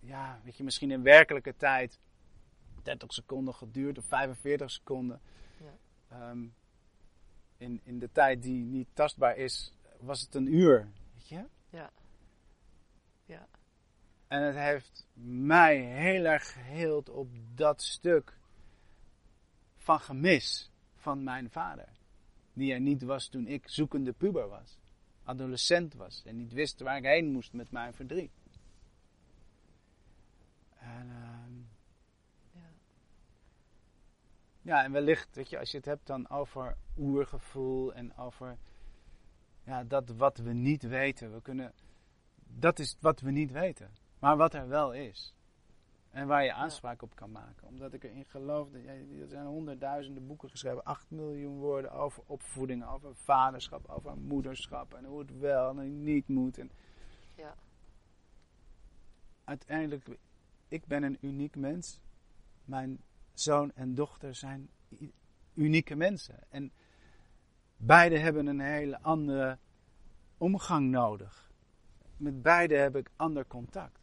[0.00, 1.98] ja, weet je, misschien in werkelijke tijd
[2.82, 5.20] 30 seconden geduurd of 45 seconden.
[5.56, 5.76] Ja.
[6.08, 6.46] Ehm,
[7.56, 10.88] in, in de tijd die niet tastbaar is, was het een uur.
[11.14, 11.44] Weet je?
[11.70, 11.90] Ja.
[13.24, 13.48] Ja.
[14.26, 18.36] En het heeft mij heel erg geheeld op dat stuk
[19.76, 21.88] van gemis van mijn vader.
[22.52, 24.78] Die er niet was toen ik zoekende puber was.
[25.24, 28.32] Adolescent was en niet wist waar ik heen moest met mijn verdriet.
[30.78, 31.52] En, ehm,
[32.50, 32.70] Ja.
[34.62, 38.58] ja, en wellicht, weet je, als je het hebt dan over oergevoel en over
[39.64, 41.32] ja, dat wat we niet weten.
[41.32, 41.72] We kunnen,
[42.46, 43.90] dat is wat we niet weten.
[44.18, 45.34] Maar wat er wel is.
[46.12, 47.66] En waar je aanspraak op kan maken.
[47.66, 48.70] Omdat ik erin geloof.
[48.70, 48.82] Dat,
[49.20, 50.84] er zijn honderdduizenden boeken geschreven.
[50.84, 52.86] acht miljoen woorden over opvoeding.
[52.86, 53.88] Over vaderschap.
[53.88, 54.94] Over moederschap.
[54.94, 56.58] En hoe het wel en niet moet.
[56.58, 56.70] En
[57.36, 57.54] Ja.
[59.44, 60.06] uiteindelijk.
[60.68, 62.00] Ik ben een uniek mens.
[62.64, 63.00] Mijn
[63.32, 64.70] zoon en dochter zijn
[65.54, 66.38] unieke mensen.
[66.48, 66.72] En
[67.76, 69.58] beide hebben een hele andere
[70.38, 71.50] omgang nodig.
[72.16, 74.01] Met beide heb ik ander contact.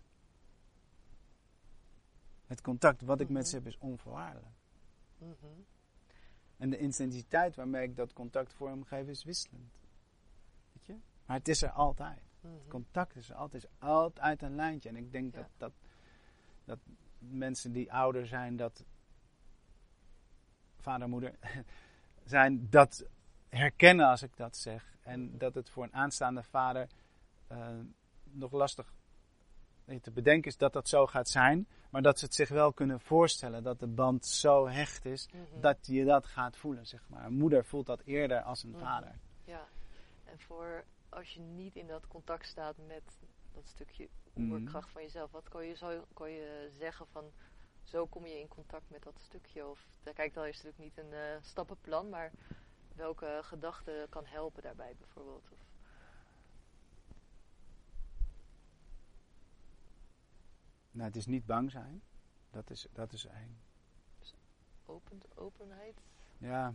[2.50, 4.56] Het contact wat ik met ze heb is onvoorwaardelijk.
[5.18, 5.34] Mhm.
[6.58, 9.80] En de intensiteit waarmee ik dat contact vormgeef is wisselend.
[10.74, 10.96] Weet je?
[11.26, 12.22] Maar het is er altijd.
[12.42, 12.54] Mhm.
[12.68, 14.90] Contact is er altijd, is altijd een lijntje.
[14.90, 15.40] En ik denk Ja.
[15.40, 15.74] dat, dat,
[16.64, 16.80] dat
[17.18, 18.86] mensen die ouder zijn, dat
[20.78, 21.36] vader, moeder,
[22.24, 23.06] zijn, dat
[23.50, 24.98] herkennen als ik dat zeg.
[25.02, 26.88] En dat het voor een aanstaande vader
[27.48, 27.80] eh,
[28.24, 28.94] nog lastig
[29.98, 31.68] te bedenken is dat dat zo gaat zijn.
[31.90, 35.61] Maar dat ze het zich wel kunnen voorstellen dat de band zo hecht is Mhm.
[35.61, 37.26] dat je dat gaat voelen, zeg maar.
[37.26, 38.80] Een moeder voelt dat eerder als een Mhm.
[38.80, 39.20] vader.
[39.44, 39.68] Ja,
[40.26, 43.20] en voor als je niet in dat contact staat met
[43.53, 44.52] dat stukje Mhm.
[44.52, 47.32] oerkracht van jezelf, wat kan je, zo, kan je zeggen van
[47.84, 49.68] zo kom je in contact met dat stukje?
[49.68, 52.32] Of daar kijk dan is natuurlijk niet een eh, stappenplan, maar
[52.95, 55.49] welke gedachte kan helpen daarbij bijvoorbeeld?
[55.52, 55.57] Of,
[60.91, 62.02] Nou, het is niet bang zijn.
[62.49, 63.60] Dat is, dat is één.
[64.86, 66.02] open, openheid?
[66.38, 66.74] Ja,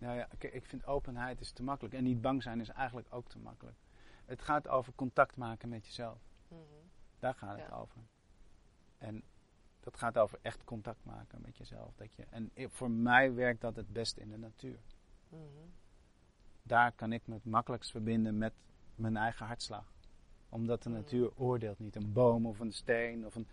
[0.00, 1.94] nou ja, kijk, ik vind openheid is te makkelijk.
[1.94, 3.76] En niet bang zijn is eigenlijk ook te makkelijk.
[4.24, 6.18] Het gaat over contact maken met jezelf.
[6.48, 6.60] Mhm.
[7.18, 8.00] Daar gaat het over.
[8.98, 9.22] En
[9.80, 11.94] dat gaat over echt contact maken met jezelf.
[11.96, 14.80] Dat je, en voor mij werkt dat het beste in de natuur.
[15.28, 15.42] Mhm.
[16.62, 18.52] Daar kan ik me het makkelijkst verbinden met
[18.94, 19.92] mijn eigen hartslag.
[20.50, 21.96] Omdat de natuur oordeelt niet.
[21.96, 23.46] Een boom of een steen of een,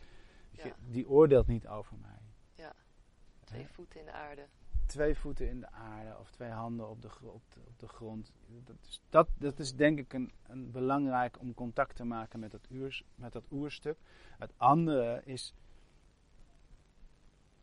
[0.51, 0.75] je, Ja.
[0.89, 2.15] die oordeelt niet over mij.
[3.43, 3.67] Twee Hè?
[3.67, 4.45] voeten in de aarde.
[4.85, 8.31] twee voeten in de aarde of twee handen op de, op de, op de grond.
[8.63, 12.51] Dat is, dat, dat is denk ik een, een belangrijk om contact te maken met
[12.51, 13.97] dat, uurs, met dat oerstuk.
[14.37, 15.53] Het andere is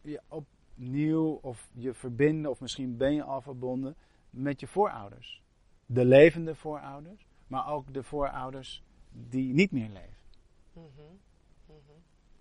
[0.00, 3.96] je opnieuw of je verbinden, of misschien ben je al verbonden
[4.30, 5.42] met je voorouders.
[5.86, 8.82] De levende voorouders, maar ook de voorouders
[9.14, 10.12] die niet meer leven.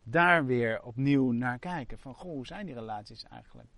[0.04, 2.00] Daar weer opnieuw naar kijken.
[2.00, 3.70] Van, goh, hoe zijn die relaties eigenlijk?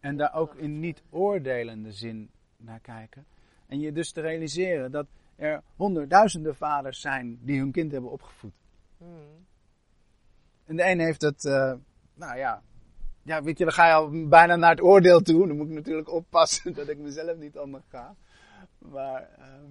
[0.00, 3.26] En daar ook in niet oordelende zin naar kijken.
[3.66, 5.06] En je dus te realiseren dat
[5.36, 8.54] er honderdduizenden vaders zijn die hun kind hebben opgevoed.
[10.64, 11.74] En de een heeft het, eh,
[12.14, 12.62] nou ja,
[13.22, 15.46] ja, weet je, dan ga je al bijna naar het oordeel toe.
[15.46, 18.14] Dan moet ik natuurlijk oppassen dat ik mezelf niet onderga.
[18.78, 19.70] Maar, ehm,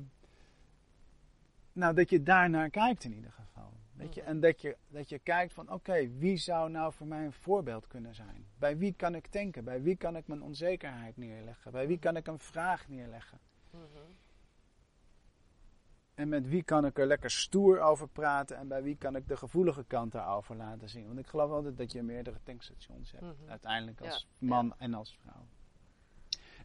[1.73, 3.73] nou, dat je daar naar kijkt in ieder geval.
[3.93, 4.22] Weet je?
[4.22, 4.30] Mhm.
[4.30, 7.88] En dat je, dat je kijkt van, oké, wie zou nou voor mij een voorbeeld
[7.88, 8.45] kunnen zijn?
[8.57, 9.64] Bij wie kan ik denken?
[9.64, 11.72] Bij wie kan ik mijn onzekerheid neerleggen?
[11.72, 13.39] Bij wie kan ik een vraag neerleggen?
[13.69, 13.81] Mhm.
[16.14, 19.27] En met wie kan ik er lekker stoer over praten en bij wie kan ik
[19.27, 21.06] de gevoelige kant daarover laten zien?
[21.07, 23.49] Want ik geloof altijd dat je meerdere tankstations hebt, Mhm.
[23.49, 25.45] uiteindelijk als Ja, man en als vrouw.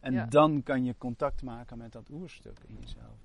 [0.01, 0.25] En Ja.
[0.25, 3.17] dan kan je contact maken met dat oerstuk in jezelf.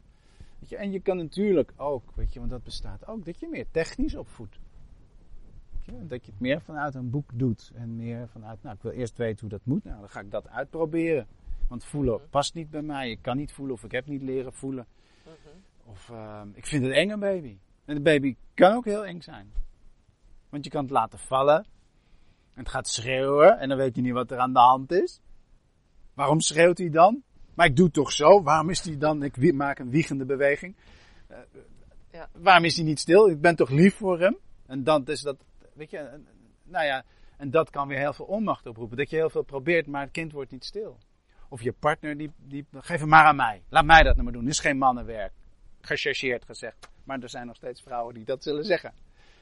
[0.62, 3.48] Weet je, en je kan natuurlijk ook, weet je, want dat bestaat ook, dat je
[3.48, 4.59] meer technisch opvoedt.
[5.80, 8.93] Je, dat je het meer vanuit een boek doet en meer vanuit, nou, ik wil
[8.93, 11.26] eerst weten hoe dat moet, nou, dan ga ik dat uitproberen.
[11.68, 12.28] Want voelen Mhm.
[12.30, 14.86] past niet bij mij, ik kan niet voelen of ik heb niet leren voelen.
[15.24, 15.90] Mhm.
[15.90, 17.59] Of ehm, ik vind het eng een baby.
[17.84, 19.52] En een baby kan ook heel eng zijn.
[20.48, 21.56] Want je kan het laten vallen.
[22.55, 23.59] En het gaat schreeuwen.
[23.59, 25.20] En dan weet je niet wat er aan de hand is.
[26.14, 27.22] Waarom schreeuwt hij dan?
[27.55, 28.43] Maar ik doe het toch zo.
[28.43, 29.23] Waarom is hij dan?
[29.23, 30.77] Ik maak een wiegende beweging.
[31.29, 31.37] Eh,
[32.12, 32.29] Ja.
[32.33, 33.29] Waarom is hij niet stil?
[33.29, 34.37] Ik ben toch lief voor hem?
[34.66, 35.37] En dan is dat
[35.74, 36.27] weet je, en-
[36.65, 37.05] nou ja,
[37.37, 38.97] en dat kan weer heel veel onmacht oproepen.
[38.97, 40.99] Dat je heel veel probeert, maar het kind wordt niet stil.
[41.49, 43.62] Of je partner, die, die geef hem maar aan mij.
[43.69, 44.43] Laat mij dat nou maar doen.
[44.45, 45.33] Dit is geen mannenwerk.
[45.81, 46.89] Gechargeerd gezegd.
[47.05, 48.93] Maar er zijn nog steeds vrouwen die dat zullen zeggen.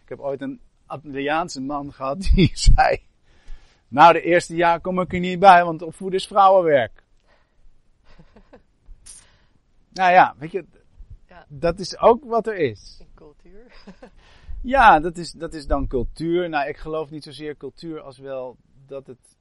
[0.02, 2.98] Ik heb ooit een Antilliaanse man gehad die zei...
[3.88, 6.99] Nou, de eerste jaar kom ik er niet bij, want opvoeden is vrouwenwerk.
[9.92, 10.64] Nou ja, weet je,
[11.28, 11.44] Ja.
[11.48, 12.96] dat is ook wat er is.
[13.00, 13.72] In cultuur.
[14.62, 16.48] Ja, dat is, dat is dan cultuur.
[16.48, 18.56] Nou, ik geloof niet zozeer cultuur als wel
[18.86, 19.36] dat het,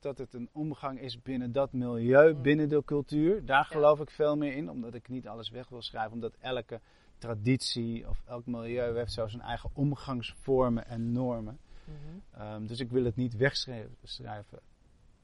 [0.00, 2.42] dat het een omgang is binnen dat milieu, Mm.
[2.42, 3.44] binnen de cultuur.
[3.44, 3.62] Daar Ja.
[3.62, 6.12] geloof ik veel meer in, omdat ik niet alles weg wil schrijven.
[6.12, 6.80] Omdat elke
[7.18, 11.58] traditie of elk milieu heeft zo zijn eigen omgangsvormen en normen.
[11.84, 11.96] Mhm.
[12.42, 14.58] Ehm, dus ik wil het niet wegschrijven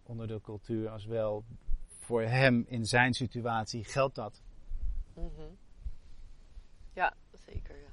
[0.02, 1.44] onder de cultuur als wel
[1.86, 4.42] voor hem in zijn situatie geldt dat.
[5.20, 5.52] Mhm.
[6.92, 7.76] Ja, zeker.
[7.76, 7.88] Ja.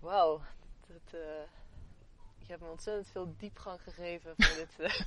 [0.00, 0.40] Wauw.
[0.86, 1.46] Dat, eh,
[2.38, 5.00] je hebt me ontzettend veel diepgang gegeven voor dit eh,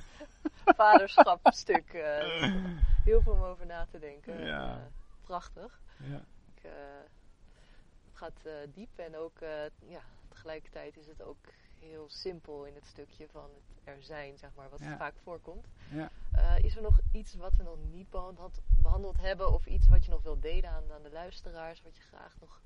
[0.76, 1.92] vaderschapstuk.
[1.92, 2.42] eh.
[3.08, 4.44] heel veel om over na te denken.
[4.44, 4.90] Ja.
[5.20, 5.80] Prachtig.
[5.96, 6.24] Ja.
[6.54, 8.40] Ik, het gaat
[8.74, 9.38] diep en ook
[9.86, 11.38] ja, tegelijkertijd is het ook
[11.78, 14.96] heel simpel in het stukje van het er zijn, zeg maar, wat Ja.
[14.96, 15.66] vaak voorkomt.
[15.90, 16.10] Ja.
[16.32, 20.04] Eh, is er nog iets wat we nog niet behandeld, behandeld hebben of iets wat
[20.04, 22.60] je nog wil delen aan, aan de luisteraars, wat je graag nog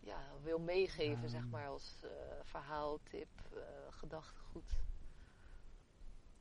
[0.00, 1.50] ja, wil meegeven, zeg Ehm.
[1.50, 2.10] maar, als eh,
[2.44, 3.58] verhaal, tip, eh,
[3.90, 4.76] gedachtegoed?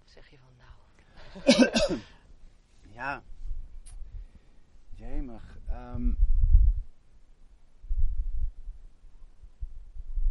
[0.01, 2.01] Of zeg je van nou,
[2.99, 3.21] Ja.
[4.95, 5.57] Jemig.
[5.67, 6.11] Ehm.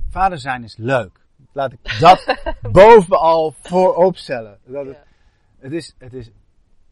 [0.09, 1.21] vader zijn is leuk.
[1.53, 2.37] Laat ik dat
[2.73, 4.61] bovenal voorop stellen.
[4.65, 4.91] Dat ja.
[4.93, 5.08] het,
[5.73, 6.31] is, het, is,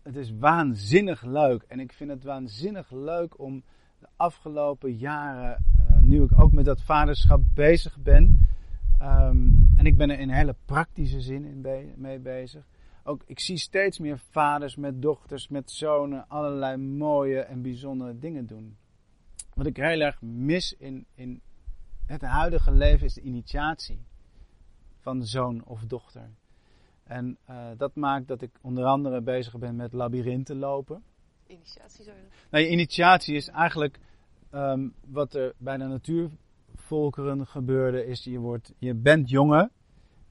[0.03, 1.63] het is waanzinnig leuk.
[1.63, 3.63] En ik vind het waanzinnig leuk om
[3.99, 8.49] de afgelopen jaren, eh, nu ik ook met dat vaderschap bezig ben.
[8.99, 12.67] ehm, en ik ben er in hele praktische zin in mee bezig
[13.07, 18.47] ook, ik zie steeds meer vaders met dochters, met zonen, allerlei mooie en bijzondere dingen
[18.47, 18.77] doen.
[19.55, 21.41] Wat ik heel erg mis in, in
[22.07, 24.05] het huidige leven is de initiatie
[24.99, 26.31] van zoon of dochter.
[27.07, 31.03] En eh, dat maakt dat ik onder andere bezig ben met labyrinthen lopen.
[31.47, 33.99] initiatie zou je Nou, je initiatie is eigenlijk
[34.51, 39.71] ehm, wat er bij de natuurvolkeren gebeurde, is je, wordt, je bent jongen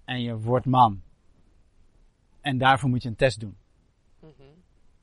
[0.06, 1.02] en je wordt man.
[2.42, 3.58] En daarvoor moet je een test doen.
[4.20, 4.32] Mhm.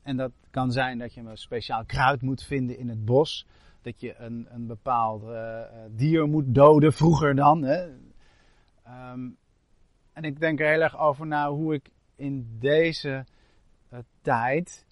[0.01, 3.47] En dat kan zijn dat je een speciaal kruid moet vinden in het bos.
[3.81, 7.63] Dat je een, een bepaald eh, dier moet doden, vroeger dan.
[7.63, 7.87] Hè.
[8.83, 9.29] Ehm,
[10.13, 13.25] en ik denk er heel erg over na hoe ik in deze
[13.89, 14.85] eh, tijd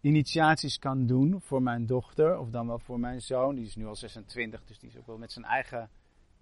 [0.00, 2.38] initiaties kan doen voor mijn dochter.
[2.38, 3.54] Of dan wel voor mijn zoon.
[3.54, 5.90] Die is nu al 26, dus die is ook wel met zijn eigen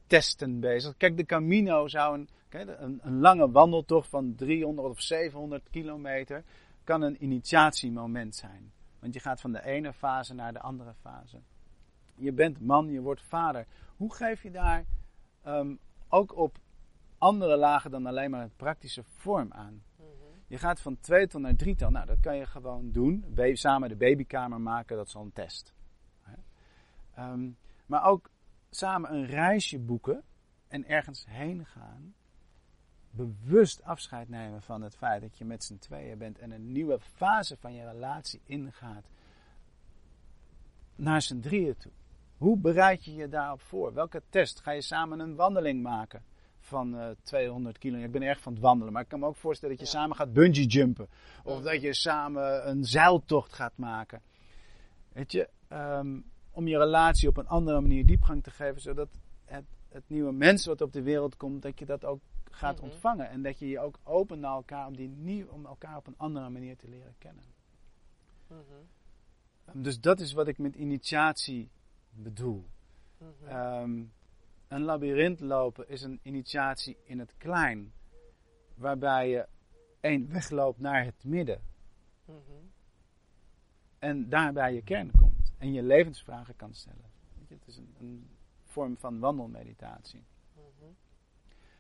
[0.07, 0.97] testen bezig.
[0.97, 6.45] Kijk, de Camino zou een, een lange wandeltocht van 300 of 700 kilometer
[6.85, 8.73] kan een initiatiemoment zijn.
[8.99, 11.41] Want je gaat van de ene fase naar de andere fase.
[12.15, 13.67] Je bent man, je wordt vader.
[13.97, 14.85] Hoe geef je daar
[15.43, 15.75] ehm,
[16.09, 16.59] ook op
[17.21, 19.83] andere lagen dan alleen maar een praktische vorm aan?
[19.97, 20.07] Mhm.
[20.47, 21.91] Je gaat van tweetal naar drietal.
[21.91, 23.35] Nou, dat kan je gewoon doen.
[23.53, 25.75] Samen de babykamer maken, dat is al een test.
[27.15, 27.51] Ehm,
[27.87, 28.31] maar ook
[28.71, 30.23] samen een reisje boeken
[30.69, 32.15] en ergens heen gaan.
[33.11, 37.01] Bewust afscheid nemen van het feit dat je met z'n tweeën bent en een nieuwe
[37.01, 39.05] fase van je relatie ingaat.
[40.97, 41.93] Naar z'n drieën toe.
[42.37, 43.95] Hoe bereid je je daarop voor?
[43.95, 44.61] Welke test?
[44.61, 46.23] Ga je samen een wandeling maken
[46.71, 48.07] van eh 200 kilometer?
[48.15, 50.01] Ik ben erg van het wandelen, maar ik kan me ook voorstellen dat je Ja.
[50.01, 51.09] samen gaat bungee jumpen.
[51.45, 54.23] Of dat je samen een zeiltocht gaat maken.
[55.13, 56.21] Weet je, ehm,
[56.51, 59.09] om je relatie op een andere manier diepgang te geven, zodat
[59.45, 62.21] het, het nieuwe mens wat op de wereld komt, dat je dat ook
[62.51, 62.85] gaat Mhm.
[62.85, 63.29] ontvangen.
[63.31, 66.19] En dat je je ook opent naar elkaar om, die nieuw, om elkaar op een
[66.19, 67.45] andere manier te leren kennen.
[68.47, 68.59] Mhm.
[69.65, 71.71] Ehm, Dus dat is wat ik met initiatie
[72.11, 72.65] bedoel.
[73.19, 73.49] Mhm.
[73.51, 74.03] Ehm,
[74.71, 77.93] een labyrint lopen is een initiatie in het klein,
[78.75, 79.47] waarbij je
[80.01, 81.61] één wegloopt naar het midden
[82.25, 82.39] Mhm.
[83.99, 87.11] en daar bij je kern komt en je levensvragen kan stellen.
[87.49, 88.31] Het is een, een
[88.65, 90.25] vorm van wandelmeditatie.
[90.55, 90.91] Mhm.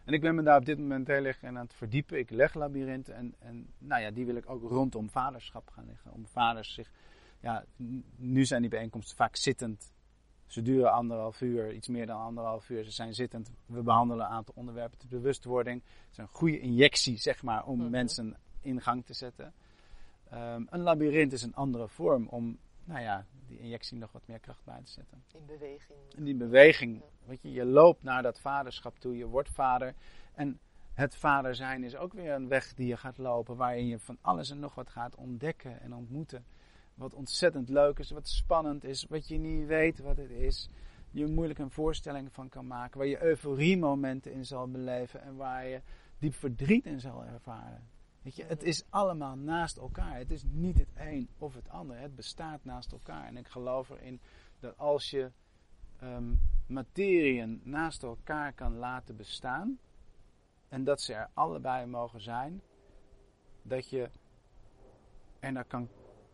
[0.04, 2.18] En ik ben me daar op dit moment heel erg aan het verdiepen.
[2.18, 6.12] Ik leg labyrinten en, en nou ja, die wil ik ook rondom vaderschap gaan leggen.
[6.12, 6.90] Om vaders zich,
[7.40, 7.64] ja,
[8.16, 9.92] nu zijn die bijeenkomsten vaak zittend.
[10.50, 12.84] Ze duren anderhalf uur, iets meer dan anderhalf uur.
[12.84, 13.50] Ze zijn zittend.
[13.66, 14.98] We behandelen een aantal onderwerpen.
[14.98, 17.90] De bewustwording Het is een goede injectie, zeg maar, om Mhm.
[17.90, 19.52] mensen in gang te zetten.
[20.30, 24.38] Ehm, een labyrint is een andere vorm om, nou ja, die injectie nog wat meer
[24.38, 25.22] kracht bij te zetten.
[25.32, 25.98] In beweging.
[26.16, 29.94] En die beweging, weet je, je loopt naar dat vaderschap toe, je wordt vader.
[30.34, 30.58] En
[30.94, 34.18] het vader zijn is ook weer een weg die je gaat lopen, waarin je van
[34.20, 36.44] alles en nog wat gaat ontdekken en ontmoeten.
[37.00, 40.68] Wat ontzettend leuk is, wat spannend is, wat je niet weet wat het is.
[41.10, 45.66] Je moeilijk een voorstelling van kan maken, waar je euforie-momenten in zal beleven en waar
[45.66, 45.80] je
[46.18, 47.88] diep verdriet in zal ervaren.
[48.22, 50.16] Weet je, het is allemaal naast elkaar.
[50.16, 51.98] Het is niet het een of het ander.
[51.98, 53.26] Het bestaat naast elkaar.
[53.26, 54.20] En ik geloof erin
[54.58, 55.30] dat als je
[56.02, 56.40] um,
[57.62, 59.78] naast elkaar kan laten bestaan,
[60.68, 62.62] en dat ze er allebei mogen zijn,
[63.62, 64.10] dat je
[65.38, 65.88] er naar kan,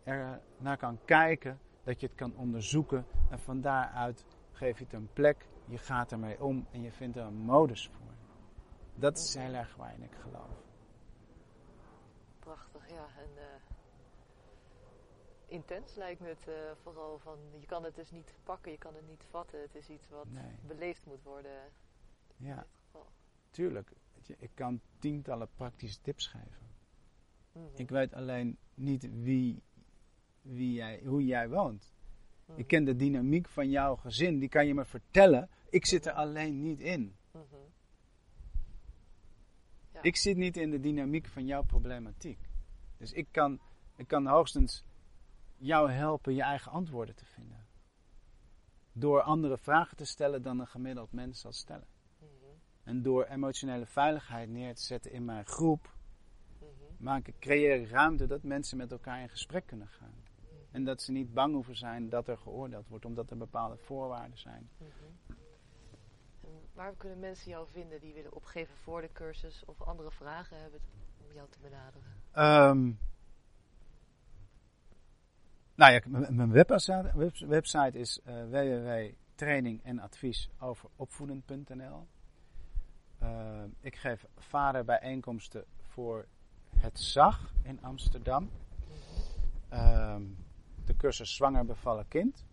[0.06, 4.92] er naar kan kijken, dat je het kan onderzoeken en van daaruit geef je het
[4.92, 8.14] een plek, je gaat ermee om en je vindt er een modus voor.
[8.94, 10.64] Dat is heel erg waarin ik geloof.
[12.38, 13.06] Prachtig, ja.
[13.16, 13.42] En uh,
[15.46, 18.94] intens lijkt me het uh, vooral van, je kan het dus niet pakken, je kan
[18.94, 19.60] het niet vatten.
[19.60, 20.54] Het is iets wat Nee.
[20.66, 21.60] beleefd moet worden.
[22.36, 22.66] Ja,
[23.50, 23.90] tuurlijk.
[24.38, 26.70] Ik kan tientallen praktische tips geven.
[27.52, 27.64] Mhm.
[27.74, 29.62] Ik weet alleen niet wie,
[30.46, 31.94] wie jij, hoe jij woont.
[32.46, 32.58] Mhm.
[32.58, 35.48] Ik ken de dynamiek van jouw gezin, die kan je me vertellen.
[35.68, 37.16] Ik zit er alleen niet in.
[37.32, 37.42] Mhm.
[39.92, 40.02] Ja.
[40.02, 42.38] Ik zit niet in de dynamiek van jouw problematiek.
[42.96, 43.60] Dus ik kan,
[43.96, 44.84] ik kan hoogstens
[45.56, 47.66] jou helpen je eigen antwoorden te vinden.
[48.92, 51.86] Door andere vragen te stellen dan een gemiddeld mens zal stellen.
[52.18, 52.28] Mhm.
[52.84, 55.94] En door emotionele veiligheid neer te zetten in mijn groep,
[56.58, 57.04] Mhm.
[57.04, 60.14] maak ik, creëer ik ruimte dat mensen met elkaar in gesprek kunnen gaan.
[60.76, 64.38] En dat ze niet bang hoeven zijn dat er geoordeeld wordt, omdat er bepaalde voorwaarden
[64.38, 64.68] zijn.
[64.76, 64.88] Mhm.
[66.40, 70.60] En waar kunnen mensen jou vinden die willen opgeven voor de cursus of andere vragen
[70.60, 70.80] hebben
[71.26, 72.02] om jou te benaderen?
[72.32, 72.92] Ehm,
[75.74, 76.00] nou ja,
[76.30, 82.06] mijn website, web- website is uh, www.training en advies over opvoeden.nl.
[83.18, 86.26] Ehm, ik geef vaderbijeenkomsten voor
[86.76, 88.50] het ZAG in Amsterdam.
[89.68, 90.22] Ehm,
[90.86, 92.44] de cursus Zwanger bevallen kind.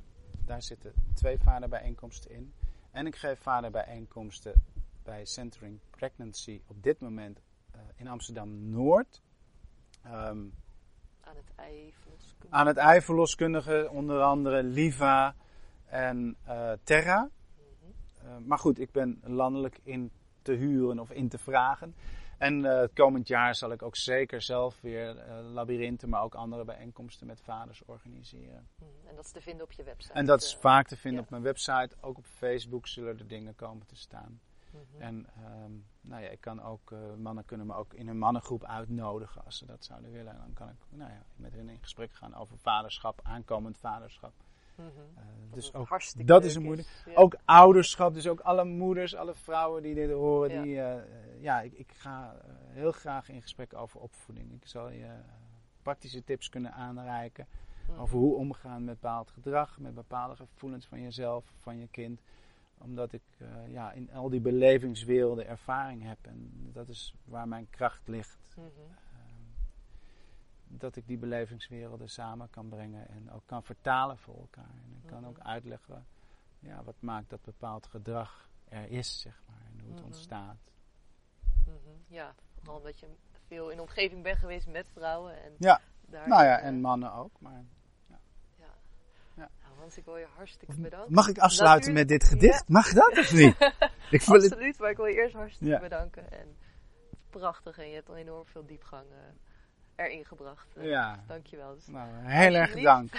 [0.46, 2.54] Daar zitten twee vaderbijeenkomsten in.
[2.92, 4.54] En ik geef vaderbijeenkomsten
[5.04, 7.42] bij Centering Pregnancy op dit moment
[7.72, 9.22] eh, in Amsterdam Noord.
[10.04, 10.46] Ehm,
[11.22, 12.56] Aan het ei verloskunde.
[12.56, 15.36] aan het eiverloskundige, onder andere Liva
[15.86, 17.30] en eh, Terra.
[17.58, 18.28] Mhm.
[18.28, 20.12] Eh, maar goed, ik ben landelijk in
[20.42, 21.96] te huren of in te vragen.
[22.44, 26.36] En eh, het komend jaar zal ik ook zeker zelf weer eh labyrinthen, maar ook
[26.36, 28.68] andere bijeenkomsten met vaders organiseren.
[28.76, 29.08] Mhm.
[29.08, 30.14] En dat is te vinden op je website.
[30.14, 30.60] En dat is eh.
[30.60, 31.26] vaak te vinden ja.
[31.26, 31.96] op mijn website.
[32.02, 34.42] Ook op Facebook zullen er dingen komen te staan.
[34.72, 35.02] Mhm.
[35.02, 35.72] En ehm,
[36.02, 39.66] nou ja, ik kan ook, mannen kunnen me ook in een mannengroep uitnodigen als ze
[39.66, 40.34] dat zouden willen.
[40.34, 44.34] En dan kan ik nou ja, met hen in gesprek gaan over vaderschap, aankomend vaderschap.
[44.76, 44.88] Mhm.
[45.16, 46.76] Eh, dus ook hartstikke dat is een.
[47.06, 47.14] Ja.
[47.14, 50.52] Ook ouderschap, dus ook alle moeders, alle vrouwen die dit horen.
[50.52, 50.62] Ja.
[50.62, 51.04] Die, eh, eh,
[51.40, 52.36] ja, ik, ik ga
[52.68, 54.52] heel graag in gesprek over opvoeding.
[54.54, 55.10] Ik zal je
[55.82, 57.48] praktische tips kunnen aanreiken
[57.88, 58.00] Mhm.
[58.00, 62.22] over hoe omgaan met bepaald gedrag, met bepaalde gevoelens van jezelf, van je kind.
[62.78, 63.22] Omdat ik
[63.68, 66.18] ja, in al die belevingswerelden ervaring heb.
[66.22, 68.38] En dat is waar mijn kracht ligt.
[68.58, 68.66] Ehm,
[70.78, 74.70] dat ik die belevingswerelden samen kan brengen en ook kan vertalen voor elkaar.
[74.86, 75.28] En ik kan Mhm.
[75.30, 76.06] ook uitleggen
[76.60, 80.06] ja, wat maakt dat bepaald gedrag er is, zeg maar, en hoe het Mhm.
[80.06, 80.58] ontstaat.
[81.66, 81.76] Mhm.
[82.08, 83.08] Ja, vooral omdat je
[83.48, 85.44] veel in de omgeving bent geweest met vrouwen.
[85.44, 87.40] En Ja, daar nou ja, eh, en mannen ook.
[87.40, 87.64] Maar
[88.08, 88.20] Ja.
[88.58, 88.70] Ja.
[89.36, 91.14] Nou, Hans, ik wil je hartstikke bedanken.
[91.14, 92.68] mag ik afsluiten met dit gedicht?
[92.70, 93.56] Mag dat of niet?
[94.12, 95.80] ik voel Absoluut, maar ik wil je eerst hartstikke Ja.
[95.80, 96.32] bedanken.
[96.32, 96.58] En
[97.30, 99.18] prachtig en je hebt al enorm veel diepgang eh,
[99.96, 100.68] erin gebracht.
[100.76, 101.74] Eh, ja, Dankjewel.
[101.76, 103.12] Dus, nou, heel erg dank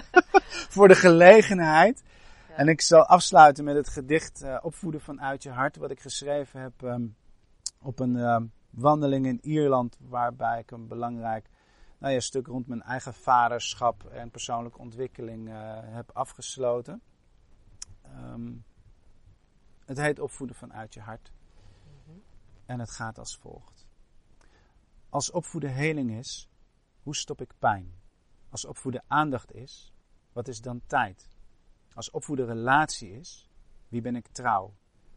[0.74, 2.02] voor de gelegenheid.
[2.48, 2.54] ja.
[2.54, 6.60] En ik zal afsluiten met het gedicht eh, Opvoeden vanuit je hart, wat ik geschreven
[6.60, 7.06] heb ehm,
[7.80, 11.48] op een ehm, wandeling in Ierland, waarbij ik een belangrijk
[11.98, 17.02] nou ja, stuk rond mijn eigen vaderschap en persoonlijke ontwikkeling eh, heb afgesloten.
[18.02, 18.52] Ehm,
[19.84, 21.32] het heet Opvoeden vanuit je hart
[22.06, 22.18] Mhm.
[22.66, 23.73] en het gaat als volgt.
[25.14, 26.48] Als opvoeden heling is,
[27.02, 27.94] hoe stop ik pijn?
[28.48, 29.92] Als opvoeden aandacht is,
[30.32, 31.28] wat is dan tijd?
[31.92, 33.50] Als opvoeden relatie is,
[33.88, 34.74] wie ben ik trouw?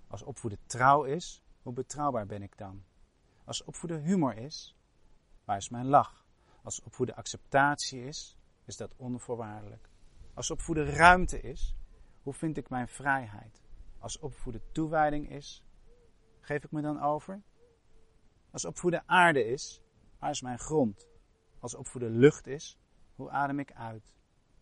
[0.08, 2.84] Als opvoeden trouw is, hoe betrouwbaar ben ik dan?
[3.44, 4.76] Als opvoeden humor is,
[5.46, 6.26] waar is mijn lach?
[6.64, 9.90] Als opvoeden acceptatie is, is dat onvoorwaardelijk.
[10.34, 11.76] Als opvoeden ruimte is,
[12.22, 13.62] hoe vind ik mijn vrijheid?
[14.00, 15.64] Als opvoeden toewijding is,
[16.40, 17.42] geef ik me dan over?
[18.52, 19.82] Als opvoeden aarde is,
[20.20, 21.08] waar is mijn grond?
[21.60, 22.78] Als opvoeden lucht is,
[23.16, 24.16] hoe adem ik uit?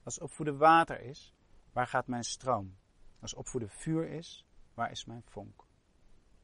[0.03, 1.33] Als opvoeden water is,
[1.73, 2.77] waar gaat mijn stroom?
[3.19, 5.65] Als opvoeden vuur is, waar is mijn vonk?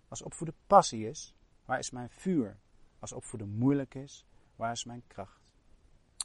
[0.07, 1.35] Als opvoeden passie is,
[1.65, 2.59] waar is mijn vuur?
[2.99, 4.25] Als opvoeden moeilijk is,
[4.55, 5.41] waar is mijn kracht?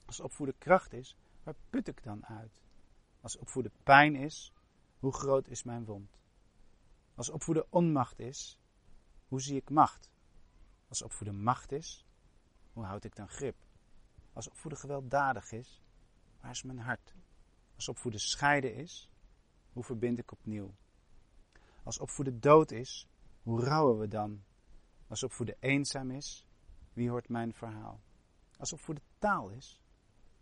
[0.06, 2.62] Als opvoeden kracht is, waar put ik dan uit?
[3.20, 4.52] Als opvoeden pijn is,
[4.98, 6.18] hoe groot is mijn wond?
[7.14, 8.58] Als opvoeden onmacht is,
[9.28, 10.10] hoe zie ik macht?
[10.88, 12.05] Als opvoeden macht is,
[12.76, 13.56] hoe houd ik dan grip?
[14.32, 15.82] Als opvoeden gewelddadig is,
[16.40, 17.14] waar is mijn hart?
[17.74, 19.10] Als opvoeden scheiden is,
[19.72, 20.74] hoe verbind ik opnieuw?
[21.82, 23.08] Als opvoeden dood is,
[23.42, 24.44] hoe rouwen we dan?
[25.06, 26.46] Als opvoeden eenzaam is,
[26.92, 28.00] wie hoort mijn verhaal?
[28.58, 29.82] Als opvoeden taal is,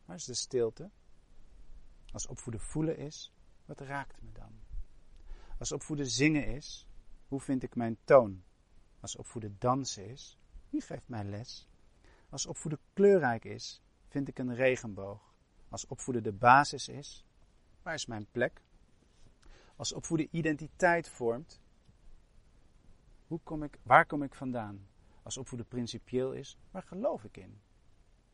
[0.05, 0.91] waar is de stilte?
[2.13, 3.33] Als opvoeden voelen is,
[3.65, 4.61] wat raakt me dan?
[5.59, 6.89] Als opvoeden zingen is,
[7.29, 8.45] hoe vind ik mijn toon?
[9.01, 10.39] Als opvoeden dansen is,
[10.71, 11.69] wie geeft mij les?
[12.35, 15.35] Als opvoeden kleurrijk is, vind ik een regenboog.
[15.69, 17.25] Als opvoeden de basis is,
[17.83, 18.63] waar is mijn plek?
[19.77, 21.61] Als opvoeden identiteit vormt,
[23.27, 24.89] hoe kom ik, waar kom ik vandaan?
[25.23, 27.61] Als opvoeden principieel is, waar geloof ik in?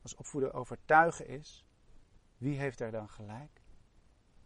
[0.02, 1.64] Als opvoeden overtuigen is,
[2.38, 3.62] wie heeft daar dan gelijk?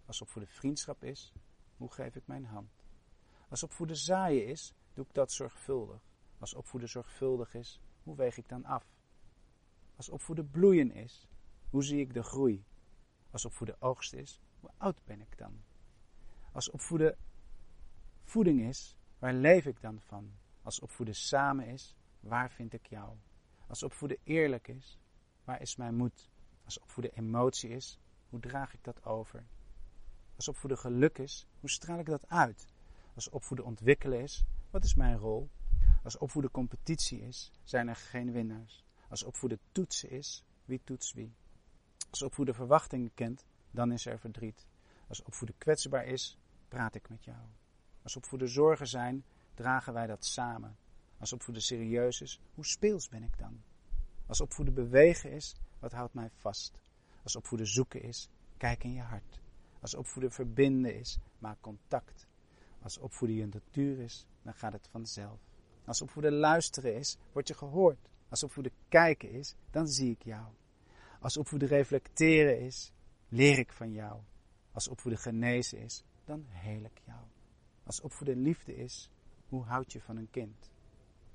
[0.06, 1.32] Als opvoeden vriendschap is,
[1.76, 2.85] hoe geef ik mijn hand?
[3.48, 6.01] Als opvoeden zaaien is, doe ik dat zorgvuldig.
[6.39, 8.93] Als opvoeden zorgvuldig is, hoe weeg ik dan af?
[9.96, 11.28] Als opvoeden bloeien is,
[11.70, 12.64] hoe zie ik de groei?
[13.30, 15.62] Als opvoeden oogst is, hoe oud ben ik dan?
[16.52, 17.16] Als opvoeden
[18.22, 20.32] voeding is, waar leef ik dan van?
[20.62, 23.16] Als opvoeden samen is, waar vind ik jou?
[23.66, 24.98] Als opvoeden eerlijk is,
[25.44, 26.30] waar is mijn moed?
[26.64, 27.98] Als opvoeden emotie is,
[28.28, 29.46] hoe draag ik dat over?
[30.36, 32.66] Als opvoeden geluk is, hoe straal ik dat uit?
[33.14, 35.50] Als opvoeden ontwikkelen is, wat is mijn rol?
[36.02, 38.84] Als opvoeden competitie is, zijn er geen winnaars.
[39.14, 41.34] Als opvoeden toetsen is, wie toetst wie?
[42.10, 44.66] Als opvoeden verwachtingen kent, dan is er verdriet.
[45.08, 46.38] Als opvoeden kwetsbaar is,
[46.68, 47.38] praat ik met jou.
[48.02, 49.24] Als opvoeden zorgen zijn,
[49.54, 50.76] dragen wij dat samen.
[51.18, 53.62] Als opvoeden serieus is, hoe speels ben ik dan?
[54.26, 56.80] Als opvoeden bewegen is, wat houdt mij vast?
[57.22, 59.40] Als opvoeden zoeken is, kijk in je hart.
[59.80, 62.26] Als opvoeden verbinden is, maak contact.
[62.82, 65.40] Als opvoeden je natuur is, dan gaat het vanzelf.
[65.84, 68.12] Als opvoeden luisteren is, word je gehoord.
[68.35, 70.47] Als opvoeden kijken is, dan zie ik jou.
[71.20, 72.93] Als opvoeden reflecteren is,
[73.28, 74.20] leer ik van jou.
[74.73, 77.20] Als opvoeden genezen is, dan heel ik jou.
[77.85, 79.11] Als opvoeden liefde is,
[79.48, 80.70] hoe houd je van een kind?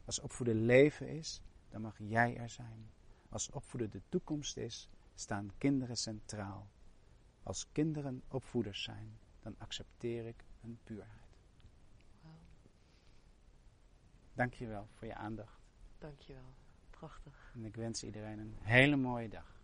[0.05, 2.91] Als opvoeden leven is, dan mag jij er zijn.
[3.29, 6.69] Als opvoeden de toekomst is, staan kinderen centraal.
[7.43, 11.37] Als kinderen opvoeders zijn, dan accepteer ik hun puurheid.
[14.33, 15.61] Dankjewel voor je aandacht.
[15.97, 16.67] Dankjewel.
[16.99, 17.51] Prachtig.
[17.53, 19.57] En ik wens iedereen een hele mooie dag.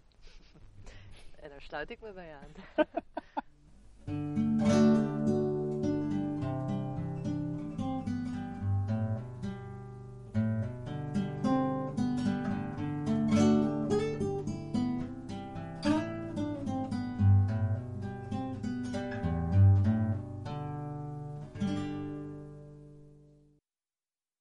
[1.35, 2.51] En daar sluit ik me bij aan.